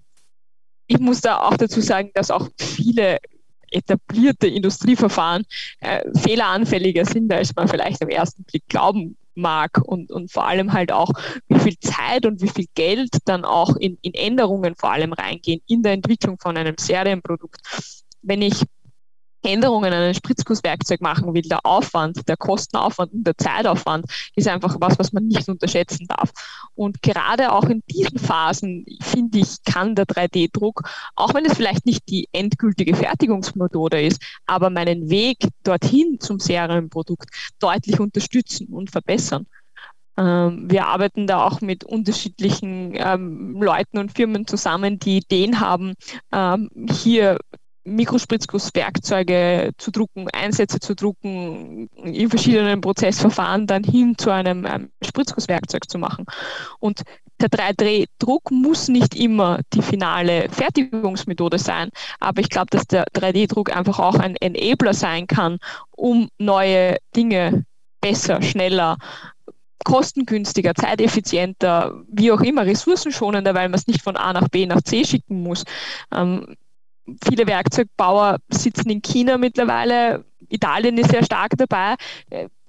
ich 0.92 1.00
muss 1.00 1.22
da 1.22 1.40
auch 1.40 1.56
dazu 1.56 1.80
sagen, 1.80 2.12
dass 2.14 2.32
auch 2.32 2.50
viele 2.58 3.20
etablierte 3.72 4.48
Industrieverfahren 4.48 5.46
äh, 5.80 6.02
fehleranfälliger 6.20 7.06
sind, 7.06 7.32
als 7.32 7.56
man 7.56 7.70
vielleicht 7.70 8.02
am 8.02 8.10
ersten 8.10 8.44
Blick 8.44 8.68
glauben 8.68 9.16
mag 9.34 9.80
und, 9.86 10.12
und 10.12 10.30
vor 10.30 10.46
allem 10.46 10.74
halt 10.74 10.92
auch, 10.92 11.10
wie 11.48 11.60
viel 11.60 11.80
Zeit 11.80 12.26
und 12.26 12.42
wie 12.42 12.50
viel 12.50 12.66
Geld 12.76 13.10
dann 13.24 13.46
auch 13.46 13.78
in, 13.78 13.98
in 14.02 14.14
Änderungen 14.14 14.76
vor 14.76 14.92
allem 14.92 15.14
reingehen 15.14 15.62
in 15.66 15.82
der 15.82 15.94
Entwicklung 15.94 16.38
von 16.38 16.58
einem 16.58 16.76
Serienprodukt. 16.78 17.62
Wenn 18.22 18.42
ich 18.42 18.64
Änderungen 19.44 19.94
an 19.94 20.02
einem 20.02 20.14
Spritzgusswerkzeug 20.14 21.02
machen 21.02 21.34
will, 21.34 21.42
der 21.42 21.66
Aufwand, 21.66 22.28
der 22.28 22.38
Kostenaufwand 22.38 23.14
und 23.14 23.26
der 23.26 23.38
Zeitaufwand 23.38 24.06
ist 24.36 24.48
einfach 24.48 24.78
was, 24.80 24.98
was 25.00 25.12
man 25.14 25.28
nicht 25.28 25.48
unterschätzen 25.50 26.08
darf. 26.08 26.32
Und 26.76 27.02
gerade 27.02 27.52
auch 27.52 27.66
in 27.66 27.82
diesen 27.90 28.20
Phasen, 28.20 28.86
finde 29.02 29.40
ich, 29.40 29.64
kann 29.64 29.96
der 29.96 30.06
3D-Druck, 30.06 30.88
auch 31.16 31.34
wenn 31.34 31.46
es 31.46 31.56
vielleicht 31.56 31.86
nicht 31.86 32.08
die 32.10 32.28
endgültige 32.32 32.96
Fertigungsmethode 32.96 34.02
ist, 34.02 34.22
aber 34.46 34.70
meinen 34.70 35.10
Weg 35.10 35.38
dorthin 35.64 36.20
zum 36.20 36.40
Serienprodukt 36.40 37.30
deutlich 37.60 38.00
unterstützen 38.00 38.68
und 38.68 38.92
verbessern. 38.92 39.48
Ähm, 40.18 40.70
wir 40.70 40.88
arbeiten 40.88 41.26
da 41.26 41.46
auch 41.46 41.62
mit 41.62 41.84
unterschiedlichen 41.84 42.94
ähm, 42.96 43.62
Leuten 43.62 43.98
und 43.98 44.12
Firmen 44.12 44.46
zusammen, 44.46 45.00
die 45.00 45.18
Ideen 45.18 45.60
haben, 45.60 45.94
ähm, 46.32 46.70
hier 46.90 47.38
Mikrospritzgusswerkzeuge 47.84 49.72
zu 49.78 49.92
drucken, 49.92 50.28
Einsätze 50.34 50.80
zu 50.80 50.96
drucken, 50.96 51.90
in 52.04 52.30
verschiedenen 52.30 52.82
Prozessverfahren 52.82 53.68
dann 53.68 53.84
hin 53.84 54.18
zu 54.18 54.30
einem, 54.30 54.66
einem 54.66 54.92
Spritzgusswerkzeug 55.04 55.90
zu 55.90 55.98
machen. 55.98 56.26
Und 56.80 57.02
der 57.40 57.50
3D-Druck 57.50 58.52
muss 58.52 58.88
nicht 58.88 59.16
immer 59.16 59.60
die 59.74 59.82
finale 59.82 60.48
Fertigungsmethode 60.50 61.58
sein, 61.58 61.90
aber 62.20 62.42
ich 62.42 62.50
glaube, 62.50 62.68
dass 62.70 62.86
der 62.86 63.06
3D-Druck 63.14 63.76
einfach 63.76 64.00
auch 64.00 64.16
ein 64.16 64.36
Enabler 64.36 64.94
sein 64.94 65.26
kann, 65.26 65.58
um 65.92 66.30
neue 66.38 66.98
Dinge 67.16 67.66
besser, 68.00 68.42
schneller, 68.42 68.98
kostengünstiger, 69.84 70.76
zeiteffizienter, 70.76 72.04
wie 72.08 72.32
auch 72.32 72.42
immer, 72.42 72.66
ressourcenschonender, 72.66 73.56
weil 73.56 73.70
man 73.70 73.80
es 73.80 73.88
nicht 73.88 74.02
von 74.02 74.16
A 74.18 74.34
nach 74.34 74.48
B 74.50 74.66
nach 74.66 74.82
C 74.82 75.04
schicken 75.04 75.42
muss. 75.42 75.64
Ähm, 76.14 76.56
viele 77.24 77.48
Werkzeugbauer 77.48 78.38
sitzen 78.50 78.90
in 78.90 79.02
China 79.02 79.38
mittlerweile. 79.38 80.26
Italien 80.50 80.98
ist 80.98 81.12
sehr 81.12 81.24
stark 81.24 81.54
dabei. 81.58 81.96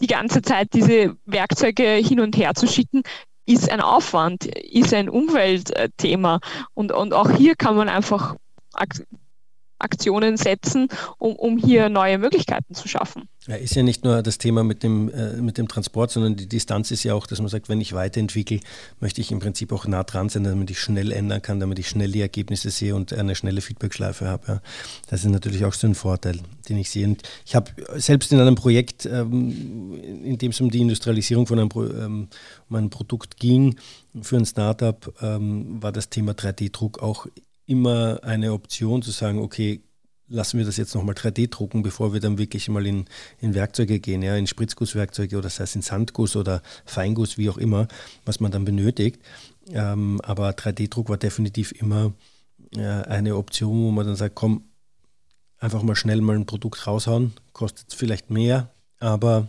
Die 0.01 0.07
ganze 0.07 0.43
Zeit 0.43 0.68
diese 0.72 1.16
Werkzeuge 1.26 1.84
hin 1.95 2.20
und 2.20 2.36
her 2.36 2.55
zu 2.55 2.66
schicken, 2.66 3.03
ist 3.45 3.70
ein 3.70 3.80
Aufwand, 3.80 4.45
ist 4.47 4.95
ein 4.95 5.09
Umweltthema. 5.09 6.40
Und, 6.74 6.93
und 6.93 7.12
auch 7.12 7.30
hier 7.30 7.57
kann 7.57 7.76
man 7.76 7.88
einfach 7.88 8.36
Aktionen 9.78 10.36
setzen, 10.36 10.88
um, 11.18 11.34
um 11.34 11.59
hier 11.59 11.88
neue 11.88 12.18
Möglichkeiten 12.18 12.74
zu 12.74 12.88
schaffen. 12.88 13.28
Ja, 13.49 13.57
ist 13.57 13.74
ja 13.74 13.82
nicht 13.82 14.05
nur 14.05 14.22
das 14.22 14.38
Thema 14.38 14.62
mit 14.62 14.84
dem, 14.84 15.09
äh, 15.09 15.32
mit 15.43 15.59
dem 15.59 15.66
Transport, 15.66 16.12
sondern 16.12 16.36
die 16.36 16.49
Distanz 16.49 16.93
ist 16.93 17.03
ja 17.03 17.14
auch, 17.14 17.26
dass 17.26 17.40
man 17.40 17.49
sagt, 17.49 17.68
wenn 17.68 17.80
ich 17.80 17.93
weiterentwickle, 17.93 18.61
möchte 19.01 19.20
ich 19.20 19.32
im 19.32 19.40
Prinzip 19.40 19.72
auch 19.72 19.84
nah 19.84 20.05
dran 20.05 20.28
sein, 20.28 20.45
damit 20.45 20.70
ich 20.70 20.78
schnell 20.78 21.11
ändern 21.11 21.43
kann, 21.43 21.59
damit 21.59 21.80
ich 21.80 21.88
schnell 21.88 22.12
die 22.12 22.20
Ergebnisse 22.20 22.70
sehe 22.70 22.95
und 22.95 23.12
eine 23.12 23.34
schnelle 23.34 23.61
Feedbackschleife 23.61 24.28
habe. 24.28 24.47
Ja. 24.47 24.62
Das 25.09 25.24
ist 25.24 25.30
natürlich 25.30 25.64
auch 25.64 25.72
so 25.72 25.88
ein 25.88 25.97
Vorteil, 25.97 26.38
den 26.68 26.76
ich 26.76 26.88
sehe. 26.90 27.05
Und 27.05 27.22
ich 27.45 27.57
habe 27.57 27.72
selbst 27.97 28.30
in 28.32 28.38
einem 28.38 28.55
Projekt, 28.55 29.07
ähm, 29.07 29.93
in 30.22 30.38
dem 30.38 30.53
es 30.53 30.61
um 30.61 30.70
die 30.70 30.80
Industrialisierung 30.80 31.49
von 31.49 31.59
einem, 31.59 31.70
ähm, 31.74 32.28
um 32.68 32.76
ein 32.76 32.90
Produkt 32.90 33.38
ging, 33.38 33.74
für 34.20 34.36
ein 34.36 34.47
Startup, 34.47 35.12
ähm, 35.20 35.82
war 35.82 35.90
das 35.90 36.11
Thema 36.11 36.32
3D-Druck 36.32 37.03
auch 37.03 37.26
immer 37.66 38.20
eine 38.22 38.53
Option 38.53 39.03
zu 39.03 39.11
sagen, 39.11 39.40
okay, 39.40 39.80
lassen 40.28 40.58
wir 40.58 40.64
das 40.64 40.76
jetzt 40.76 40.94
nochmal 40.94 41.14
3D 41.14 41.50
drucken, 41.50 41.82
bevor 41.82 42.12
wir 42.12 42.20
dann 42.20 42.38
wirklich 42.38 42.68
mal 42.68 42.86
in, 42.86 43.06
in 43.40 43.54
Werkzeuge 43.54 44.00
gehen, 44.00 44.22
ja, 44.22 44.36
in 44.36 44.46
Spritzgusswerkzeuge 44.46 45.36
oder 45.36 45.50
sei 45.50 45.64
es 45.64 45.74
in 45.74 45.82
Sandguss 45.82 46.36
oder 46.36 46.62
Feinguss, 46.84 47.38
wie 47.38 47.50
auch 47.50 47.58
immer, 47.58 47.88
was 48.24 48.40
man 48.40 48.50
dann 48.50 48.64
benötigt. 48.64 49.20
Ähm, 49.68 50.20
aber 50.22 50.50
3D-Druck 50.50 51.08
war 51.08 51.18
definitiv 51.18 51.72
immer 51.72 52.12
äh, 52.76 52.82
eine 52.82 53.36
Option, 53.36 53.84
wo 53.84 53.90
man 53.90 54.06
dann 54.06 54.16
sagt, 54.16 54.34
komm, 54.34 54.64
einfach 55.58 55.82
mal 55.82 55.96
schnell 55.96 56.20
mal 56.20 56.36
ein 56.36 56.46
Produkt 56.46 56.86
raushauen, 56.86 57.32
kostet 57.52 57.92
vielleicht 57.94 58.30
mehr, 58.30 58.70
aber 58.98 59.48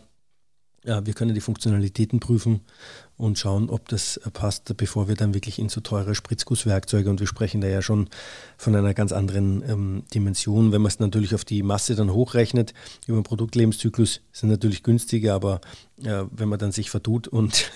ja, 0.85 1.05
wir 1.05 1.13
können 1.13 1.33
die 1.33 1.41
Funktionalitäten 1.41 2.19
prüfen 2.19 2.61
und 3.15 3.39
schauen, 3.39 3.69
ob 3.69 3.87
das 3.89 4.19
passt, 4.33 4.75
bevor 4.75 5.07
wir 5.07 5.15
dann 5.15 5.33
wirklich 5.33 5.59
in 5.59 5.69
so 5.69 5.81
teure 5.81 6.13
Spritzgusswerkzeuge 6.15 7.09
und 7.09 7.19
wir 7.19 7.27
sprechen 7.27 7.61
da 7.61 7.67
ja 7.67 7.81
schon 7.81 8.09
von 8.57 8.75
einer 8.75 8.93
ganz 8.93 9.11
anderen 9.11 9.63
ähm, 9.69 10.03
Dimension. 10.13 10.71
Wenn 10.71 10.81
man 10.81 10.89
es 10.89 10.99
natürlich 10.99 11.35
auf 11.35 11.45
die 11.45 11.63
Masse 11.63 11.95
dann 11.95 12.11
hochrechnet, 12.11 12.73
über 13.07 13.19
den 13.19 13.23
Produktlebenszyklus 13.23 14.21
sind 14.31 14.49
natürlich 14.49 14.83
günstiger, 14.83 15.35
aber 15.35 15.61
äh, 16.03 16.23
wenn 16.31 16.49
man 16.49 16.59
dann 16.59 16.71
sich 16.71 16.89
vertut 16.89 17.27
und 17.27 17.71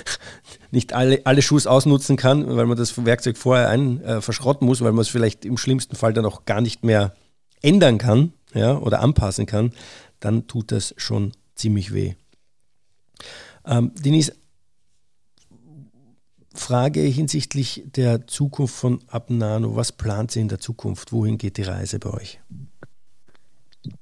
nicht 0.70 0.92
alle, 0.92 1.22
alle 1.24 1.42
Schuss 1.42 1.66
ausnutzen 1.66 2.16
kann, 2.16 2.56
weil 2.56 2.66
man 2.66 2.76
das 2.76 3.04
Werkzeug 3.04 3.38
vorher 3.38 3.70
ein, 3.70 4.00
äh, 4.02 4.20
verschrotten 4.20 4.66
muss, 4.66 4.82
weil 4.82 4.92
man 4.92 5.02
es 5.02 5.08
vielleicht 5.08 5.44
im 5.44 5.56
schlimmsten 5.56 5.96
Fall 5.96 6.12
dann 6.12 6.26
auch 6.26 6.44
gar 6.44 6.60
nicht 6.60 6.84
mehr 6.84 7.14
ändern 7.62 7.98
kann 7.98 8.32
ja, 8.54 8.76
oder 8.78 9.00
anpassen 9.00 9.46
kann, 9.46 9.72
dann 10.20 10.46
tut 10.46 10.70
das 10.70 10.94
schon 10.96 11.32
ziemlich 11.54 11.92
weh. 11.92 12.14
Ähm, 13.66 13.92
Denise, 13.94 14.32
Frage 16.54 17.00
hinsichtlich 17.00 17.84
der 17.86 18.26
Zukunft 18.26 18.74
von 18.74 19.00
Abnano. 19.08 19.76
Was 19.76 19.92
plant 19.92 20.30
sie 20.30 20.40
in 20.40 20.48
der 20.48 20.58
Zukunft? 20.58 21.12
Wohin 21.12 21.38
geht 21.38 21.58
die 21.58 21.62
Reise 21.62 21.98
bei 21.98 22.10
euch? 22.10 22.40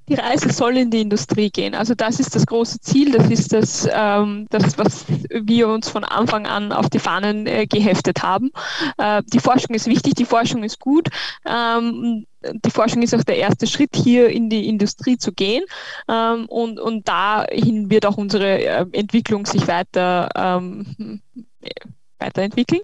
Die 0.07 0.13
Reise 0.13 0.51
soll 0.51 0.77
in 0.77 0.91
die 0.91 1.01
Industrie 1.01 1.49
gehen. 1.49 1.73
Also 1.73 1.95
das 1.95 2.19
ist 2.19 2.35
das 2.35 2.45
große 2.45 2.79
Ziel. 2.79 3.11
Das 3.11 3.29
ist 3.29 3.53
das, 3.53 3.87
ähm, 3.91 4.47
das 4.49 4.77
was 4.77 5.05
wir 5.29 5.67
uns 5.67 5.89
von 5.89 6.03
Anfang 6.03 6.45
an 6.45 6.71
auf 6.71 6.89
die 6.89 6.99
Fahnen 6.99 7.47
äh, 7.47 7.65
geheftet 7.65 8.21
haben. 8.21 8.51
Äh, 8.97 9.23
die 9.33 9.39
Forschung 9.39 9.75
ist 9.75 9.87
wichtig, 9.87 10.13
die 10.15 10.25
Forschung 10.25 10.63
ist 10.63 10.79
gut. 10.79 11.09
Ähm, 11.45 12.25
die 12.63 12.71
Forschung 12.71 13.01
ist 13.01 13.15
auch 13.15 13.23
der 13.23 13.37
erste 13.37 13.65
Schritt, 13.67 13.95
hier 13.95 14.29
in 14.29 14.49
die 14.49 14.67
Industrie 14.67 15.17
zu 15.17 15.31
gehen. 15.33 15.63
Ähm, 16.07 16.45
und, 16.47 16.79
und 16.79 17.07
dahin 17.07 17.89
wird 17.89 18.05
auch 18.05 18.17
unsere 18.17 18.63
äh, 18.63 18.85
Entwicklung 18.91 19.45
sich 19.45 19.67
weiter 19.67 20.29
ähm, 20.35 21.21
weiterentwickeln. 22.19 22.81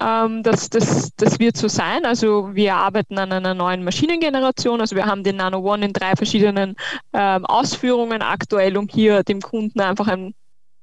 Ähm, 0.00 0.42
das, 0.42 0.70
das, 0.70 1.10
das 1.16 1.38
wird 1.38 1.56
so 1.56 1.68
sein. 1.68 2.04
Also 2.04 2.54
wir 2.54 2.74
arbeiten 2.74 3.18
an 3.18 3.32
einer 3.32 3.54
neuen 3.54 3.84
Maschinengeneration. 3.84 4.80
Also 4.80 4.96
wir 4.96 5.06
haben 5.06 5.24
den 5.24 5.36
Nano 5.36 5.58
One 5.60 5.86
in 5.86 5.92
drei 5.92 6.14
verschiedenen 6.16 6.76
ähm, 7.12 7.44
Ausführungen 7.46 8.22
aktuell, 8.22 8.76
um 8.76 8.88
hier 8.88 9.22
dem 9.22 9.40
Kunden 9.40 9.80
einfach 9.80 10.08
ein 10.08 10.34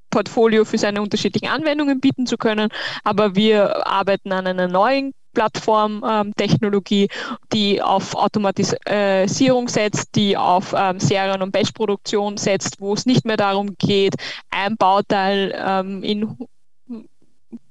Portfolio 0.10 0.66
für 0.66 0.78
seine 0.78 1.02
unterschiedlichen 1.02 1.50
Anwendungen 1.50 2.00
bieten 2.00 2.26
zu 2.26 2.38
können. 2.38 2.70
Aber 3.04 3.36
wir 3.36 3.86
arbeiten 3.86 4.32
an 4.32 4.48
einer 4.48 4.68
neuen 4.68 5.14
Plattformtechnologie, 5.34 7.04
ähm, 7.04 7.38
die 7.54 7.82
auf 7.82 8.16
Automatisierung 8.16 9.68
setzt, 9.68 10.16
die 10.16 10.36
auf 10.36 10.74
ähm, 10.76 11.00
Serien- 11.00 11.42
und 11.42 11.52
Batch-Produktion 11.52 12.38
setzt, 12.38 12.82
wo 12.82 12.94
es 12.94 13.06
nicht 13.06 13.26
mehr 13.26 13.38
darum 13.38 13.76
geht, 13.78 14.16
ein 14.50 14.76
Bauteil 14.76 15.54
ähm, 15.56 16.04
in 16.04 16.36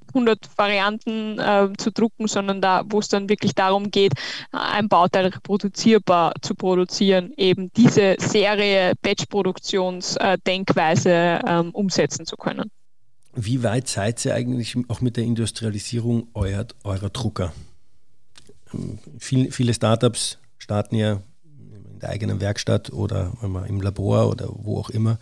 100 0.08 0.50
Varianten 0.56 1.38
äh, 1.38 1.68
zu 1.76 1.90
drucken, 1.90 2.28
sondern 2.28 2.60
da, 2.60 2.82
wo 2.86 2.98
es 2.98 3.08
dann 3.08 3.28
wirklich 3.28 3.54
darum 3.54 3.90
geht, 3.90 4.12
ein 4.52 4.88
Bauteil 4.88 5.26
reproduzierbar 5.26 6.34
zu 6.42 6.54
produzieren, 6.54 7.32
eben 7.36 7.72
diese 7.76 8.16
Serie 8.18 8.92
Batch-Produktions-Denkweise 9.02 11.10
äh, 11.10 11.40
ähm, 11.46 11.70
umsetzen 11.70 12.26
zu 12.26 12.36
können. 12.36 12.70
Wie 13.34 13.62
weit 13.62 13.88
seid 13.88 14.24
ihr 14.24 14.34
eigentlich 14.34 14.76
auch 14.88 15.00
mit 15.00 15.16
der 15.16 15.22
Industrialisierung 15.24 16.28
euer, 16.34 16.66
eurer 16.82 17.10
Drucker? 17.10 17.52
Ähm, 18.74 18.98
viele, 19.18 19.52
viele 19.52 19.74
Startups 19.74 20.38
starten 20.58 20.96
ja 20.96 21.20
in 21.98 22.00
der 22.00 22.10
eigenen 22.10 22.40
Werkstatt 22.40 22.92
oder 22.92 23.32
im 23.42 23.80
Labor 23.80 24.28
oder 24.28 24.48
wo 24.50 24.78
auch 24.78 24.90
immer 24.90 25.18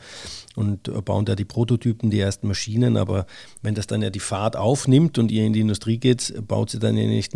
und 0.57 1.05
bauen 1.05 1.27
da 1.27 1.37
die 1.37 1.45
Prototypen, 1.45 2.11
die 2.11 2.19
ersten 2.19 2.49
Maschinen. 2.49 2.97
Aber 2.97 3.27
wenn 3.63 3.75
das 3.75 3.87
dann 3.87 4.03
ja 4.03 4.11
die 4.11 4.21
Fahrt 4.21 4.57
aufnimmt 4.57 5.19
und 5.19 5.31
ihr 5.31 5.45
in 5.45 5.53
die 5.53 5.61
Industrie 5.61 5.99
geht, 5.99 6.35
baut 6.49 6.71
sie 6.71 6.79
dann 6.79 6.97
ja 6.97 7.07
nicht, 7.07 7.33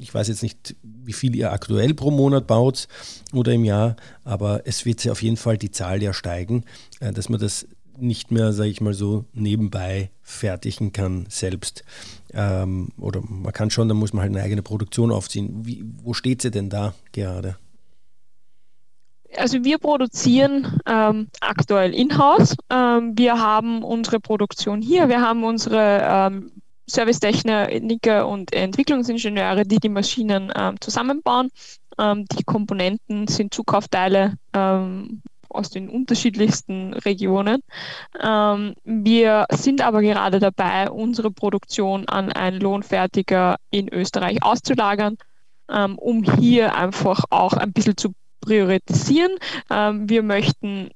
ich 0.00 0.12
weiß 0.12 0.28
jetzt 0.28 0.42
nicht, 0.42 0.76
wie 0.82 1.12
viel 1.12 1.34
ihr 1.34 1.52
aktuell 1.52 1.94
pro 1.94 2.10
Monat 2.10 2.46
baut 2.46 2.88
oder 3.32 3.52
im 3.52 3.64
Jahr, 3.64 3.96
aber 4.24 4.66
es 4.66 4.84
wird 4.84 5.02
ja 5.04 5.12
auf 5.12 5.22
jeden 5.22 5.36
Fall 5.36 5.56
die 5.56 5.70
Zahl 5.70 6.02
ja 6.02 6.12
steigen, 6.12 6.64
äh, 7.00 7.12
dass 7.12 7.28
man 7.28 7.40
das 7.40 7.66
nicht 7.96 8.30
mehr, 8.30 8.52
sage 8.52 8.70
ich 8.70 8.80
mal 8.80 8.94
so, 8.94 9.24
nebenbei 9.32 10.10
fertigen 10.22 10.92
kann 10.92 11.26
selbst. 11.28 11.84
Ähm, 12.32 12.90
oder 12.98 13.20
man 13.22 13.52
kann 13.52 13.70
schon, 13.70 13.88
da 13.88 13.94
muss 13.94 14.12
man 14.12 14.22
halt 14.22 14.32
eine 14.34 14.42
eigene 14.42 14.62
Produktion 14.62 15.10
aufziehen. 15.10 15.64
Wie, 15.64 15.84
wo 16.02 16.14
steht 16.14 16.42
sie 16.42 16.50
denn 16.50 16.70
da 16.70 16.94
gerade? 17.12 17.56
Also 19.36 19.62
wir 19.62 19.78
produzieren 19.78 20.80
ähm, 20.86 21.28
aktuell 21.40 21.94
in-house. 21.94 22.56
Ähm, 22.70 23.12
wir 23.16 23.38
haben 23.38 23.82
unsere 23.82 24.20
Produktion 24.20 24.80
hier. 24.80 25.08
Wir 25.08 25.20
haben 25.20 25.44
unsere 25.44 26.00
ähm, 26.02 26.52
Servicetechniker 26.86 28.26
und 28.26 28.52
Entwicklungsingenieure, 28.52 29.64
die 29.64 29.78
die 29.78 29.90
Maschinen 29.90 30.50
ähm, 30.56 30.80
zusammenbauen. 30.80 31.50
Ähm, 31.98 32.24
die 32.26 32.44
Komponenten 32.44 33.28
sind 33.28 33.52
Zukaufteile 33.52 34.34
ähm, 34.54 35.20
aus 35.50 35.70
den 35.70 35.88
unterschiedlichsten 35.88 36.92
Regionen. 36.92 37.62
Wir 38.84 39.46
sind 39.50 39.80
aber 39.80 40.02
gerade 40.02 40.40
dabei, 40.40 40.90
unsere 40.90 41.30
Produktion 41.30 42.06
an 42.06 42.30
einen 42.30 42.60
Lohnfertiger 42.60 43.56
in 43.70 43.88
Österreich 43.88 44.42
auszulagern, 44.42 45.16
um 45.96 46.22
hier 46.22 46.74
einfach 46.74 47.24
auch 47.30 47.54
ein 47.54 47.72
bisschen 47.72 47.96
zu 47.96 48.12
priorisieren. 48.48 49.32
Ähm, 49.70 50.08
wir 50.08 50.22
möchten 50.22 50.90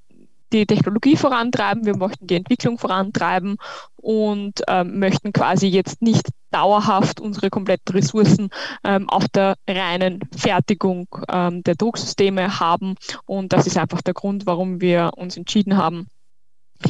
die 0.52 0.66
Technologie 0.66 1.16
vorantreiben, 1.16 1.86
wir 1.86 1.96
möchten 1.96 2.26
die 2.26 2.36
Entwicklung 2.36 2.78
vorantreiben 2.78 3.56
und 3.96 4.62
ähm, 4.68 4.98
möchten 4.98 5.32
quasi 5.32 5.66
jetzt 5.66 6.02
nicht 6.02 6.28
dauerhaft 6.50 7.20
unsere 7.20 7.48
kompletten 7.48 7.94
Ressourcen 7.94 8.50
ähm, 8.84 9.08
auf 9.08 9.28
der 9.28 9.54
reinen 9.68 10.20
Fertigung 10.36 11.08
ähm, 11.28 11.62
der 11.62 11.74
Drucksysteme 11.74 12.60
haben. 12.60 12.96
Und 13.24 13.52
das 13.52 13.66
ist 13.66 13.78
einfach 13.78 14.02
der 14.02 14.14
Grund, 14.14 14.44
warum 14.44 14.80
wir 14.80 15.12
uns 15.16 15.36
entschieden 15.36 15.76
haben, 15.78 16.08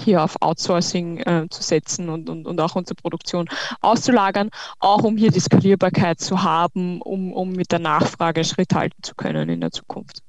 hier 0.05 0.25
auf 0.25 0.37
Outsourcing 0.41 1.19
äh, 1.19 1.47
zu 1.51 1.63
setzen 1.63 2.09
und, 2.09 2.29
und, 2.29 2.47
und 2.47 2.61
auch 2.61 2.75
unsere 2.75 2.97
Produktion 2.97 3.49
auszulagern, 3.81 4.49
auch 4.81 5.03
um 5.03 5.17
hier 5.17 5.31
die 5.31 5.41
Skalierbarkeit 5.41 6.19
zu 6.19 6.43
haben, 6.43 7.01
um, 7.01 7.33
um 7.33 7.53
mit 7.53 7.71
der 7.71 7.79
Nachfrage 7.79 8.45
Schritt 8.45 8.75
halten 8.75 9.03
zu 9.03 9.15
können 9.15 9.49
in 9.49 9.61
der 9.61 9.71
Zukunft. 9.71 10.23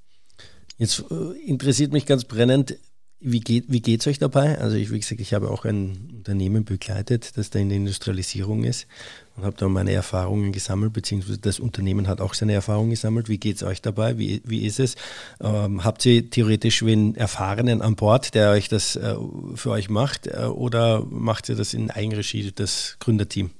Jetzt 0.77 1.03
äh, 1.11 1.37
interessiert 1.45 1.93
mich 1.93 2.05
ganz 2.05 2.25
brennend, 2.25 2.77
wie 3.25 3.39
geht 3.39 3.65
wie 3.69 4.09
euch 4.09 4.19
dabei? 4.19 4.57
Also 4.59 4.75
ich, 4.75 4.91
wie 4.91 4.99
gesagt, 4.99 5.21
ich 5.21 5.33
habe 5.33 5.49
auch 5.49 5.63
ein 5.63 6.09
Unternehmen 6.17 6.65
begleitet, 6.65 7.37
das 7.37 7.49
da 7.49 7.59
in 7.59 7.69
der 7.69 7.77
Industrialisierung 7.77 8.65
ist 8.65 8.85
und 9.37 9.45
habe 9.45 9.55
da 9.57 9.69
meine 9.69 9.93
Erfahrungen 9.93 10.51
gesammelt, 10.51 10.91
beziehungsweise 10.91 11.37
das 11.37 11.59
Unternehmen 11.59 12.07
hat 12.09 12.19
auch 12.19 12.33
seine 12.33 12.53
Erfahrungen 12.53 12.89
gesammelt. 12.89 13.29
Wie 13.29 13.37
geht 13.37 13.55
es 13.55 13.63
euch 13.63 13.81
dabei? 13.81 14.17
Wie, 14.17 14.41
wie 14.45 14.65
ist 14.65 14.79
es? 14.79 14.95
Ähm, 15.41 15.85
habt 15.85 16.05
ihr 16.05 16.29
theoretisch 16.29 16.83
wen 16.83 17.15
Erfahrenen 17.15 17.81
an 17.81 17.95
Bord, 17.95 18.35
der 18.35 18.51
euch 18.51 18.67
das 18.67 18.97
äh, 18.97 19.15
für 19.55 19.71
euch 19.71 19.89
macht, 19.89 20.27
äh, 20.27 20.45
oder 20.45 21.05
macht 21.09 21.47
ihr 21.47 21.55
das 21.55 21.73
in 21.73 21.91
Eigenregie, 21.91 22.51
das 22.53 22.97
Gründerteam? 22.99 23.51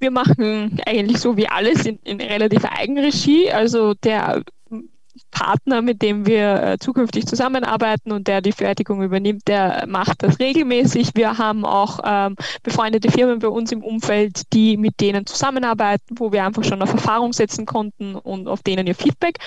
Wir 0.00 0.10
machen 0.10 0.80
eigentlich 0.84 1.18
so 1.18 1.36
wie 1.36 1.48
alles 1.48 1.86
in, 1.86 1.98
in 2.04 2.20
relativ 2.20 2.64
Eigenregie. 2.64 3.50
Also 3.50 3.94
der 3.94 4.42
Partner, 5.30 5.82
mit 5.82 6.02
dem 6.02 6.26
wir 6.26 6.62
äh, 6.62 6.78
zukünftig 6.78 7.26
zusammenarbeiten 7.26 8.12
und 8.12 8.26
der 8.26 8.40
die 8.40 8.52
Fertigung 8.52 9.02
übernimmt, 9.02 9.42
der 9.46 9.84
macht 9.86 10.22
das 10.22 10.38
regelmäßig. 10.38 11.10
Wir 11.14 11.38
haben 11.38 11.64
auch 11.64 12.00
ähm, 12.04 12.36
befreundete 12.62 13.10
Firmen 13.10 13.38
bei 13.38 13.48
uns 13.48 13.72
im 13.72 13.82
Umfeld, 13.82 14.52
die 14.52 14.76
mit 14.76 15.00
denen 15.00 15.26
zusammenarbeiten, 15.26 16.16
wo 16.18 16.32
wir 16.32 16.44
einfach 16.44 16.64
schon 16.64 16.82
auf 16.82 16.92
Erfahrung 16.92 17.32
setzen 17.32 17.66
konnten 17.66 18.14
und 18.14 18.48
auf 18.48 18.62
denen 18.62 18.86
ihr 18.86 18.94
Feedback. 18.94 19.38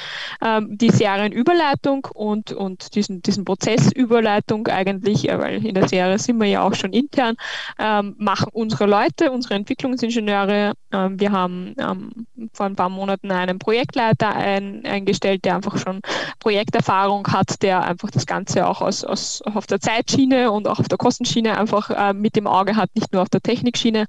Ähm, 0.44 0.78
die 0.78 0.90
Serienüberleitung 0.90 2.08
und, 2.14 2.52
und 2.52 2.96
diesen, 2.96 3.22
diesen 3.22 3.46
Prozessüberleitung 3.46 4.68
eigentlich, 4.68 5.30
äh, 5.30 5.40
weil 5.40 5.66
in 5.66 5.76
der 5.76 5.88
Serie 5.88 6.20
sind 6.20 6.40
wir 6.40 6.48
ja 6.48 6.64
auch 6.64 6.74
schon 6.76 6.94
intern, 6.94 7.36
ähm, 7.78 8.16
machen 8.18 8.50
unsere 8.54 8.86
Leute, 8.86 9.32
unsere 9.32 9.56
Entwicklungsingenieure. 9.56 10.74
Ähm, 10.92 11.20
wir 11.20 11.32
haben 11.32 11.76
ähm, 11.80 12.12
vor 12.54 12.66
ein 12.66 12.76
paar 12.76 12.90
Monaten 12.90 13.32
einen 13.32 13.60
Projektleiter 13.60 14.36
ein, 14.36 14.86
eingestellt, 14.86 15.46
der 15.46 15.59
einfach 15.60 15.78
schon 15.78 16.02
Projekterfahrung 16.40 17.28
hat, 17.28 17.62
der 17.62 17.84
einfach 17.84 18.10
das 18.12 18.26
Ganze 18.26 18.66
auch 18.68 18.82
aus, 18.82 19.04
aus, 19.04 19.42
auf 19.44 19.68
der 19.68 19.80
Zeitschiene 19.80 20.52
und 20.52 20.68
auch 20.68 20.80
auf 20.80 20.88
der 20.88 20.98
Kostenschiene 20.98 21.58
einfach 21.58 21.90
äh, 21.90 22.14
mit 22.14 22.36
dem 22.36 22.48
Auge 22.48 22.76
hat, 22.76 22.96
nicht 22.96 23.12
nur 23.12 23.22
auf 23.22 23.30
der 23.30 23.42
Technikschiene. 23.42 24.06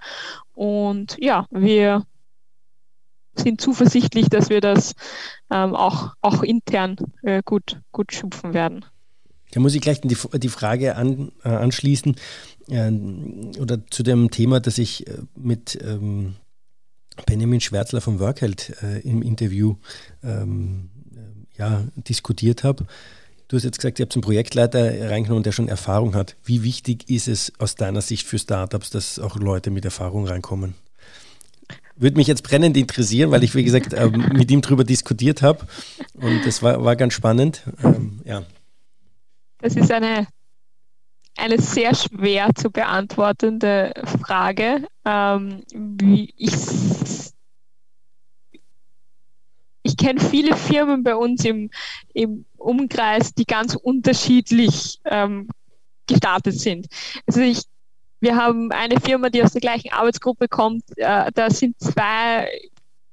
Und 0.54 1.16
ja, 1.18 1.46
wir 1.50 2.04
sind 3.34 3.60
zuversichtlich, 3.60 4.28
dass 4.28 4.48
wir 4.48 4.60
das 4.60 4.94
ähm, 5.50 5.74
auch, 5.74 6.14
auch 6.20 6.42
intern 6.42 6.96
äh, 7.22 7.42
gut, 7.44 7.80
gut 7.92 8.12
schupfen 8.12 8.54
werden. 8.54 8.84
Da 9.52 9.60
muss 9.60 9.74
ich 9.74 9.80
gleich 9.80 10.00
die, 10.00 10.16
die 10.34 10.48
Frage 10.48 10.94
an, 10.94 11.32
äh, 11.44 11.48
anschließen 11.48 12.14
äh, 12.68 12.90
oder 13.58 13.84
zu 13.88 14.02
dem 14.02 14.30
Thema, 14.30 14.60
das 14.60 14.78
ich 14.78 15.08
äh, 15.08 15.18
mit 15.34 15.78
ähm, 15.82 16.36
Benjamin 17.26 17.60
Schwärzler 17.60 18.00
vom 18.00 18.20
Workheld 18.20 18.76
äh, 18.82 19.00
im 19.00 19.22
Interview 19.22 19.76
ähm, 20.22 20.90
ja, 21.60 21.84
diskutiert 21.94 22.64
habe. 22.64 22.86
Du 23.48 23.56
hast 23.56 23.64
jetzt 23.64 23.78
gesagt, 23.78 23.98
ihr 23.98 24.04
habt 24.04 24.14
einen 24.14 24.22
Projektleiter 24.22 25.10
reingenommen, 25.10 25.42
der 25.42 25.52
schon 25.52 25.68
Erfahrung 25.68 26.14
hat. 26.14 26.36
Wie 26.44 26.62
wichtig 26.62 27.10
ist 27.10 27.28
es 27.28 27.52
aus 27.58 27.74
deiner 27.74 28.00
Sicht 28.00 28.26
für 28.26 28.38
Startups, 28.38 28.90
dass 28.90 29.18
auch 29.18 29.36
Leute 29.36 29.70
mit 29.70 29.84
Erfahrung 29.84 30.26
reinkommen? 30.26 30.74
Würde 31.96 32.16
mich 32.16 32.28
jetzt 32.28 32.44
brennend 32.44 32.76
interessieren, 32.76 33.30
weil 33.30 33.44
ich, 33.44 33.54
wie 33.54 33.64
gesagt, 33.64 33.92
ähm, 33.92 34.30
mit 34.32 34.50
ihm 34.50 34.62
darüber 34.62 34.84
diskutiert 34.84 35.42
habe. 35.42 35.66
Und 36.14 36.46
das 36.46 36.62
war, 36.62 36.82
war 36.82 36.96
ganz 36.96 37.12
spannend. 37.12 37.62
Ähm, 37.84 38.20
ja. 38.24 38.42
Das 39.58 39.76
ist 39.76 39.92
eine, 39.92 40.26
eine 41.36 41.60
sehr 41.60 41.94
schwer 41.94 42.50
zu 42.54 42.70
beantwortende 42.70 43.92
Frage. 44.22 44.86
Ähm, 45.04 45.62
ich 46.36 46.54
ich 49.82 49.96
kenne 49.96 50.20
viele 50.20 50.56
Firmen 50.56 51.02
bei 51.02 51.16
uns 51.16 51.44
im, 51.44 51.70
im 52.12 52.44
Umkreis, 52.56 53.34
die 53.34 53.44
ganz 53.44 53.74
unterschiedlich 53.74 55.00
ähm, 55.04 55.48
gestartet 56.06 56.58
sind. 56.58 56.86
Also 57.26 57.40
ich, 57.40 57.62
wir 58.20 58.36
haben 58.36 58.70
eine 58.72 59.00
Firma, 59.00 59.30
die 59.30 59.42
aus 59.42 59.52
der 59.52 59.60
gleichen 59.60 59.92
Arbeitsgruppe 59.92 60.48
kommt. 60.48 60.84
Äh, 60.96 61.30
da 61.32 61.50
sind 61.50 61.78
zwei 61.80 62.48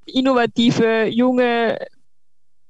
innovative, 0.05 1.05
junge, 1.07 1.79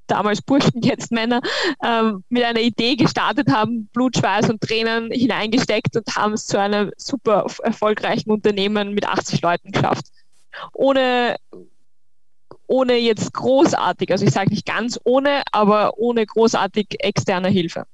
damals 0.07 0.41
Burschen, 0.41 0.81
jetzt 0.81 1.11
Männer, 1.11 1.41
ähm, 1.83 2.23
mit 2.29 2.43
einer 2.43 2.61
Idee 2.61 2.95
gestartet 2.95 3.51
haben, 3.51 3.87
Blut, 3.93 4.17
Schweiß 4.17 4.49
und 4.49 4.61
Tränen 4.61 5.11
hineingesteckt 5.11 5.95
und 5.95 6.15
haben 6.15 6.33
es 6.33 6.45
zu 6.45 6.59
einem 6.59 6.91
super 6.97 7.45
erfolgreichen 7.63 8.31
Unternehmen 8.31 8.93
mit 8.93 9.07
80 9.07 9.41
Leuten 9.41 9.71
geschafft. 9.71 10.05
Ohne 10.73 11.35
ohne 12.67 12.97
jetzt 12.97 13.33
großartig, 13.33 14.11
also 14.11 14.25
ich 14.25 14.31
sage 14.31 14.49
nicht 14.49 14.65
ganz 14.65 14.99
ohne, 15.03 15.41
aber 15.51 15.97
ohne 15.97 16.25
großartig 16.25 16.87
externe 16.99 17.47
Hilfe. 17.47 17.85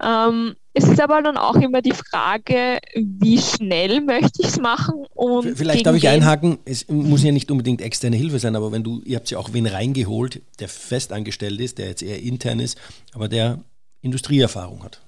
Ähm, 0.00 0.54
es 0.74 0.84
ist 0.84 1.00
aber 1.00 1.22
dann 1.22 1.36
auch 1.36 1.56
immer 1.56 1.82
die 1.82 1.92
Frage, 1.92 2.78
wie 2.94 3.38
schnell 3.38 4.00
möchte 4.00 4.42
ich 4.42 4.48
es 4.48 4.60
machen 4.60 5.04
und 5.14 5.58
vielleicht 5.58 5.84
darf 5.86 5.96
ich 5.96 6.08
einhaken, 6.08 6.58
es 6.64 6.86
muss 6.88 7.24
ja 7.24 7.32
nicht 7.32 7.50
unbedingt 7.50 7.80
externe 7.80 8.16
Hilfe 8.16 8.38
sein, 8.38 8.54
aber 8.54 8.70
wenn 8.70 8.84
du, 8.84 9.02
ihr 9.04 9.16
habt 9.16 9.28
ja 9.30 9.38
auch 9.38 9.52
wen 9.52 9.66
reingeholt, 9.66 10.40
der 10.60 10.68
festangestellt 10.68 11.60
ist, 11.60 11.78
der 11.78 11.88
jetzt 11.88 12.02
eher 12.02 12.22
intern 12.22 12.60
ist, 12.60 12.78
aber 13.12 13.28
der 13.28 13.58
Industrieerfahrung 14.02 14.84
hat. 14.84 15.00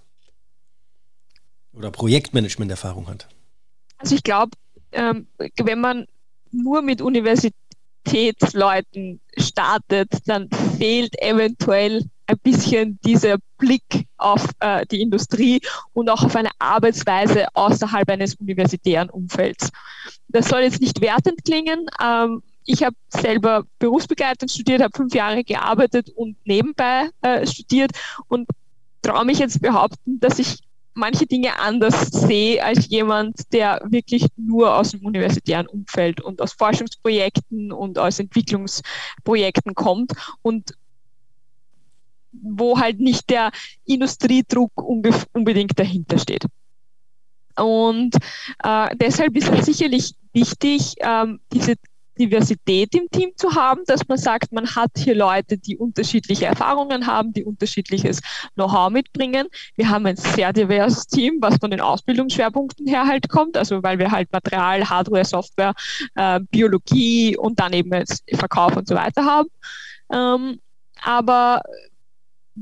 oder 1.72 1.92
Projektmanagement-Erfahrung 1.92 3.06
hat? 3.06 3.28
Also 3.98 4.16
ich 4.16 4.24
glaube, 4.24 4.50
ähm, 4.90 5.28
wenn 5.62 5.80
man 5.80 6.06
nur 6.50 6.82
mit 6.82 7.00
Universitätsleuten 8.06 9.20
startet, 9.36 10.08
dann 10.26 10.48
fehlt 10.78 11.20
eventuell 11.20 12.04
ein 12.26 12.38
bisschen 12.42 12.98
dieser 13.04 13.38
Blick 13.58 14.06
auf 14.16 14.48
äh, 14.60 14.86
die 14.86 15.00
Industrie 15.00 15.60
und 15.92 16.08
auch 16.08 16.22
auf 16.22 16.36
eine 16.36 16.50
Arbeitsweise 16.58 17.46
außerhalb 17.54 18.08
eines 18.08 18.34
universitären 18.36 19.10
Umfelds. 19.10 19.70
Das 20.28 20.48
soll 20.48 20.60
jetzt 20.60 20.80
nicht 20.80 21.00
wertend 21.00 21.44
klingen. 21.44 21.86
Ähm, 22.02 22.42
ich 22.64 22.84
habe 22.84 22.94
selber 23.08 23.64
berufsbegleitend 23.78 24.50
studiert, 24.50 24.82
habe 24.82 24.96
fünf 24.96 25.14
Jahre 25.14 25.42
gearbeitet 25.42 26.10
und 26.10 26.36
nebenbei 26.44 27.08
äh, 27.22 27.46
studiert 27.46 27.90
und 28.28 28.48
traue 29.02 29.24
mich 29.24 29.38
jetzt 29.38 29.60
behaupten, 29.60 30.20
dass 30.20 30.38
ich 30.38 30.58
manche 31.00 31.26
Dinge 31.26 31.58
anders 31.58 32.10
sehe 32.10 32.62
als 32.62 32.88
jemand, 32.88 33.52
der 33.52 33.82
wirklich 33.86 34.26
nur 34.36 34.76
aus 34.76 34.92
dem 34.92 35.04
universitären 35.04 35.66
Umfeld 35.66 36.20
und 36.20 36.40
aus 36.40 36.52
Forschungsprojekten 36.52 37.72
und 37.72 37.98
aus 37.98 38.20
Entwicklungsprojekten 38.20 39.74
kommt 39.74 40.12
und 40.42 40.74
wo 42.32 42.78
halt 42.78 43.00
nicht 43.00 43.28
der 43.30 43.50
Industriedruck 43.84 44.70
unbedingt 44.76 45.76
dahinter 45.76 46.18
steht. 46.18 46.44
Und 47.56 48.14
äh, 48.62 48.96
deshalb 48.96 49.36
ist 49.36 49.48
es 49.52 49.66
sicherlich 49.66 50.14
wichtig, 50.32 50.94
ähm, 51.00 51.40
diese 51.52 51.74
Diversität 52.20 52.94
im 52.94 53.08
Team 53.10 53.32
zu 53.36 53.54
haben, 53.54 53.80
dass 53.86 54.06
man 54.06 54.18
sagt, 54.18 54.52
man 54.52 54.66
hat 54.76 54.90
hier 54.96 55.14
Leute, 55.14 55.56
die 55.56 55.78
unterschiedliche 55.78 56.46
Erfahrungen 56.46 57.06
haben, 57.06 57.32
die 57.32 57.44
unterschiedliches 57.44 58.20
Know-how 58.54 58.90
mitbringen. 58.90 59.48
Wir 59.76 59.88
haben 59.88 60.04
ein 60.04 60.16
sehr 60.16 60.52
diverses 60.52 61.06
Team, 61.06 61.38
was 61.40 61.56
von 61.56 61.70
den 61.70 61.80
Ausbildungsschwerpunkten 61.80 62.86
her 62.86 63.06
halt 63.06 63.28
kommt, 63.30 63.56
also 63.56 63.82
weil 63.82 63.98
wir 63.98 64.10
halt 64.10 64.30
Material, 64.32 64.88
Hardware, 64.88 65.24
Software, 65.24 65.72
äh, 66.14 66.40
Biologie 66.50 67.36
und 67.36 67.58
dann 67.58 67.72
eben 67.72 67.90
Verkauf 68.34 68.76
und 68.76 68.86
so 68.86 68.94
weiter 68.94 69.24
haben. 69.24 69.48
Ähm, 70.12 70.60
aber 71.02 71.62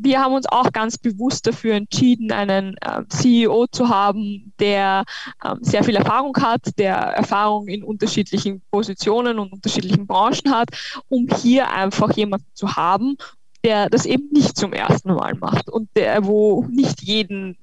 wir 0.03 0.21
haben 0.21 0.35
uns 0.35 0.47
auch 0.47 0.73
ganz 0.73 0.99
bewusst 0.99 1.47
dafür 1.47 1.75
entschieden, 1.75 2.33
einen 2.33 2.77
äh, 2.81 3.05
CEO 3.09 3.67
zu 3.71 3.89
haben, 3.89 4.53
der 4.59 5.05
äh, 5.43 5.55
sehr 5.61 5.85
viel 5.85 5.97
Erfahrung 5.97 6.37
hat, 6.37 6.79
der 6.79 6.97
Erfahrung 6.97 7.69
in 7.69 7.83
unterschiedlichen 7.83 8.63
Positionen 8.71 9.39
und 9.39 9.53
unterschiedlichen 9.53 10.07
Branchen 10.07 10.51
hat, 10.51 10.69
um 11.09 11.27
hier 11.43 11.71
einfach 11.71 12.13
jemanden 12.13 12.47
zu 12.55 12.77
haben, 12.77 13.17
der 13.65 13.89
das 13.89 14.07
eben 14.07 14.29
nicht 14.33 14.57
zum 14.57 14.73
ersten 14.73 15.13
Mal 15.13 15.35
macht 15.35 15.69
und 15.69 15.89
der, 15.97 16.25
wo 16.25 16.67
nicht 16.71 17.03
jeden 17.03 17.57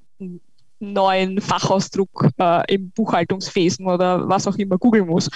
neuen 0.80 1.40
Fachausdruck 1.42 2.30
äh, 2.38 2.74
im 2.74 2.92
Buchhaltungswesen 2.92 3.88
oder 3.88 4.28
was 4.28 4.48
auch 4.48 4.58
immer 4.58 4.78
googeln 4.78 5.08
muss. 5.08 5.30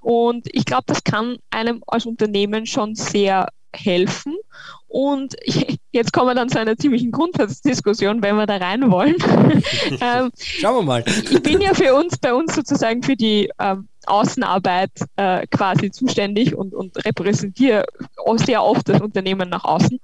Und 0.00 0.46
ich 0.52 0.64
glaube, 0.64 0.84
das 0.86 1.04
kann 1.04 1.36
einem 1.50 1.82
als 1.86 2.06
Unternehmen 2.06 2.66
schon 2.66 2.94
sehr 2.94 3.48
helfen. 3.74 4.36
Und 4.86 5.36
jetzt 5.92 6.12
kommen 6.12 6.28
wir 6.28 6.34
dann 6.34 6.48
zu 6.48 6.58
einer 6.58 6.76
ziemlichen 6.76 7.10
Grundsatzdiskussion, 7.10 8.22
wenn 8.22 8.36
wir 8.36 8.46
da 8.46 8.56
rein 8.56 8.90
wollen. 8.90 9.16
ähm, 10.00 10.30
Schauen 10.36 10.76
wir 10.76 10.82
mal. 10.82 11.04
ich 11.06 11.42
bin 11.42 11.60
ja 11.60 11.74
für 11.74 11.94
uns, 11.94 12.18
bei 12.18 12.32
uns 12.32 12.54
sozusagen 12.54 13.02
für 13.02 13.16
die 13.16 13.50
ähm, 13.58 13.88
Außenarbeit 14.06 14.90
äh, 15.16 15.46
quasi 15.48 15.90
zuständig 15.90 16.54
und, 16.54 16.74
und 16.74 17.04
repräsentiere 17.04 17.84
sehr 18.36 18.62
oft 18.62 18.88
das 18.88 19.00
Unternehmen 19.00 19.48
nach 19.48 19.64
außen. 19.64 20.00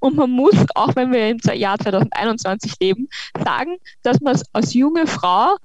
Und 0.00 0.16
man 0.16 0.30
muss, 0.30 0.54
auch 0.74 0.94
wenn 0.96 1.12
wir 1.12 1.30
im 1.30 1.38
Jahr 1.54 1.78
2021 1.78 2.74
leben, 2.80 3.08
sagen, 3.42 3.76
dass 4.02 4.20
man 4.20 4.38
als 4.52 4.74
junge 4.74 5.06
Frau, 5.06 5.56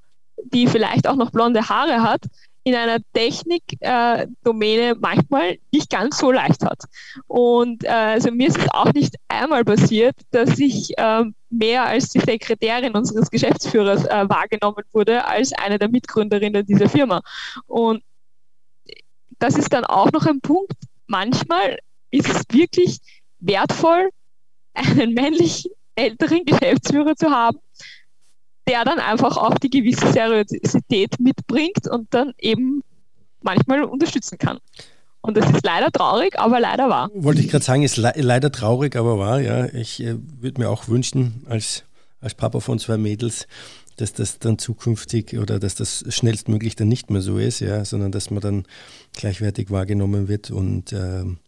die 0.45 0.67
vielleicht 0.67 1.07
auch 1.07 1.17
noch 1.17 1.31
blonde 1.31 1.67
Haare 1.67 2.01
hat, 2.03 2.21
in 2.69 2.75
einer 2.75 2.99
Technikdomäne 3.13 4.89
äh, 4.91 4.95
manchmal 4.99 5.57
nicht 5.71 5.89
ganz 5.89 6.19
so 6.19 6.31
leicht 6.31 6.63
hat. 6.63 6.83
Und 7.27 7.83
äh, 7.83 7.87
also 7.87 8.31
mir 8.31 8.47
ist 8.47 8.57
es 8.57 8.69
auch 8.71 8.93
nicht 8.93 9.15
einmal 9.27 9.65
passiert, 9.65 10.15
dass 10.31 10.59
ich 10.59 10.95
äh, 10.97 11.23
mehr 11.49 11.85
als 11.85 12.09
die 12.09 12.19
Sekretärin 12.19 12.93
unseres 12.93 13.31
Geschäftsführers 13.31 14.05
äh, 14.05 14.29
wahrgenommen 14.29 14.83
wurde 14.93 15.25
als 15.25 15.51
eine 15.53 15.79
der 15.79 15.89
Mitgründerinnen 15.89 16.65
dieser 16.65 16.89
Firma. 16.89 17.21
Und 17.65 18.03
das 19.39 19.57
ist 19.57 19.73
dann 19.73 19.85
auch 19.85 20.11
noch 20.11 20.27
ein 20.27 20.41
Punkt. 20.41 20.77
Manchmal 21.07 21.79
ist 22.11 22.29
es 22.29 22.43
wirklich 22.51 22.99
wertvoll, 23.39 24.09
einen 24.73 25.13
männlichen 25.13 25.71
älteren 25.95 26.45
Geschäftsführer 26.45 27.15
zu 27.15 27.29
haben, 27.31 27.57
der 28.69 28.85
dann 28.85 28.99
einfach 28.99 29.35
auch 29.35 29.55
die 29.55 29.69
gewisse 29.69 30.11
Seriosität 30.13 31.19
mitbringt 31.19 31.87
und 31.89 32.13
dann 32.13 32.33
eben 32.37 32.83
manchmal 33.41 33.83
unterstützen 33.83 34.37
kann. 34.37 34.59
Und 35.21 35.35
das 35.35 35.49
ist 35.51 35.65
leider 35.65 35.91
traurig, 35.91 36.37
aber 36.39 36.59
leider 36.59 36.87
wahr. 36.87 37.09
Wollte 37.13 37.41
ich 37.41 37.49
gerade 37.49 37.65
sagen, 37.65 37.83
ist 37.83 37.97
le 37.97 38.13
leider 38.15 38.51
traurig, 38.51 38.95
aber 38.95 39.17
wahr. 39.17 39.41
Ja, 39.41 39.65
ich 39.65 40.01
äh, 40.01 40.15
würde 40.39 40.61
mir 40.61 40.69
auch 40.69 40.87
wünschen, 40.87 41.43
als, 41.49 41.83
als 42.21 42.35
Papa 42.35 42.59
von 42.59 42.79
zwei 42.79 42.97
Mädels, 42.97 43.47
dass 43.97 44.13
das 44.13 44.39
dann 44.39 44.59
zukünftig 44.59 45.37
oder 45.37 45.59
dass 45.59 45.75
das 45.75 46.05
schnellstmöglich 46.07 46.75
dann 46.75 46.87
nicht 46.87 47.09
mehr 47.09 47.21
so 47.21 47.37
ist, 47.37 47.59
ja, 47.59 47.83
sondern 47.83 48.11
dass 48.11 48.29
man 48.29 48.41
dann 48.41 48.63
gleichwertig 49.13 49.71
wahrgenommen 49.71 50.27
wird 50.27 50.51
und 50.51 50.93
ähm, 50.93 51.39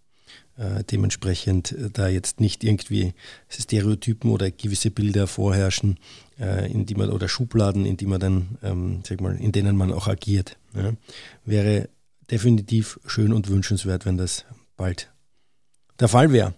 äh, 0.57 0.83
dementsprechend 0.83 1.71
äh, 1.71 1.89
da 1.91 2.07
jetzt 2.07 2.41
nicht 2.41 2.63
irgendwie 2.63 3.13
Stereotypen 3.49 4.31
oder 4.31 4.51
gewisse 4.51 4.91
Bilder 4.91 5.27
vorherrschen, 5.27 5.97
äh, 6.41 6.69
in 6.71 6.85
die 6.85 6.95
man 6.95 7.09
oder 7.09 7.29
Schubladen, 7.29 7.85
in 7.85 7.97
die 7.97 8.07
man 8.07 8.19
dann, 8.19 8.57
ähm, 8.63 9.03
sag 9.07 9.21
mal, 9.21 9.35
in 9.35 9.51
denen 9.51 9.77
man 9.77 9.93
auch 9.93 10.07
agiert. 10.07 10.57
Ja. 10.75 10.93
Wäre 11.45 11.87
definitiv 12.29 12.99
schön 13.05 13.31
und 13.31 13.47
wünschenswert, 13.47 14.05
wenn 14.05 14.17
das 14.17 14.45
bald 14.75 15.11
der 15.99 16.07
Fall 16.07 16.31
wäre. 16.31 16.53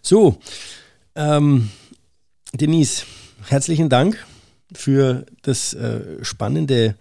So, 0.00 0.38
ähm, 1.14 1.70
Denise, 2.54 3.04
herzlichen 3.48 3.88
Dank 3.88 4.24
für 4.74 5.26
das 5.42 5.74
äh, 5.74 6.24
spannende 6.24 6.96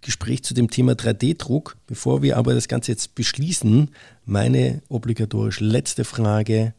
Gespräch 0.00 0.44
zu 0.44 0.54
dem 0.54 0.70
Thema 0.70 0.92
3D-Druck. 0.92 1.76
Bevor 1.86 2.22
wir 2.22 2.36
aber 2.36 2.54
das 2.54 2.68
Ganze 2.68 2.92
jetzt 2.92 3.14
beschließen, 3.14 3.90
meine 4.24 4.82
obligatorisch 4.88 5.60
letzte 5.60 6.04
Frage. 6.04 6.74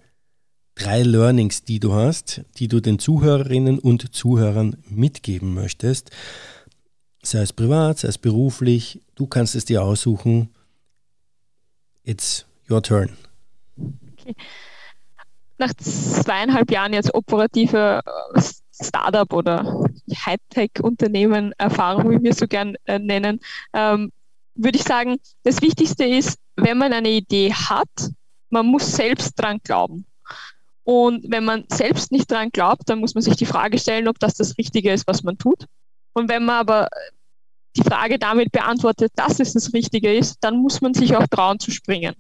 Drei 0.76 1.04
Learnings, 1.04 1.64
die 1.64 1.80
du 1.80 1.94
hast, 1.94 2.42
die 2.58 2.68
du 2.68 2.80
den 2.80 2.98
Zuhörerinnen 2.98 3.80
und 3.80 4.14
Zuhörern 4.16 4.78
mitgeben 4.90 5.54
möchtest. 5.54 6.12
Sei 7.22 7.42
es 7.42 7.54
privat, 7.54 8.00
sei 8.00 8.08
es 8.08 8.18
beruflich. 8.18 9.02
Du 9.16 9.28
kannst 9.28 9.56
es 9.56 9.66
dir 9.66 9.84
aussuchen. 9.84 10.50
It's 12.04 12.46
your 12.70 12.82
turn. 12.82 13.16
Okay. 13.78 14.36
Nach 15.58 15.74
zweieinhalb 15.76 16.72
Jahren 16.72 16.94
jetzt 16.94 17.14
operative 17.14 18.02
äh, 18.36 18.42
Startup 18.84 19.32
oder 19.32 19.86
Hightech-Unternehmen 20.26 21.54
Erfahrung, 21.58 22.10
wie 22.10 22.24
wir 22.24 22.32
es 22.32 22.38
so 22.38 22.48
gern 22.48 22.76
äh, 22.86 22.98
nennen, 22.98 23.40
ähm, 23.74 24.12
würde 24.56 24.78
ich 24.78 24.84
sagen, 24.84 25.18
das 25.44 25.62
Wichtigste 25.62 26.06
ist, 26.06 26.40
wenn 26.56 26.78
man 26.78 26.94
eine 26.94 27.10
Idee 27.10 27.54
hat, 27.54 27.90
man 28.50 28.66
muss 28.66 28.92
selbst 28.96 29.34
dran 29.36 29.60
glauben. 29.64 30.06
Und 30.92 31.32
wenn 31.32 31.46
man 31.46 31.64
selbst 31.70 32.12
nicht 32.12 32.30
dran 32.30 32.50
glaubt, 32.50 32.90
dann 32.90 33.00
muss 33.00 33.14
man 33.14 33.22
sich 33.22 33.38
die 33.38 33.46
Frage 33.46 33.80
stellen, 33.80 34.10
ob 34.10 34.20
das 34.20 34.34
das 34.34 34.58
Richtige 34.58 34.92
ist, 34.92 35.08
was 35.08 35.24
man 35.24 35.38
tut. 35.38 35.66
Und 36.12 36.28
wenn 36.28 36.44
man 36.44 36.56
aber 36.58 36.90
die 37.78 37.82
Frage 37.82 38.20
damit 38.20 38.52
beantwortet, 38.52 39.14
dass 39.16 39.40
es 39.40 39.54
das 39.54 39.72
Richtige 39.72 40.14
ist, 40.14 40.40
dann 40.42 40.58
muss 40.58 40.82
man 40.82 40.94
sich 40.94 41.16
auch 41.16 41.26
trauen 41.28 41.62
zu 41.62 41.72
springen. 41.72 42.14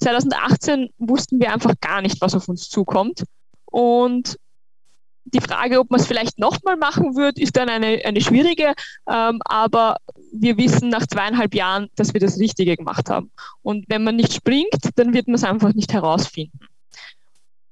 2018 0.00 0.90
wussten 0.98 1.40
wir 1.40 1.52
einfach 1.52 1.74
gar 1.80 2.02
nicht, 2.02 2.20
was 2.20 2.36
auf 2.36 2.48
uns 2.48 2.68
zukommt. 2.68 3.24
Und 3.64 4.36
die 5.24 5.40
Frage, 5.40 5.80
ob 5.80 5.90
man 5.90 5.98
es 5.98 6.06
vielleicht 6.06 6.38
nochmal 6.38 6.76
machen 6.76 7.16
wird, 7.16 7.36
ist 7.36 7.56
dann 7.56 7.68
eine, 7.68 8.00
eine 8.04 8.20
schwierige. 8.20 8.74
Ähm, 9.10 9.40
aber 9.44 9.96
wir 10.30 10.56
wissen 10.56 10.88
nach 10.88 11.08
zweieinhalb 11.08 11.52
Jahren, 11.52 11.88
dass 11.96 12.14
wir 12.14 12.20
das 12.20 12.38
Richtige 12.38 12.76
gemacht 12.76 13.10
haben. 13.10 13.32
Und 13.62 13.86
wenn 13.88 14.04
man 14.04 14.14
nicht 14.14 14.34
springt, 14.34 14.92
dann 14.94 15.12
wird 15.14 15.26
man 15.26 15.34
es 15.34 15.42
einfach 15.42 15.74
nicht 15.74 15.92
herausfinden. 15.92 16.60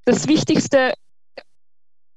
Das 0.04 0.28
Wichtigste, 0.28 0.94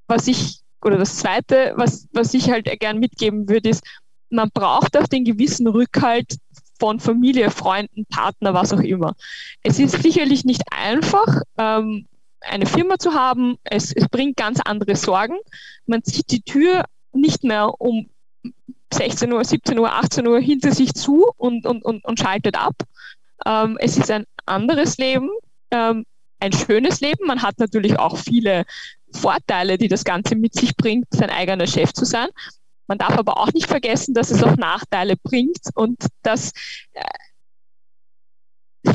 was 0.08 0.28
ich, 0.28 0.60
oder 0.84 0.98
das 0.98 1.18
Zweite, 1.18 1.74
was, 1.76 2.08
was 2.12 2.34
ich 2.34 2.50
halt 2.50 2.66
gern 2.80 3.00
mitgeben 3.00 3.50
würde, 3.50 3.70
ist, 3.70 3.84
man 4.30 4.50
braucht 4.54 4.98
auch 4.98 5.08
den 5.08 5.24
gewissen 5.24 5.68
Rückhalt 5.68 6.38
von 6.80 7.00
Familie, 7.00 7.50
Freunden, 7.50 8.06
Partner, 8.06 8.54
was 8.54 8.74
auch 8.74 8.82
immer. 8.82 9.16
Es 9.64 9.80
ist 9.80 10.02
sicherlich 10.02 10.44
nicht 10.44 10.64
einfach. 10.72 11.42
Ähm, 11.58 12.06
eine 12.42 12.66
Firma 12.66 12.98
zu 12.98 13.14
haben. 13.14 13.58
Es, 13.64 13.92
es 13.92 14.08
bringt 14.10 14.38
ganz 14.38 14.60
andere 14.64 14.96
Sorgen. 14.96 15.38
Man 15.86 16.04
zieht 16.04 16.30
die 16.32 16.42
Tür 16.42 16.84
nicht 17.14 17.44
mehr 17.44 17.80
um 17.82 18.10
16 18.94 19.34
Uhr, 19.34 19.44
17 19.44 19.80
Uhr, 19.80 19.92
18 19.92 20.28
Uhr 20.28 20.40
hinter 20.40 20.72
sich 20.72 20.94
zu 20.94 21.26
und, 21.38 21.66
und, 21.66 21.84
und, 21.84 22.06
und 22.06 22.20
schaltet 22.20 22.58
ab. 22.58 22.76
Ähm, 23.46 23.78
es 23.80 23.98
ist 23.98 24.12
ein 24.12 24.26
anderes 24.46 24.98
Leben, 24.98 25.30
ähm, 25.72 26.06
ein 26.40 26.54
schönes 26.54 27.02
Leben. 27.02 27.26
Man 27.26 27.42
hat 27.42 27.60
natürlich 27.60 27.98
auch 27.98 28.18
viele 28.18 28.66
Vorteile, 29.12 29.78
die 29.78 29.88
das 29.88 30.04
Ganze 30.04 30.36
mit 30.36 30.54
sich 30.54 30.76
bringt, 30.76 31.08
sein 31.12 31.30
eigener 31.30 31.68
Chef 31.68 31.94
zu 31.94 32.06
sein. 32.06 32.30
Man 32.88 32.98
darf 32.98 33.18
aber 33.18 33.38
auch 33.38 33.52
nicht 33.54 33.68
vergessen, 33.68 34.14
dass 34.14 34.32
es 34.32 34.44
auch 34.44 34.56
Nachteile 34.56 35.16
bringt 35.22 35.60
und 35.76 35.98
dass 36.24 36.52
äh, 36.94 37.04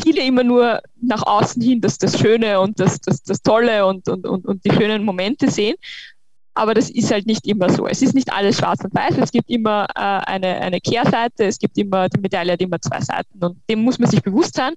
viele 0.03 0.24
immer 0.24 0.45
nur 0.45 0.80
nach 1.01 1.22
außen 1.22 1.61
hin 1.62 1.80
das, 1.80 1.99
das 1.99 2.18
Schöne 2.18 2.61
und 2.61 2.80
das, 2.80 3.01
das, 3.01 3.22
das 3.22 3.43
Tolle 3.43 3.86
und, 3.86 4.09
und, 4.09 4.26
und, 4.26 4.47
und 4.47 4.64
die 4.64 4.70
schönen 4.70 5.05
Momente 5.05 5.51
sehen. 5.51 5.76
Aber 6.55 6.74
das 6.74 6.90
ist 6.90 7.11
halt 7.11 7.26
nicht 7.26 7.46
immer 7.46 7.70
so. 7.70 7.86
Es 7.86 8.03
ist 8.03 8.14
nicht 8.14 8.32
alles 8.32 8.59
schwarz 8.59 8.84
und 8.84 8.94
weiß. 8.94 9.16
Es 9.18 9.32
gibt 9.32 9.48
immer 9.48 9.86
äh, 9.94 10.00
eine, 10.00 10.61
eine 10.61 10.80
Kehrseite. 10.80 11.44
Es 11.44 11.59
gibt 11.59 11.78
immer, 11.78 12.09
die 12.09 12.20
Medaille 12.20 12.53
hat 12.53 12.61
immer 12.61 12.80
zwei 12.80 13.00
Seiten. 13.00 13.42
Und 13.42 13.59
dem 13.70 13.82
muss 13.82 13.98
man 13.98 14.11
sich 14.11 14.22
bewusst 14.22 14.55
sein. 14.55 14.74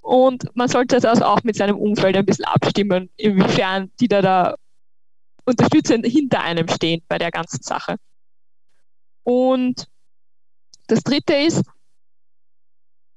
Und 0.00 0.44
man 0.56 0.68
sollte 0.68 1.00
das 1.00 1.20
auch 1.20 1.42
mit 1.42 1.56
seinem 1.56 1.76
Umfeld 1.76 2.16
ein 2.16 2.24
bisschen 2.24 2.46
abstimmen, 2.46 3.10
inwiefern 3.16 3.90
die 4.00 4.08
da, 4.08 4.22
da 4.22 4.54
unterstützend 5.44 6.06
hinter 6.06 6.40
einem 6.40 6.66
stehen 6.68 7.02
bei 7.08 7.18
der 7.18 7.30
ganzen 7.30 7.62
Sache. 7.62 7.96
Und 9.22 9.86
das 10.86 11.02
dritte 11.02 11.34
ist, 11.34 11.62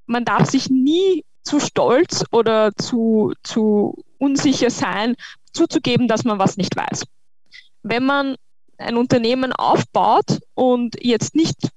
man 0.05 0.25
darf 0.25 0.49
sich 0.49 0.69
nie 0.69 1.23
zu 1.43 1.61
stolz 1.61 2.25
oder 2.31 2.73
zu, 2.75 3.33
zu 3.43 4.03
unsicher 4.17 4.69
sein, 4.69 5.15
zuzugeben, 5.53 6.07
dass 6.07 6.25
man 6.25 6.39
was 6.39 6.57
nicht 6.57 6.75
weiß. 6.75 7.05
Wenn 7.83 8.05
man 8.05 8.35
ein 8.77 8.97
Unternehmen 8.97 9.53
aufbaut 9.53 10.39
und 10.53 10.95
jetzt 11.01 11.35
nicht 11.35 11.69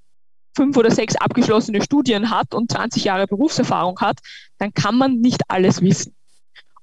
fünf 0.55 0.77
oder 0.77 0.91
sechs 0.91 1.15
abgeschlossene 1.15 1.81
Studien 1.81 2.29
hat 2.29 2.53
und 2.53 2.71
20 2.71 3.03
Jahre 3.03 3.27
Berufserfahrung 3.27 3.99
hat, 3.99 4.19
dann 4.57 4.73
kann 4.73 4.95
man 4.95 5.19
nicht 5.19 5.41
alles 5.49 5.81
wissen. 5.81 6.15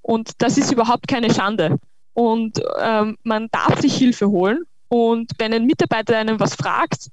Und 0.02 0.32
das 0.38 0.58
ist 0.58 0.72
überhaupt 0.72 1.08
keine 1.08 1.32
Schande. 1.32 1.78
Und 2.12 2.60
ähm, 2.80 3.16
man 3.22 3.48
darf 3.50 3.80
sich 3.80 3.96
Hilfe 3.96 4.28
holen. 4.28 4.64
Und 4.88 5.32
wenn 5.38 5.54
ein 5.54 5.64
Mitarbeiter 5.64 6.18
einen 6.18 6.38
was 6.38 6.54
fragt, 6.54 7.08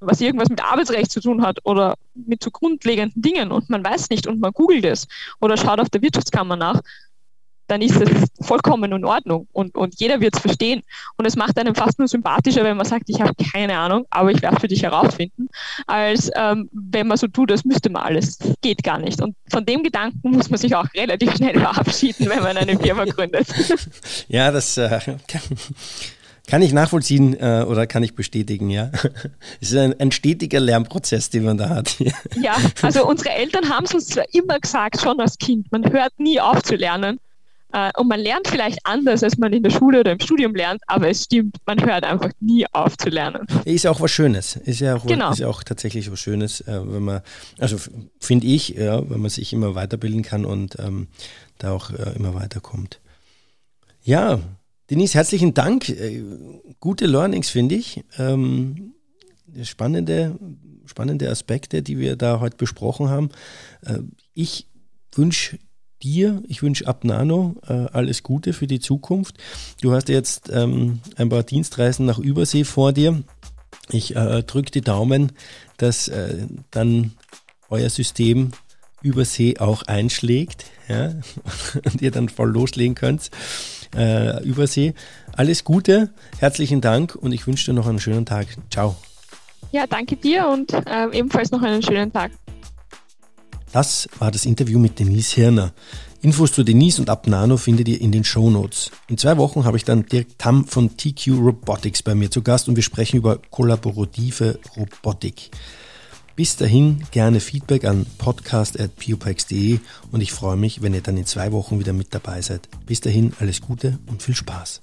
was 0.00 0.20
irgendwas 0.20 0.48
mit 0.48 0.62
Arbeitsrecht 0.62 1.10
zu 1.10 1.20
tun 1.20 1.42
hat 1.42 1.58
oder 1.64 1.96
mit 2.14 2.44
so 2.44 2.52
grundlegenden 2.52 3.20
Dingen 3.20 3.50
und 3.50 3.68
man 3.68 3.84
weiß 3.84 4.10
nicht 4.10 4.28
und 4.28 4.38
man 4.38 4.52
googelt 4.52 4.84
es 4.84 5.08
oder 5.40 5.56
schaut 5.56 5.80
auf 5.80 5.90
der 5.90 6.02
Wirtschaftskammer 6.02 6.54
nach, 6.54 6.80
dann 7.68 7.82
ist 7.82 8.00
das 8.00 8.08
vollkommen 8.40 8.90
in 8.90 9.04
Ordnung 9.04 9.46
und, 9.52 9.76
und 9.76 10.00
jeder 10.00 10.20
wird 10.20 10.34
es 10.34 10.40
verstehen. 10.40 10.82
Und 11.16 11.26
es 11.26 11.36
macht 11.36 11.58
einem 11.58 11.74
fast 11.74 11.98
nur 11.98 12.08
sympathischer, 12.08 12.64
wenn 12.64 12.76
man 12.76 12.86
sagt, 12.86 13.04
ich 13.08 13.20
habe 13.20 13.32
keine 13.52 13.78
Ahnung, 13.78 14.06
aber 14.10 14.30
ich 14.30 14.42
werde 14.42 14.58
für 14.58 14.68
dich 14.68 14.82
herausfinden, 14.82 15.48
als 15.86 16.30
ähm, 16.34 16.68
wenn 16.72 17.06
man 17.06 17.18
so 17.18 17.28
tut, 17.28 17.50
das 17.50 17.64
müsste 17.64 17.90
man 17.90 18.02
alles. 18.02 18.38
Das 18.38 18.54
geht 18.62 18.82
gar 18.82 18.98
nicht. 18.98 19.20
Und 19.20 19.36
von 19.50 19.64
dem 19.64 19.82
Gedanken 19.82 20.30
muss 20.30 20.50
man 20.50 20.58
sich 20.58 20.74
auch 20.74 20.86
relativ 20.94 21.36
schnell 21.36 21.60
verabschieden, 21.60 22.28
wenn 22.28 22.42
man 22.42 22.56
eine 22.56 22.78
Firma 22.78 23.04
gründet. 23.04 23.48
Ja, 24.28 24.50
das 24.50 24.76
äh, 24.76 25.00
kann 26.46 26.62
ich 26.62 26.72
nachvollziehen 26.72 27.38
äh, 27.38 27.64
oder 27.66 27.86
kann 27.86 28.02
ich 28.02 28.14
bestätigen, 28.14 28.70
ja. 28.70 28.90
Es 29.60 29.70
ist 29.72 29.76
ein, 29.76 29.98
ein 30.00 30.12
stetiger 30.12 30.60
Lernprozess, 30.60 31.30
den 31.30 31.44
man 31.44 31.58
da 31.58 31.68
hat. 31.68 31.96
ja, 32.40 32.56
also 32.82 33.06
unsere 33.06 33.30
Eltern 33.30 33.68
haben 33.68 33.84
es 33.84 33.94
uns 33.94 34.06
zwar 34.06 34.24
immer 34.32 34.58
gesagt, 34.58 35.00
schon 35.00 35.20
als 35.20 35.38
Kind, 35.38 35.70
man 35.72 35.90
hört 35.92 36.18
nie 36.18 36.40
auf 36.40 36.62
zu 36.62 36.76
lernen. 36.76 37.20
Äh, 37.72 37.90
und 37.96 38.08
man 38.08 38.20
lernt 38.20 38.48
vielleicht 38.48 38.78
anders, 38.84 39.22
als 39.22 39.36
man 39.38 39.52
in 39.52 39.62
der 39.62 39.70
Schule 39.70 40.00
oder 40.00 40.12
im 40.12 40.20
Studium 40.20 40.54
lernt, 40.54 40.82
aber 40.86 41.08
es 41.08 41.24
stimmt, 41.24 41.56
man 41.66 41.84
hört 41.84 42.04
einfach 42.04 42.30
nie 42.40 42.66
auf 42.72 42.96
zu 42.96 43.10
lernen. 43.10 43.46
Ist 43.64 43.84
ja 43.84 43.90
auch 43.90 44.00
was 44.00 44.10
Schönes. 44.10 44.56
Ist 44.56 44.80
ja 44.80 44.96
auch, 44.96 45.06
genau. 45.06 45.30
ist 45.32 45.38
ja 45.38 45.48
auch 45.48 45.62
tatsächlich 45.62 46.10
was 46.10 46.18
Schönes, 46.18 46.60
äh, 46.62 46.80
wenn 46.84 47.02
man, 47.02 47.20
also 47.58 47.76
finde 48.20 48.46
ich, 48.46 48.70
ja, 48.70 49.08
wenn 49.08 49.20
man 49.20 49.30
sich 49.30 49.52
immer 49.52 49.74
weiterbilden 49.74 50.22
kann 50.22 50.44
und 50.44 50.78
ähm, 50.78 51.08
da 51.58 51.72
auch 51.72 51.90
äh, 51.90 52.14
immer 52.16 52.34
weiterkommt. 52.34 53.00
Ja, 54.02 54.40
Denise, 54.90 55.14
herzlichen 55.14 55.52
Dank. 55.52 55.90
Äh, 55.90 56.22
gute 56.80 57.06
Learnings, 57.06 57.50
finde 57.50 57.74
ich. 57.74 58.04
Ähm, 58.16 58.94
spannende, 59.62 60.38
spannende 60.86 61.28
Aspekte, 61.30 61.82
die 61.82 61.98
wir 61.98 62.16
da 62.16 62.40
heute 62.40 62.56
besprochen 62.56 63.10
haben. 63.10 63.28
Äh, 63.84 63.98
ich 64.32 64.66
wünsche 65.14 65.58
dir, 66.02 66.42
ich 66.48 66.62
wünsche 66.62 66.86
Abnano 66.86 67.56
äh, 67.66 67.72
alles 67.92 68.22
Gute 68.22 68.52
für 68.52 68.66
die 68.66 68.80
Zukunft. 68.80 69.36
Du 69.80 69.92
hast 69.92 70.08
jetzt 70.08 70.50
ähm, 70.52 71.00
ein 71.16 71.28
paar 71.28 71.42
Dienstreisen 71.42 72.06
nach 72.06 72.18
Übersee 72.18 72.64
vor 72.64 72.92
dir. 72.92 73.22
Ich 73.90 74.16
äh, 74.16 74.42
drücke 74.42 74.70
die 74.70 74.80
Daumen, 74.80 75.32
dass 75.76 76.08
äh, 76.08 76.46
dann 76.70 77.12
euer 77.70 77.90
System 77.90 78.52
Übersee 79.02 79.58
auch 79.58 79.82
einschlägt 79.82 80.64
ja, 80.88 81.14
und 81.84 82.02
ihr 82.02 82.10
dann 82.10 82.28
voll 82.28 82.50
loslegen 82.50 82.94
könnt 82.94 83.30
äh, 83.96 84.42
Übersee. 84.42 84.94
Alles 85.36 85.64
Gute, 85.64 86.10
herzlichen 86.38 86.80
Dank 86.80 87.14
und 87.14 87.32
ich 87.32 87.46
wünsche 87.46 87.66
dir 87.66 87.74
noch 87.74 87.86
einen 87.86 88.00
schönen 88.00 88.26
Tag. 88.26 88.46
Ciao. 88.70 88.96
Ja, 89.70 89.86
danke 89.86 90.16
dir 90.16 90.48
und 90.48 90.72
äh, 90.72 91.08
ebenfalls 91.12 91.50
noch 91.50 91.62
einen 91.62 91.82
schönen 91.82 92.12
Tag. 92.12 92.32
Das 93.72 94.08
war 94.18 94.30
das 94.30 94.46
Interview 94.46 94.78
mit 94.78 94.98
Denise 94.98 95.34
Hirner. 95.34 95.72
Infos 96.20 96.52
zu 96.52 96.64
Denise 96.64 97.00
und 97.00 97.10
Abnano 97.10 97.56
findet 97.56 97.86
ihr 97.88 98.00
in 98.00 98.10
den 98.10 98.24
Show 98.24 98.50
Notes. 98.50 98.90
In 99.08 99.18
zwei 99.18 99.36
Wochen 99.36 99.64
habe 99.64 99.76
ich 99.76 99.84
dann 99.84 100.06
Dirk 100.06 100.38
Tam 100.38 100.66
von 100.66 100.96
TQ 100.96 101.28
Robotics 101.28 102.02
bei 102.02 102.14
mir 102.14 102.30
zu 102.30 102.42
Gast 102.42 102.68
und 102.68 102.76
wir 102.76 102.82
sprechen 102.82 103.18
über 103.18 103.38
kollaborative 103.50 104.58
Robotik. 104.76 105.50
Bis 106.34 106.56
dahin 106.56 107.04
gerne 107.10 107.40
Feedback 107.40 107.84
an 107.84 108.06
podcast.pupax.de 108.18 109.80
und 110.10 110.20
ich 110.20 110.32
freue 110.32 110.56
mich, 110.56 110.82
wenn 110.82 110.94
ihr 110.94 111.00
dann 111.00 111.16
in 111.16 111.26
zwei 111.26 111.52
Wochen 111.52 111.78
wieder 111.78 111.92
mit 111.92 112.14
dabei 112.14 112.42
seid. 112.42 112.68
Bis 112.86 113.00
dahin 113.00 113.32
alles 113.38 113.60
Gute 113.60 113.98
und 114.06 114.22
viel 114.22 114.34
Spaß. 114.34 114.80